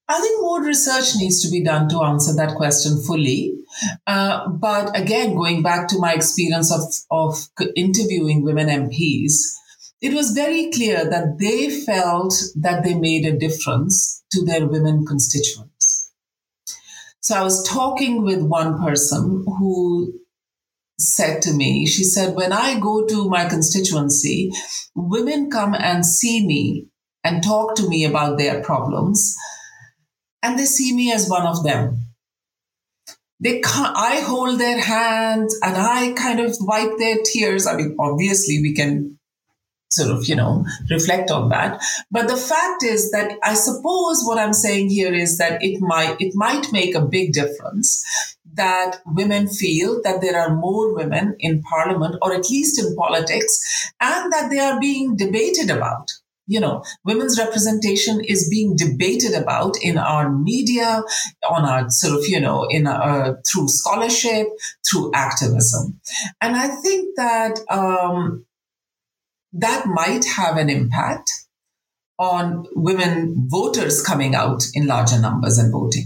I 0.10 0.20
think 0.20 0.41
more 0.41 0.64
research 0.64 1.16
needs 1.18 1.43
to 1.43 1.51
be 1.51 1.64
done 1.64 1.88
to 1.89 2.01
answer 2.01 2.34
that 2.34 2.55
question 2.55 2.99
fully. 3.03 3.53
Uh, 4.07 4.49
but 4.49 4.97
again, 4.99 5.36
going 5.36 5.62
back 5.62 5.88
to 5.89 5.99
my 5.99 6.14
experience 6.14 6.74
of, 6.74 6.82
of 7.12 7.47
interviewing 7.76 8.43
women 8.43 8.68
MPs, 8.68 9.34
it 10.01 10.16
was 10.16 10.32
very 10.32 10.72
clear 10.72 11.07
that 11.07 11.38
they 11.38 11.70
felt 11.70 12.34
that 12.55 12.84
they 12.84 12.95
made 12.95 13.26
a 13.26 13.38
difference 13.38 14.24
to 14.32 14.43
their 14.43 14.66
women 14.66 15.05
constituents. 15.05 16.12
So 17.22 17.36
I 17.36 17.43
was 17.43 17.68
talking 17.68 18.24
with 18.24 18.41
one 18.41 18.82
person 18.82 19.45
who 19.45 20.20
said 20.97 21.43
to 21.43 21.53
me, 21.53 21.86
she 21.86 22.03
said, 22.03 22.36
when 22.36 22.51
I 22.51 22.80
go 22.80 23.05
to 23.05 23.30
my 23.30 23.47
constituency, 23.47 24.51
women 24.95 25.51
come 25.51 25.76
and 25.76 26.03
see 26.03 26.45
me 26.45 26.88
and 27.24 27.43
talk 27.43 27.76
to 27.76 27.88
me 27.88 28.05
about 28.05 28.38
their 28.38 28.62
problems, 28.64 29.36
and 30.42 30.58
they 30.58 30.66
see 30.66 30.96
me 30.96 31.12
as 31.12 31.30
one 31.30 31.46
of 31.46 31.64
them. 31.64 31.98
They 33.42 33.62
I 33.66 34.22
hold 34.26 34.60
their 34.60 34.80
hands 34.80 35.58
and 35.64 35.78
I 35.78 36.12
kind 36.14 36.42
of 36.42 36.58
wipe 36.60 36.98
their 36.98 37.18
tears. 37.24 37.66
I 37.66 37.78
mean, 37.78 37.96
obviously, 37.98 38.62
we 38.62 38.74
can 38.74 39.18
sort 39.90 40.12
of, 40.12 40.26
you 40.26 40.36
know, 40.36 40.66
reflect 40.90 41.32
on 41.32 41.50
that. 41.50 41.82
But 42.12 42.28
the 42.28 42.38
fact 42.38 42.84
is 42.84 43.12
that 43.12 43.38
I 43.44 43.54
suppose 43.54 44.24
what 44.24 44.38
I'm 44.38 44.54
saying 44.54 44.90
here 44.90 45.14
is 45.14 45.38
that 45.38 45.64
it 45.64 45.82
might, 45.82 46.18
it 46.20 46.34
might 46.36 46.72
make 46.72 46.96
a 46.96 47.02
big 47.02 47.34
difference 47.34 48.06
that 48.54 48.98
women 49.06 49.48
feel 49.48 50.02
that 50.04 50.22
there 50.22 50.38
are 50.38 50.56
more 50.56 50.94
women 50.94 51.36
in 51.40 51.62
parliament 51.64 52.16
or 52.22 52.34
at 52.34 52.50
least 52.50 52.80
in 52.80 52.96
politics 52.96 53.92
and 54.02 54.32
that 54.34 54.50
they 54.50 54.60
are 54.60 54.80
being 54.80 55.16
debated 55.16 55.70
about 55.70 56.12
you 56.50 56.60
know 56.60 56.84
women's 57.06 57.39
representation 57.39 58.20
is 58.26 58.50
being 58.50 58.76
debated 58.76 59.34
about 59.34 59.76
in 59.82 59.97
our 59.97 60.30
media 60.30 61.02
on 61.50 61.64
our 61.64 61.89
sort 61.89 62.20
of 62.20 62.28
you 62.28 62.39
know 62.39 62.68
in 62.70 62.88
uh, 62.88 63.36
through 63.47 63.68
scholarship 63.68 64.47
through 64.89 65.12
activism 65.14 66.00
and 66.41 66.58
i 66.58 66.68
think 66.68 67.16
that 67.16 67.60
um, 67.70 68.45
that 69.54 69.86
might 69.88 70.26
have 70.26 70.58
an 70.58 70.70
impact 70.70 71.32
on 72.20 72.66
women 72.76 73.47
voters 73.50 74.04
coming 74.04 74.36
out 74.36 74.64
in 74.74 74.86
larger 74.86 75.20
numbers 75.20 75.58
and 75.58 75.72
voting. 75.72 76.06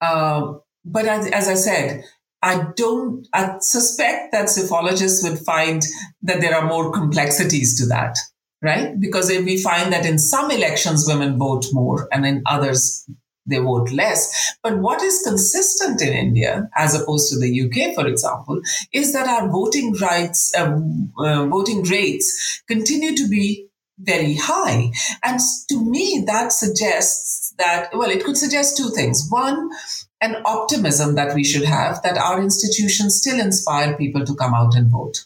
Uh, 0.00 0.54
but 0.84 1.04
as, 1.04 1.26
as, 1.30 1.48
I 1.48 1.54
said, 1.54 2.04
I 2.42 2.68
don't, 2.76 3.26
I 3.32 3.56
suspect 3.60 4.32
that 4.32 4.48
psephologists 4.48 5.22
would 5.22 5.38
find 5.40 5.82
that 6.22 6.40
there 6.40 6.54
are 6.54 6.66
more 6.66 6.92
complexities 6.92 7.78
to 7.78 7.86
that, 7.86 8.16
right? 8.66 8.98
Because 8.98 9.28
we 9.30 9.62
find 9.62 9.92
that 9.92 10.04
in 10.04 10.18
some 10.18 10.50
elections 10.50 11.06
women 11.06 11.38
vote 11.38 11.64
more 11.72 12.08
and 12.12 12.26
in 12.26 12.42
others 12.46 13.08
they 13.46 13.58
vote 13.58 13.92
less. 13.92 14.54
But 14.62 14.78
what 14.78 15.02
is 15.02 15.22
consistent 15.22 16.02
in 16.02 16.12
India, 16.12 16.68
as 16.76 17.00
opposed 17.00 17.32
to 17.32 17.38
the 17.38 17.62
UK, 17.62 17.94
for 17.94 18.06
example, 18.06 18.60
is 18.92 19.12
that 19.12 19.28
our 19.28 19.48
voting 19.48 19.94
rights, 19.94 20.52
uh, 20.58 20.80
uh, 21.16 21.46
voting 21.46 21.82
rates 21.84 22.62
continue 22.66 23.16
to 23.16 23.28
be 23.28 23.68
very 23.98 24.34
high. 24.34 24.90
And 25.22 25.40
to 25.68 25.90
me, 25.90 26.24
that 26.26 26.52
suggests 26.52 27.54
that, 27.58 27.90
well, 27.94 28.10
it 28.10 28.24
could 28.24 28.36
suggest 28.36 28.76
two 28.76 28.90
things. 28.90 29.26
One, 29.30 29.70
an 30.20 30.36
optimism 30.44 31.14
that 31.14 31.34
we 31.34 31.44
should 31.44 31.64
have 31.64 32.02
that 32.02 32.18
our 32.18 32.42
institutions 32.42 33.20
still 33.20 33.38
inspire 33.38 33.96
people 33.96 34.24
to 34.24 34.34
come 34.34 34.54
out 34.54 34.74
and 34.74 34.90
vote. 34.90 35.24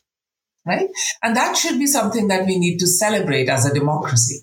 Right? 0.71 0.89
And 1.23 1.35
that 1.35 1.57
should 1.57 1.81
be 1.81 1.87
something 1.87 2.29
that 2.29 2.47
we 2.47 2.59
need 2.59 2.79
to 2.79 2.87
celebrate 2.87 3.49
as 3.49 3.67
a 3.67 3.75
democracy. 3.75 4.43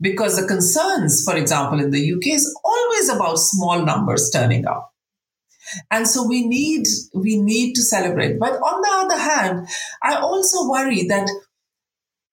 Because 0.00 0.36
the 0.36 0.48
concerns, 0.48 1.22
for 1.24 1.36
example, 1.36 1.78
in 1.78 1.92
the 1.92 2.12
UK 2.12 2.34
is 2.34 2.60
always 2.64 3.08
about 3.08 3.38
small 3.38 3.84
numbers 3.84 4.30
turning 4.32 4.66
up. 4.66 4.92
And 5.92 6.08
so 6.08 6.26
we 6.26 6.44
need, 6.48 6.86
we 7.14 7.40
need 7.40 7.74
to 7.74 7.82
celebrate. 7.82 8.40
But 8.40 8.54
on 8.54 8.80
the 8.80 9.14
other 9.14 9.22
hand, 9.22 9.68
I 10.02 10.16
also 10.16 10.68
worry 10.68 11.06
that 11.06 11.28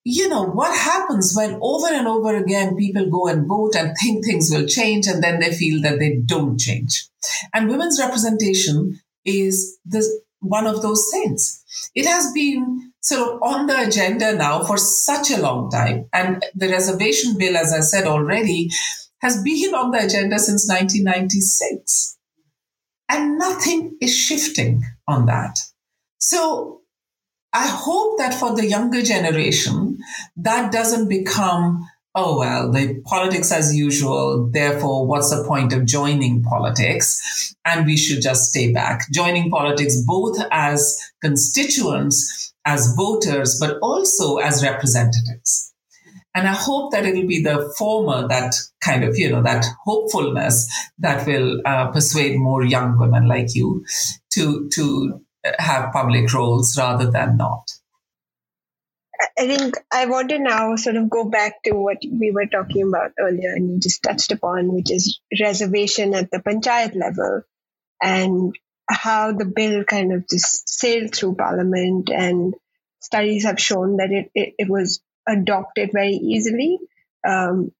you 0.08 0.30
know, 0.30 0.43
what 0.43 0.78
happens 0.78 1.34
when 1.36 1.58
over 1.62 1.88
and 1.88 2.08
over 2.08 2.36
again 2.36 2.76
people 2.76 3.10
go 3.10 3.28
and 3.28 3.47
vote 3.47 3.76
and 3.76 3.95
think 3.99 4.24
things 4.24 4.51
will 4.51 4.68
change 4.68 5.08
and 5.08 5.22
then 5.22 5.39
they 5.39 5.51
feel 5.51 5.82
that 5.82 5.97
they 5.97 6.18
don't 6.24 6.60
change? 6.60 7.08
And 7.53 7.68
women's 7.68 7.99
representation 7.99 8.99
is 9.26 9.80
the, 9.84 10.08
one 10.39 10.68
of 10.68 10.84
those 10.84 11.10
things. 11.12 11.64
It 11.95 12.06
has 12.06 12.32
been 12.34 12.93
sort 13.06 13.22
of 13.22 13.43
on 13.43 13.68
the 13.68 13.88
agenda 13.88 14.36
now 14.36 14.64
for 14.64 14.78
such 14.78 15.30
a 15.30 15.39
long 15.39 15.70
time. 15.70 16.10
And 16.12 16.43
the 16.56 16.70
reservation 16.70 17.38
bill, 17.38 17.56
as 17.56 17.72
I 17.72 17.82
said 17.82 18.06
already, 18.06 18.72
has 19.22 19.43
been 19.43 19.76
on 19.76 19.91
the 19.91 19.99
agenda 19.99 20.39
since 20.39 20.68
1996. 20.68 22.18
And 23.08 23.38
nothing 23.38 23.95
is 24.01 24.18
shifting 24.18 24.84
on 25.08 25.28
that. 25.28 25.56
So 26.18 26.82
I 27.53 27.68
hope 27.68 28.18
that 28.18 28.34
for 28.34 28.56
the 28.56 28.66
younger 28.66 29.03
generation, 29.03 29.99
that 30.38 30.72
doesn't 30.72 31.08
become 31.08 31.88
oh, 32.18 32.39
well, 32.39 32.72
the 32.72 33.01
politics 33.03 33.51
as 33.51 33.76
usual. 33.76 34.49
Therefore, 34.49 35.06
what's 35.06 35.30
the 35.36 35.43
point 35.45 35.74
of 35.74 35.86
joining 35.86 36.41
politics? 36.43 37.53
And 37.66 37.86
we 37.86 37.97
should 37.97 38.22
just 38.22 38.51
stay 38.51 38.72
back. 38.72 39.01
Joining 39.12 39.51
politics 39.51 40.01
both 40.08 40.38
as 40.49 40.97
constituents 41.22 42.53
as 42.66 42.93
voters, 42.95 43.57
but 43.59 43.78
also 43.82 44.38
as 44.38 44.63
representatives. 44.63 45.74
And 46.34 46.47
I 46.47 46.53
hope 46.53 46.91
that 46.91 47.05
it'll 47.05 47.28
be 47.28 47.41
the 47.41 47.74
former 47.78 48.28
that 48.28 48.55
kind 48.82 49.05
of, 49.05 49.18
you 49.18 49.30
know, 49.30 49.41
that 49.43 49.66
hopefulness 49.86 50.68
that 50.99 51.26
will 51.26 51.61
uh, 51.66 51.91
persuade 51.91 52.38
more 52.38 52.63
young 52.66 52.99
women 52.99 53.28
like 53.28 53.55
you 53.55 53.86
to, 54.34 54.68
to 54.74 55.22
have 55.59 55.93
public 55.93 56.34
roles 56.34 56.78
rather 56.78 57.09
than 57.09 57.38
not. 57.38 57.72
I 59.38 59.47
think 59.47 59.76
I 59.93 60.07
want 60.07 60.30
to 60.30 60.39
now 60.39 60.76
sort 60.76 60.97
of 60.97 61.09
go 61.09 61.24
back 61.30 61.63
to 61.63 61.72
what 61.72 61.97
we 62.01 62.32
were 62.32 62.47
talking 62.47 62.88
about 62.88 63.11
earlier 63.18 63.53
and 63.53 63.70
you 63.70 63.80
just 63.80 64.03
touched 64.03 64.34
upon, 64.34 64.74
which 64.74 64.91
is 64.91 65.22
reservation 65.39 66.13
at 66.13 66.32
the 66.32 66.39
panchayat 66.39 66.95
level 66.95 67.43
and 68.01 68.53
how 68.90 69.32
the 69.32 69.46
bill 69.46 69.84
kind 69.84 70.14
of 70.14 70.28
just 70.30 70.70
sailed 70.70 71.14
through 71.14 71.36
parliament 71.36 72.10
and 72.10 72.54
studies 73.00 73.46
have 73.46 73.60
shown 73.60 73.98
that 73.98 74.12
it, 74.12 74.32
it, 74.36 74.54
it 74.58 74.70
was 74.70 75.02
adopted 75.28 75.92
very 75.94 76.14
easily. 76.14 76.80
Um, 77.28 77.72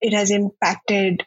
it 0.00 0.12
has 0.12 0.30
impacted 0.30 1.22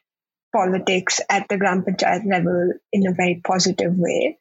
politics 0.56 1.20
at 1.30 1.48
the 1.50 1.58
Gram 1.58 1.84
Panchayat 1.84 2.26
level 2.30 2.74
in 2.92 3.08
a 3.08 3.14
very 3.14 3.42
positive 3.46 3.94
way. 3.96 4.40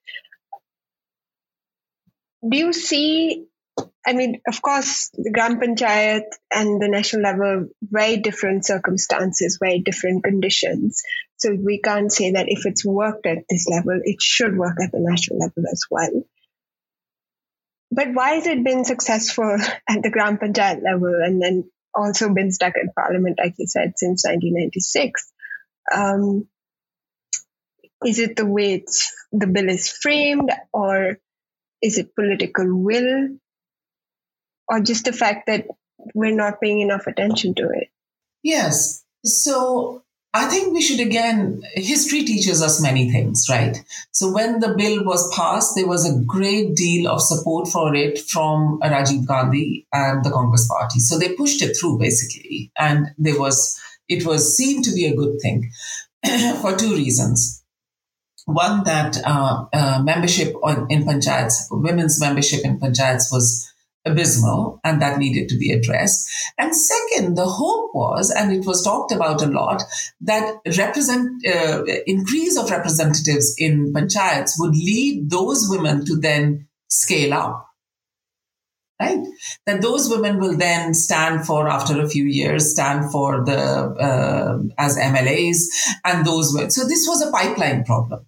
Do 2.48 2.56
you 2.56 2.72
see 2.72 3.46
I 4.06 4.12
mean, 4.12 4.40
of 4.46 4.62
course, 4.62 5.10
the 5.14 5.32
Gram 5.32 5.58
Panchayat 5.58 6.22
and 6.52 6.80
the 6.80 6.88
national 6.88 7.22
level, 7.22 7.68
very 7.82 8.18
different 8.18 8.64
circumstances, 8.64 9.58
very 9.60 9.80
different 9.80 10.22
conditions. 10.22 11.02
So 11.38 11.52
we 11.52 11.80
can't 11.80 12.12
say 12.12 12.30
that 12.32 12.46
if 12.48 12.66
it's 12.66 12.84
worked 12.84 13.26
at 13.26 13.44
this 13.50 13.66
level, 13.68 14.00
it 14.02 14.22
should 14.22 14.56
work 14.56 14.76
at 14.82 14.92
the 14.92 15.00
national 15.00 15.40
level 15.40 15.64
as 15.70 15.84
well. 15.90 16.22
But 17.90 18.14
why 18.14 18.34
has 18.34 18.46
it 18.46 18.64
been 18.64 18.84
successful 18.84 19.58
at 19.88 20.02
the 20.02 20.10
Gram 20.10 20.38
Panchayat 20.38 20.82
level 20.84 21.20
and 21.24 21.42
then 21.42 21.68
also 21.92 22.32
been 22.32 22.52
stuck 22.52 22.74
in 22.80 22.90
parliament, 22.96 23.38
like 23.42 23.54
you 23.58 23.66
said, 23.66 23.94
since 23.96 24.24
1996? 24.24 25.32
Um, 25.92 26.46
is 28.04 28.20
it 28.20 28.36
the 28.36 28.46
way 28.46 28.84
the 29.32 29.46
bill 29.46 29.68
is 29.68 29.90
framed 29.90 30.50
or 30.72 31.18
Is 31.82 31.98
it 31.98 32.14
political 32.14 32.66
will? 32.82 33.38
Or 34.68 34.80
just 34.80 35.04
the 35.04 35.12
fact 35.12 35.46
that 35.46 35.66
we're 36.14 36.34
not 36.34 36.60
paying 36.60 36.80
enough 36.80 37.06
attention 37.06 37.54
to 37.54 37.68
it? 37.70 37.88
Yes. 38.42 39.04
So 39.24 40.04
I 40.36 40.46
think 40.46 40.74
we 40.74 40.82
should 40.82 41.00
again, 41.00 41.62
history 41.74 42.22
teaches 42.22 42.62
us 42.62 42.80
many 42.80 43.10
things, 43.10 43.46
right? 43.48 43.82
So 44.10 44.32
when 44.32 44.60
the 44.60 44.74
bill 44.76 45.02
was 45.02 45.34
passed, 45.34 45.74
there 45.74 45.86
was 45.86 46.04
a 46.04 46.22
great 46.24 46.76
deal 46.76 47.10
of 47.10 47.22
support 47.22 47.68
for 47.68 47.94
it 47.94 48.18
from 48.18 48.78
Rajiv 48.80 49.26
Gandhi 49.26 49.86
and 49.94 50.22
the 50.22 50.30
Congress 50.30 50.68
party. 50.68 51.00
So 51.00 51.18
they 51.18 51.34
pushed 51.34 51.62
it 51.62 51.74
through 51.74 51.98
basically. 51.98 52.70
And 52.78 53.08
there 53.16 53.40
was, 53.40 53.80
it 54.08 54.26
was 54.26 54.54
seen 54.54 54.82
to 54.82 54.92
be 54.92 55.06
a 55.06 55.16
good 55.16 55.40
thing 55.40 55.70
for 56.60 56.76
two 56.76 56.94
reasons. 56.94 57.64
One, 58.44 58.84
that 58.84 59.16
uh, 59.24 59.64
uh, 59.72 60.02
membership 60.04 60.54
in 60.90 61.04
panchayats, 61.04 61.54
women's 61.70 62.20
membership 62.20 62.62
in 62.64 62.78
panchayats 62.78 63.32
was 63.32 63.72
abysmal 64.06 64.80
and 64.84 65.02
that 65.02 65.18
needed 65.18 65.48
to 65.48 65.58
be 65.58 65.72
addressed. 65.72 66.28
And 66.56 66.74
second, 66.74 67.36
the 67.36 67.46
hope 67.46 67.94
was, 67.94 68.30
and 68.30 68.52
it 68.52 68.64
was 68.64 68.82
talked 68.82 69.12
about 69.12 69.42
a 69.42 69.46
lot, 69.46 69.82
that 70.22 70.60
represent 70.78 71.46
uh, 71.46 71.84
increase 72.06 72.56
of 72.56 72.70
representatives 72.70 73.54
in 73.58 73.92
panchayats 73.92 74.52
would 74.58 74.74
lead 74.74 75.28
those 75.28 75.66
women 75.68 76.04
to 76.06 76.16
then 76.16 76.68
scale 76.88 77.34
up. 77.34 77.64
Right? 78.98 79.26
That 79.66 79.82
those 79.82 80.08
women 80.08 80.40
will 80.40 80.56
then 80.56 80.94
stand 80.94 81.46
for, 81.46 81.68
after 81.68 82.00
a 82.00 82.08
few 82.08 82.24
years, 82.24 82.72
stand 82.72 83.12
for 83.12 83.44
the, 83.44 83.58
uh, 83.58 84.58
as 84.78 84.96
MLAs 84.96 85.66
and 86.02 86.24
those 86.24 86.54
were, 86.54 86.70
so 86.70 86.88
this 86.88 87.06
was 87.06 87.20
a 87.20 87.30
pipeline 87.30 87.84
problem 87.84 88.24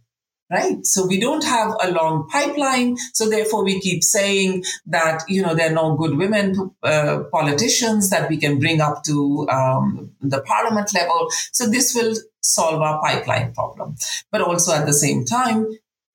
right? 0.50 0.84
So 0.84 1.06
we 1.06 1.20
don't 1.20 1.44
have 1.44 1.74
a 1.80 1.90
long 1.90 2.28
pipeline. 2.28 2.96
So 3.12 3.28
therefore, 3.28 3.64
we 3.64 3.80
keep 3.80 4.02
saying 4.02 4.64
that 4.86 5.22
you 5.28 5.42
know 5.42 5.54
there 5.54 5.70
are 5.70 5.74
no 5.74 5.96
good 5.96 6.16
women 6.16 6.74
uh, 6.82 7.24
politicians 7.30 8.10
that 8.10 8.28
we 8.28 8.36
can 8.36 8.58
bring 8.58 8.80
up 8.80 9.04
to 9.04 9.48
um, 9.48 10.12
the 10.20 10.42
parliament 10.42 10.94
level. 10.94 11.28
So 11.52 11.66
this 11.66 11.94
will 11.94 12.14
solve 12.40 12.80
our 12.80 13.00
pipeline 13.00 13.52
problem. 13.52 13.96
But 14.30 14.42
also 14.42 14.72
at 14.74 14.86
the 14.86 14.92
same 14.92 15.24
time, 15.24 15.66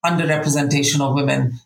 underrepresentation 0.06 1.02
of 1.02 1.16
women. 1.16 1.60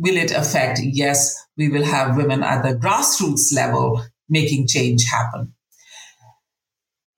Will 0.00 0.16
it 0.16 0.30
affect? 0.30 0.78
Yes, 0.80 1.44
we 1.56 1.68
will 1.68 1.84
have 1.84 2.16
women 2.16 2.44
at 2.44 2.62
the 2.62 2.78
grassroots 2.78 3.52
level 3.52 4.00
making 4.28 4.68
change 4.68 5.04
happen. 5.10 5.54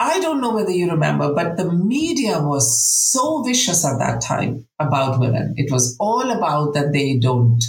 I 0.01 0.19
don't 0.19 0.41
know 0.41 0.55
whether 0.55 0.71
you 0.71 0.91
remember, 0.91 1.35
but 1.35 1.59
the 1.59 1.71
media 1.71 2.41
was 2.41 2.67
so 3.13 3.43
vicious 3.43 3.85
at 3.85 3.99
that 3.99 4.23
time 4.23 4.67
about 4.79 5.21
women. 5.21 5.53
It 5.59 5.71
was 5.71 5.95
all 6.01 6.31
about 6.31 6.73
that 6.73 6.95
they 6.95 7.19
don't, 7.19 7.63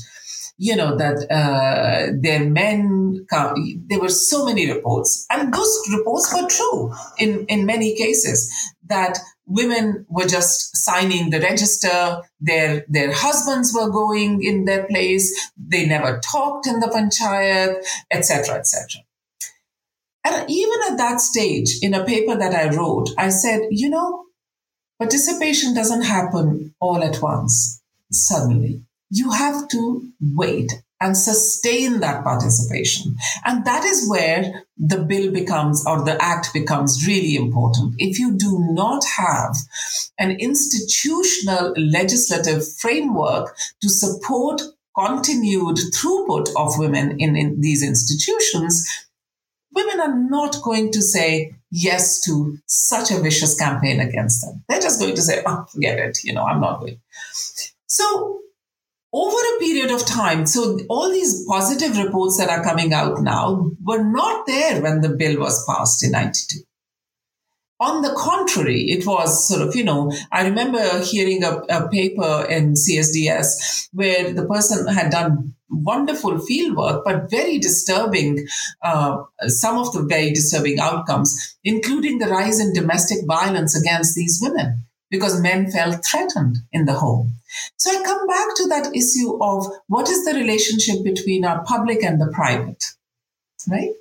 you 0.57 0.77
know, 0.77 0.95
that 0.95 1.29
uh, 1.29 2.13
their 2.21 2.49
men. 2.49 3.25
Come. 3.29 3.53
There 3.89 3.99
were 3.99 4.09
so 4.09 4.45
many 4.45 4.71
reports, 4.71 5.25
and 5.29 5.53
those 5.53 5.81
reports 5.91 6.33
were 6.33 6.47
true 6.47 6.93
in 7.19 7.45
in 7.47 7.65
many 7.65 7.97
cases. 7.97 8.49
That 8.87 9.19
women 9.45 10.05
were 10.09 10.25
just 10.25 10.77
signing 10.77 11.31
the 11.31 11.41
register. 11.41 12.21
Their 12.39 12.85
their 12.87 13.11
husbands 13.11 13.73
were 13.75 13.89
going 13.89 14.41
in 14.41 14.63
their 14.63 14.87
place. 14.87 15.51
They 15.57 15.85
never 15.85 16.19
talked 16.19 16.65
in 16.65 16.79
the 16.79 16.87
panchayat, 16.87 17.85
etc., 18.09 18.55
etc. 18.55 19.03
And 20.23 20.49
even 20.49 20.79
at 20.89 20.97
that 20.97 21.19
stage, 21.19 21.79
in 21.81 21.93
a 21.93 22.05
paper 22.05 22.35
that 22.35 22.53
I 22.53 22.75
wrote, 22.75 23.09
I 23.17 23.29
said, 23.29 23.61
you 23.71 23.89
know, 23.89 24.25
participation 24.99 25.73
doesn't 25.73 26.03
happen 26.03 26.75
all 26.79 27.03
at 27.03 27.21
once, 27.21 27.81
suddenly. 28.11 28.83
You 29.09 29.31
have 29.31 29.67
to 29.69 30.07
wait 30.35 30.71
and 31.01 31.17
sustain 31.17 31.99
that 31.99 32.23
participation. 32.23 33.15
And 33.43 33.65
that 33.65 33.83
is 33.83 34.07
where 34.07 34.63
the 34.77 34.99
bill 34.99 35.31
becomes, 35.31 35.83
or 35.87 36.03
the 36.03 36.23
act 36.23 36.53
becomes 36.53 37.07
really 37.07 37.35
important. 37.35 37.95
If 37.97 38.19
you 38.19 38.37
do 38.37 38.59
not 38.71 39.03
have 39.05 39.55
an 40.19 40.31
institutional 40.39 41.73
legislative 41.75 42.63
framework 42.77 43.55
to 43.81 43.89
support 43.89 44.61
continued 44.95 45.77
throughput 45.95 46.49
of 46.55 46.77
women 46.77 47.19
in, 47.19 47.35
in 47.35 47.59
these 47.61 47.81
institutions, 47.81 48.87
women 49.73 49.99
are 49.99 50.17
not 50.17 50.61
going 50.61 50.91
to 50.91 51.01
say 51.01 51.55
yes 51.71 52.21
to 52.21 52.57
such 52.65 53.11
a 53.11 53.19
vicious 53.19 53.57
campaign 53.57 53.99
against 53.99 54.45
them. 54.45 54.63
They're 54.67 54.81
just 54.81 54.99
going 54.99 55.15
to 55.15 55.21
say, 55.21 55.41
oh, 55.45 55.65
forget 55.71 55.99
it, 55.99 56.19
you 56.23 56.33
know, 56.33 56.43
I'm 56.43 56.61
not 56.61 56.81
going. 56.81 56.99
So, 57.87 58.39
over 59.13 59.37
a 59.37 59.59
period 59.59 59.91
of 59.91 60.05
time, 60.05 60.45
so 60.45 60.79
all 60.89 61.09
these 61.09 61.45
positive 61.45 61.97
reports 61.97 62.37
that 62.37 62.49
are 62.49 62.63
coming 62.63 62.93
out 62.93 63.21
now 63.21 63.71
were 63.83 64.03
not 64.03 64.45
there 64.47 64.81
when 64.81 65.01
the 65.01 65.09
bill 65.09 65.39
was 65.39 65.65
passed 65.65 66.03
in 66.03 66.11
92. 66.11 66.61
On 67.81 68.01
the 68.03 68.13
contrary, 68.15 68.83
it 68.83 69.05
was 69.05 69.47
sort 69.47 69.67
of, 69.67 69.75
you 69.75 69.83
know, 69.83 70.13
I 70.31 70.47
remember 70.47 70.99
hearing 70.99 71.43
a, 71.43 71.57
a 71.67 71.89
paper 71.89 72.45
in 72.47 72.75
CSDS 72.75 73.89
where 73.91 74.31
the 74.33 74.45
person 74.45 74.87
had 74.87 75.11
done 75.11 75.55
wonderful 75.71 76.39
field 76.39 76.75
work, 76.75 77.03
but 77.05 77.29
very 77.29 77.57
disturbing, 77.57 78.45
uh, 78.81 79.23
some 79.47 79.77
of 79.77 79.93
the 79.93 80.03
very 80.03 80.31
disturbing 80.31 80.79
outcomes, 80.79 81.57
including 81.63 82.19
the 82.19 82.27
rise 82.27 82.59
in 82.59 82.73
domestic 82.73 83.19
violence 83.25 83.79
against 83.79 84.15
these 84.15 84.39
women 84.41 84.85
because 85.11 85.41
men 85.41 85.69
felt 85.69 86.03
threatened 86.05 86.57
in 86.71 86.85
the 86.85 86.93
home. 86.93 87.33
So 87.75 87.91
I 87.91 88.01
come 88.03 88.25
back 88.27 88.47
to 88.55 88.67
that 88.69 88.95
issue 88.95 89.37
of 89.43 89.67
what 89.87 90.09
is 90.09 90.25
the 90.25 90.33
relationship 90.33 91.03
between 91.03 91.43
our 91.45 91.63
public 91.65 92.01
and 92.01 92.19
the 92.19 92.31
private, 92.33 92.83
right? 93.69 93.91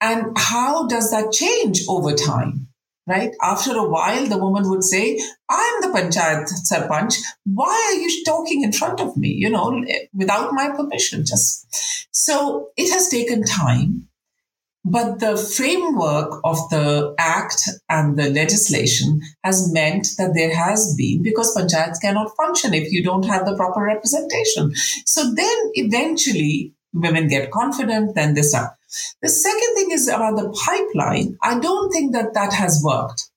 And 0.00 0.36
how 0.36 0.88
does 0.88 1.12
that 1.12 1.32
change 1.32 1.82
over 1.88 2.12
time? 2.12 2.67
Right? 3.08 3.34
After 3.42 3.76
a 3.76 3.88
while, 3.88 4.26
the 4.26 4.38
woman 4.38 4.68
would 4.68 4.84
say, 4.84 5.18
I'm 5.48 5.80
the 5.80 5.88
panchayat 5.88 6.48
sarpanch. 6.70 7.16
Why 7.44 7.92
are 7.92 7.98
you 7.98 8.24
talking 8.24 8.62
in 8.62 8.72
front 8.72 9.00
of 9.00 9.16
me? 9.16 9.30
You 9.30 9.50
know, 9.50 9.84
without 10.14 10.52
my 10.52 10.70
permission, 10.76 11.24
just. 11.24 11.66
So 12.10 12.68
it 12.76 12.92
has 12.92 13.08
taken 13.08 13.42
time. 13.44 14.08
But 14.84 15.18
the 15.18 15.36
framework 15.36 16.40
of 16.44 16.56
the 16.70 17.14
act 17.18 17.68
and 17.90 18.16
the 18.18 18.30
legislation 18.30 19.20
has 19.44 19.70
meant 19.70 20.06
that 20.16 20.32
there 20.34 20.54
has 20.54 20.94
been, 20.96 21.22
because 21.22 21.54
panchayats 21.54 22.00
cannot 22.00 22.34
function 22.36 22.72
if 22.72 22.90
you 22.90 23.02
don't 23.02 23.24
have 23.24 23.44
the 23.44 23.56
proper 23.56 23.82
representation. 23.82 24.74
So 25.04 25.34
then 25.34 25.58
eventually 25.74 26.74
women 26.94 27.28
get 27.28 27.50
confident, 27.50 28.14
then 28.14 28.32
they 28.34 28.42
start. 28.42 28.77
The 29.22 29.28
second 29.28 29.74
thing 29.74 29.90
is 29.90 30.08
about 30.08 30.36
the 30.36 30.50
pipeline. 30.50 31.36
I 31.42 31.58
don't 31.58 31.90
think 31.90 32.12
that 32.12 32.34
that 32.34 32.52
has 32.52 32.80
worked. 32.84 33.30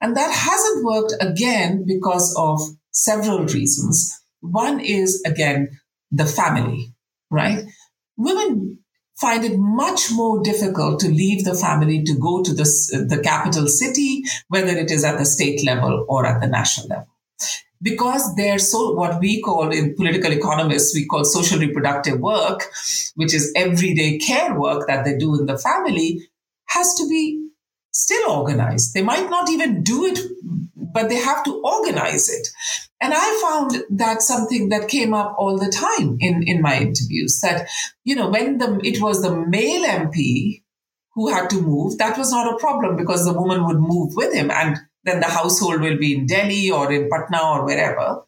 And 0.00 0.16
that 0.16 0.32
hasn't 0.32 0.84
worked 0.84 1.14
again 1.20 1.84
because 1.86 2.34
of 2.36 2.60
several 2.90 3.44
reasons. 3.46 4.20
One 4.40 4.80
is, 4.80 5.22
again, 5.24 5.78
the 6.10 6.26
family, 6.26 6.92
right? 7.30 7.64
Women 8.16 8.78
find 9.20 9.44
it 9.44 9.56
much 9.56 10.10
more 10.10 10.42
difficult 10.42 10.98
to 11.00 11.08
leave 11.08 11.44
the 11.44 11.54
family 11.54 12.02
to 12.02 12.14
go 12.14 12.42
to 12.42 12.52
the, 12.52 12.64
the 13.08 13.22
capital 13.22 13.68
city, 13.68 14.22
whether 14.48 14.76
it 14.76 14.90
is 14.90 15.04
at 15.04 15.18
the 15.18 15.24
state 15.24 15.64
level 15.64 16.04
or 16.08 16.26
at 16.26 16.40
the 16.40 16.48
national 16.48 16.88
level 16.88 17.06
because 17.82 18.34
they're 18.36 18.58
so 18.58 18.92
what 18.92 19.20
we 19.20 19.40
call 19.42 19.70
in 19.70 19.94
political 19.94 20.32
economists 20.32 20.94
we 20.94 21.06
call 21.06 21.24
social 21.24 21.58
reproductive 21.58 22.20
work 22.20 22.70
which 23.16 23.34
is 23.34 23.52
everyday 23.56 24.18
care 24.18 24.58
work 24.58 24.86
that 24.86 25.04
they 25.04 25.16
do 25.16 25.38
in 25.38 25.46
the 25.46 25.58
family 25.58 26.20
has 26.68 26.94
to 26.94 27.08
be 27.08 27.48
still 27.92 28.30
organized. 28.30 28.94
They 28.94 29.02
might 29.02 29.28
not 29.28 29.50
even 29.50 29.82
do 29.82 30.06
it 30.06 30.18
but 30.74 31.08
they 31.08 31.16
have 31.16 31.42
to 31.44 31.60
organize 31.64 32.28
it. 32.28 32.48
And 33.00 33.12
i 33.16 33.40
found 33.42 33.84
that 33.90 34.22
something 34.22 34.68
that 34.68 34.88
came 34.88 35.12
up 35.12 35.34
all 35.38 35.58
the 35.58 35.70
time 35.70 36.16
in 36.20 36.42
in 36.46 36.62
my 36.62 36.78
interviews 36.78 37.40
that 37.42 37.68
you 38.04 38.14
know 38.14 38.28
when 38.30 38.58
the 38.58 38.80
it 38.84 39.00
was 39.00 39.22
the 39.22 39.34
male 39.34 39.84
mp 39.84 40.62
who 41.14 41.28
had 41.28 41.50
to 41.50 41.60
move 41.60 41.98
that 41.98 42.16
was 42.16 42.30
not 42.30 42.52
a 42.52 42.58
problem 42.58 42.96
because 42.96 43.24
the 43.24 43.32
woman 43.32 43.66
would 43.66 43.80
move 43.80 44.14
with 44.14 44.32
him. 44.32 44.50
And 44.50 44.78
then 45.04 45.20
the 45.20 45.26
household 45.26 45.80
will 45.80 45.98
be 45.98 46.14
in 46.14 46.26
Delhi 46.26 46.70
or 46.70 46.92
in 46.92 47.08
Patna 47.10 47.40
or 47.42 47.64
wherever. 47.64 48.22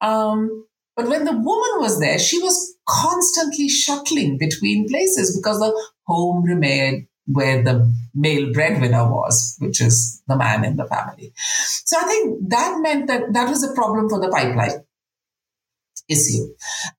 Um, 0.00 0.66
but 0.96 1.08
when 1.08 1.24
the 1.24 1.32
woman 1.32 1.80
was 1.80 1.98
there, 2.00 2.18
she 2.18 2.38
was 2.38 2.76
constantly 2.86 3.68
shuttling 3.68 4.38
between 4.38 4.88
places 4.88 5.36
because 5.36 5.58
the 5.58 5.90
home 6.06 6.44
remained 6.44 7.06
where 7.26 7.62
the 7.62 7.92
male 8.14 8.52
breadwinner 8.52 9.10
was, 9.10 9.56
which 9.60 9.80
is 9.80 10.22
the 10.26 10.36
man 10.36 10.64
in 10.64 10.76
the 10.76 10.86
family. 10.86 11.32
So 11.84 11.96
I 11.98 12.04
think 12.04 12.50
that 12.50 12.78
meant 12.80 13.06
that 13.06 13.32
that 13.32 13.48
was 13.48 13.62
a 13.62 13.74
problem 13.74 14.08
for 14.08 14.20
the 14.20 14.28
pipeline 14.28 14.84
issue. 16.08 16.52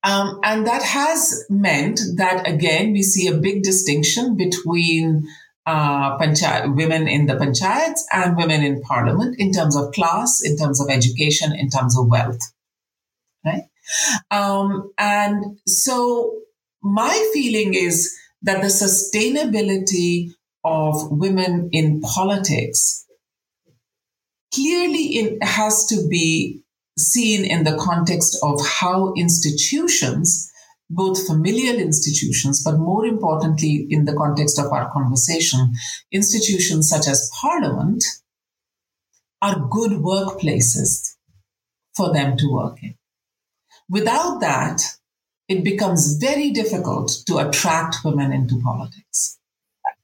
Um, 0.04 0.40
and 0.44 0.66
that 0.66 0.82
has 0.82 1.46
meant 1.50 2.00
that, 2.16 2.48
again, 2.48 2.94
we 2.94 3.04
see 3.04 3.28
a 3.28 3.38
big 3.38 3.64
distinction 3.64 4.36
between 4.36 5.28
uh, 5.66 6.18
panchayat, 6.18 6.76
women 6.76 7.08
in 7.08 7.26
the 7.26 7.34
panchayats 7.36 8.02
and 8.12 8.36
women 8.38 8.64
in 8.64 8.82
parliament 8.82 9.36
in 9.40 9.52
terms 9.52 9.76
of 9.76 9.94
class, 9.94 10.42
in 10.44 10.58
terms 10.58 10.82
of 10.82 10.90
education, 10.90 11.54
in 11.54 11.70
terms 11.70 11.98
of 11.98 12.08
wealth. 12.08 12.42
Right? 13.46 13.64
Um, 14.32 14.92
and 14.98 15.60
so 15.68 16.40
my 16.82 17.32
feeling 17.34 17.74
is 17.74 18.16
that 18.42 18.62
the 18.62 18.68
sustainability 18.68 20.32
of 20.64 21.12
women 21.12 21.70
in 21.72 22.02
politics 22.02 23.06
clearly 24.54 25.18
it 25.18 25.44
has 25.44 25.86
to 25.88 26.08
be 26.08 26.64
seen 26.98 27.44
in 27.44 27.64
the 27.64 27.76
context 27.78 28.38
of 28.44 28.60
how 28.66 29.14
institutions 29.18 30.52
both 30.94 31.28
familial 31.28 31.78
institutions, 31.78 32.64
but 32.64 32.78
more 32.78 33.06
importantly, 33.06 33.88
in 33.90 34.06
the 34.06 34.14
context 34.14 34.60
of 34.60 34.72
our 34.72 34.92
conversation, 34.92 35.74
institutions 36.12 36.90
such 36.90 37.08
as 37.08 37.32
Parliament 37.42 38.04
are 39.42 39.68
good 39.70 39.92
workplaces 39.92 41.16
for 41.96 42.14
them 42.14 42.38
to 42.38 42.52
work 42.52 42.82
in. 42.82 42.96
Without 43.90 44.40
that, 44.40 44.82
it 45.50 45.64
becomes 45.64 46.18
very 46.18 46.52
difficult 46.52 47.12
to 47.28 47.38
attract 47.38 47.98
women 48.06 48.32
into 48.32 48.62
politics. 48.64 49.40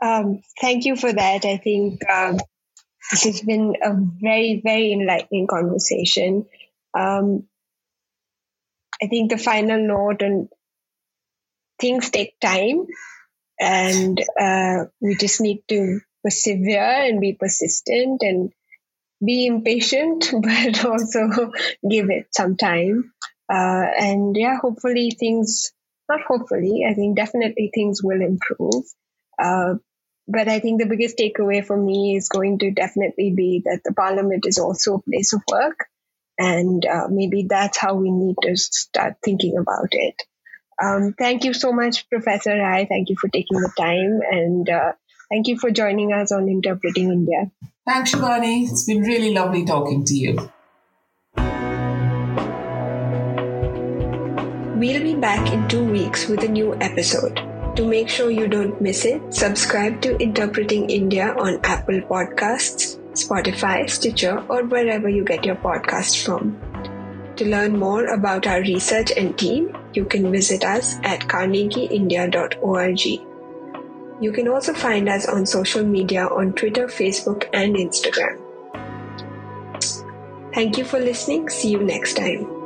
Um, 0.01 0.41
thank 0.61 0.85
you 0.85 0.95
for 0.95 1.11
that. 1.11 1.45
I 1.45 1.57
think 1.57 2.07
um, 2.09 2.37
this 3.11 3.23
has 3.23 3.41
been 3.41 3.75
a 3.81 3.93
very, 3.95 4.61
very 4.63 4.91
enlightening 4.91 5.47
conversation. 5.47 6.45
Um, 6.93 7.47
I 9.01 9.07
think 9.07 9.31
the 9.31 9.37
final 9.37 9.79
note, 9.85 10.21
and 10.21 10.49
things 11.79 12.09
take 12.09 12.39
time, 12.39 12.85
and 13.59 14.19
uh, 14.39 14.85
we 15.01 15.15
just 15.15 15.41
need 15.41 15.63
to 15.69 15.99
persevere 16.23 17.05
and 17.07 17.21
be 17.21 17.33
persistent 17.33 18.21
and 18.21 18.51
be 19.23 19.45
impatient, 19.45 20.31
but 20.41 20.85
also 20.85 21.51
give 21.89 22.09
it 22.09 22.27
some 22.31 22.55
time. 22.55 23.13
Uh, 23.51 23.85
and 23.99 24.35
yeah, 24.37 24.57
hopefully 24.61 25.11
things, 25.11 25.71
not 26.07 26.21
hopefully, 26.21 26.85
I 26.89 26.93
think 26.93 27.15
definitely 27.15 27.71
things 27.73 28.01
will 28.03 28.21
improve. 28.21 28.85
Uh, 29.41 29.75
but 30.27 30.47
I 30.47 30.59
think 30.59 30.79
the 30.79 30.87
biggest 30.87 31.17
takeaway 31.17 31.65
for 31.65 31.75
me 31.75 32.15
is 32.15 32.29
going 32.29 32.59
to 32.59 32.71
definitely 32.71 33.33
be 33.35 33.63
that 33.65 33.81
the 33.83 33.93
parliament 33.93 34.45
is 34.45 34.59
also 34.59 34.95
a 34.95 35.01
place 35.01 35.33
of 35.33 35.41
work. 35.51 35.87
And 36.37 36.85
uh, 36.85 37.07
maybe 37.09 37.47
that's 37.49 37.77
how 37.77 37.95
we 37.95 38.11
need 38.11 38.35
to 38.43 38.55
start 38.55 39.15
thinking 39.25 39.57
about 39.57 39.89
it. 39.91 40.15
Um, 40.81 41.13
thank 41.17 41.43
you 41.43 41.53
so 41.53 41.71
much, 41.73 42.07
Professor 42.09 42.55
Rai. 42.55 42.85
Thank 42.85 43.09
you 43.09 43.15
for 43.19 43.27
taking 43.29 43.59
the 43.59 43.71
time. 43.77 44.19
And 44.31 44.69
uh, 44.69 44.93
thank 45.29 45.47
you 45.47 45.59
for 45.59 45.71
joining 45.71 46.13
us 46.13 46.31
on 46.31 46.47
Interpreting 46.47 47.11
India. 47.11 47.51
Thanks, 47.85 48.13
Shibani. 48.13 48.69
It's 48.69 48.85
been 48.85 49.01
really 49.01 49.33
lovely 49.33 49.65
talking 49.65 50.05
to 50.05 50.15
you. 50.15 50.37
We'll 54.79 55.03
be 55.03 55.15
back 55.15 55.51
in 55.51 55.67
two 55.67 55.83
weeks 55.83 56.27
with 56.29 56.43
a 56.43 56.47
new 56.47 56.73
episode. 56.75 57.41
To 57.75 57.85
make 57.85 58.07
sure 58.07 58.31
you 58.31 58.47
don't 58.47 58.79
miss 58.79 59.03
it, 59.03 59.33
subscribe 59.33 60.01
to 60.01 60.17
Interpreting 60.17 60.89
India 60.89 61.35
on 61.37 61.59
Apple 61.63 61.99
Podcasts, 62.01 62.97
Spotify, 63.11 63.89
Stitcher, 63.89 64.43
or 64.47 64.63
wherever 64.63 65.09
you 65.09 65.25
get 65.25 65.45
your 65.45 65.55
podcasts 65.55 66.23
from. 66.23 66.57
To 67.39 67.45
learn 67.45 67.79
more 67.79 68.05
about 68.07 68.47
our 68.47 68.59
research 68.59 69.13
and 69.15 69.37
team, 69.39 69.73
you 69.93 70.03
can 70.03 70.29
visit 70.29 70.65
us 70.65 70.97
at 71.03 71.21
carnegieindia.org. 71.21 73.05
You 74.19 74.31
can 74.33 74.49
also 74.49 74.73
find 74.73 75.07
us 75.07 75.25
on 75.25 75.45
social 75.45 75.85
media 75.85 76.27
on 76.27 76.51
Twitter, 76.51 76.87
Facebook, 76.87 77.47
and 77.53 77.77
Instagram. 77.77 78.41
Thank 80.53 80.77
you 80.77 80.83
for 80.83 80.99
listening. 80.99 81.47
See 81.47 81.69
you 81.69 81.81
next 81.81 82.15
time. 82.15 82.58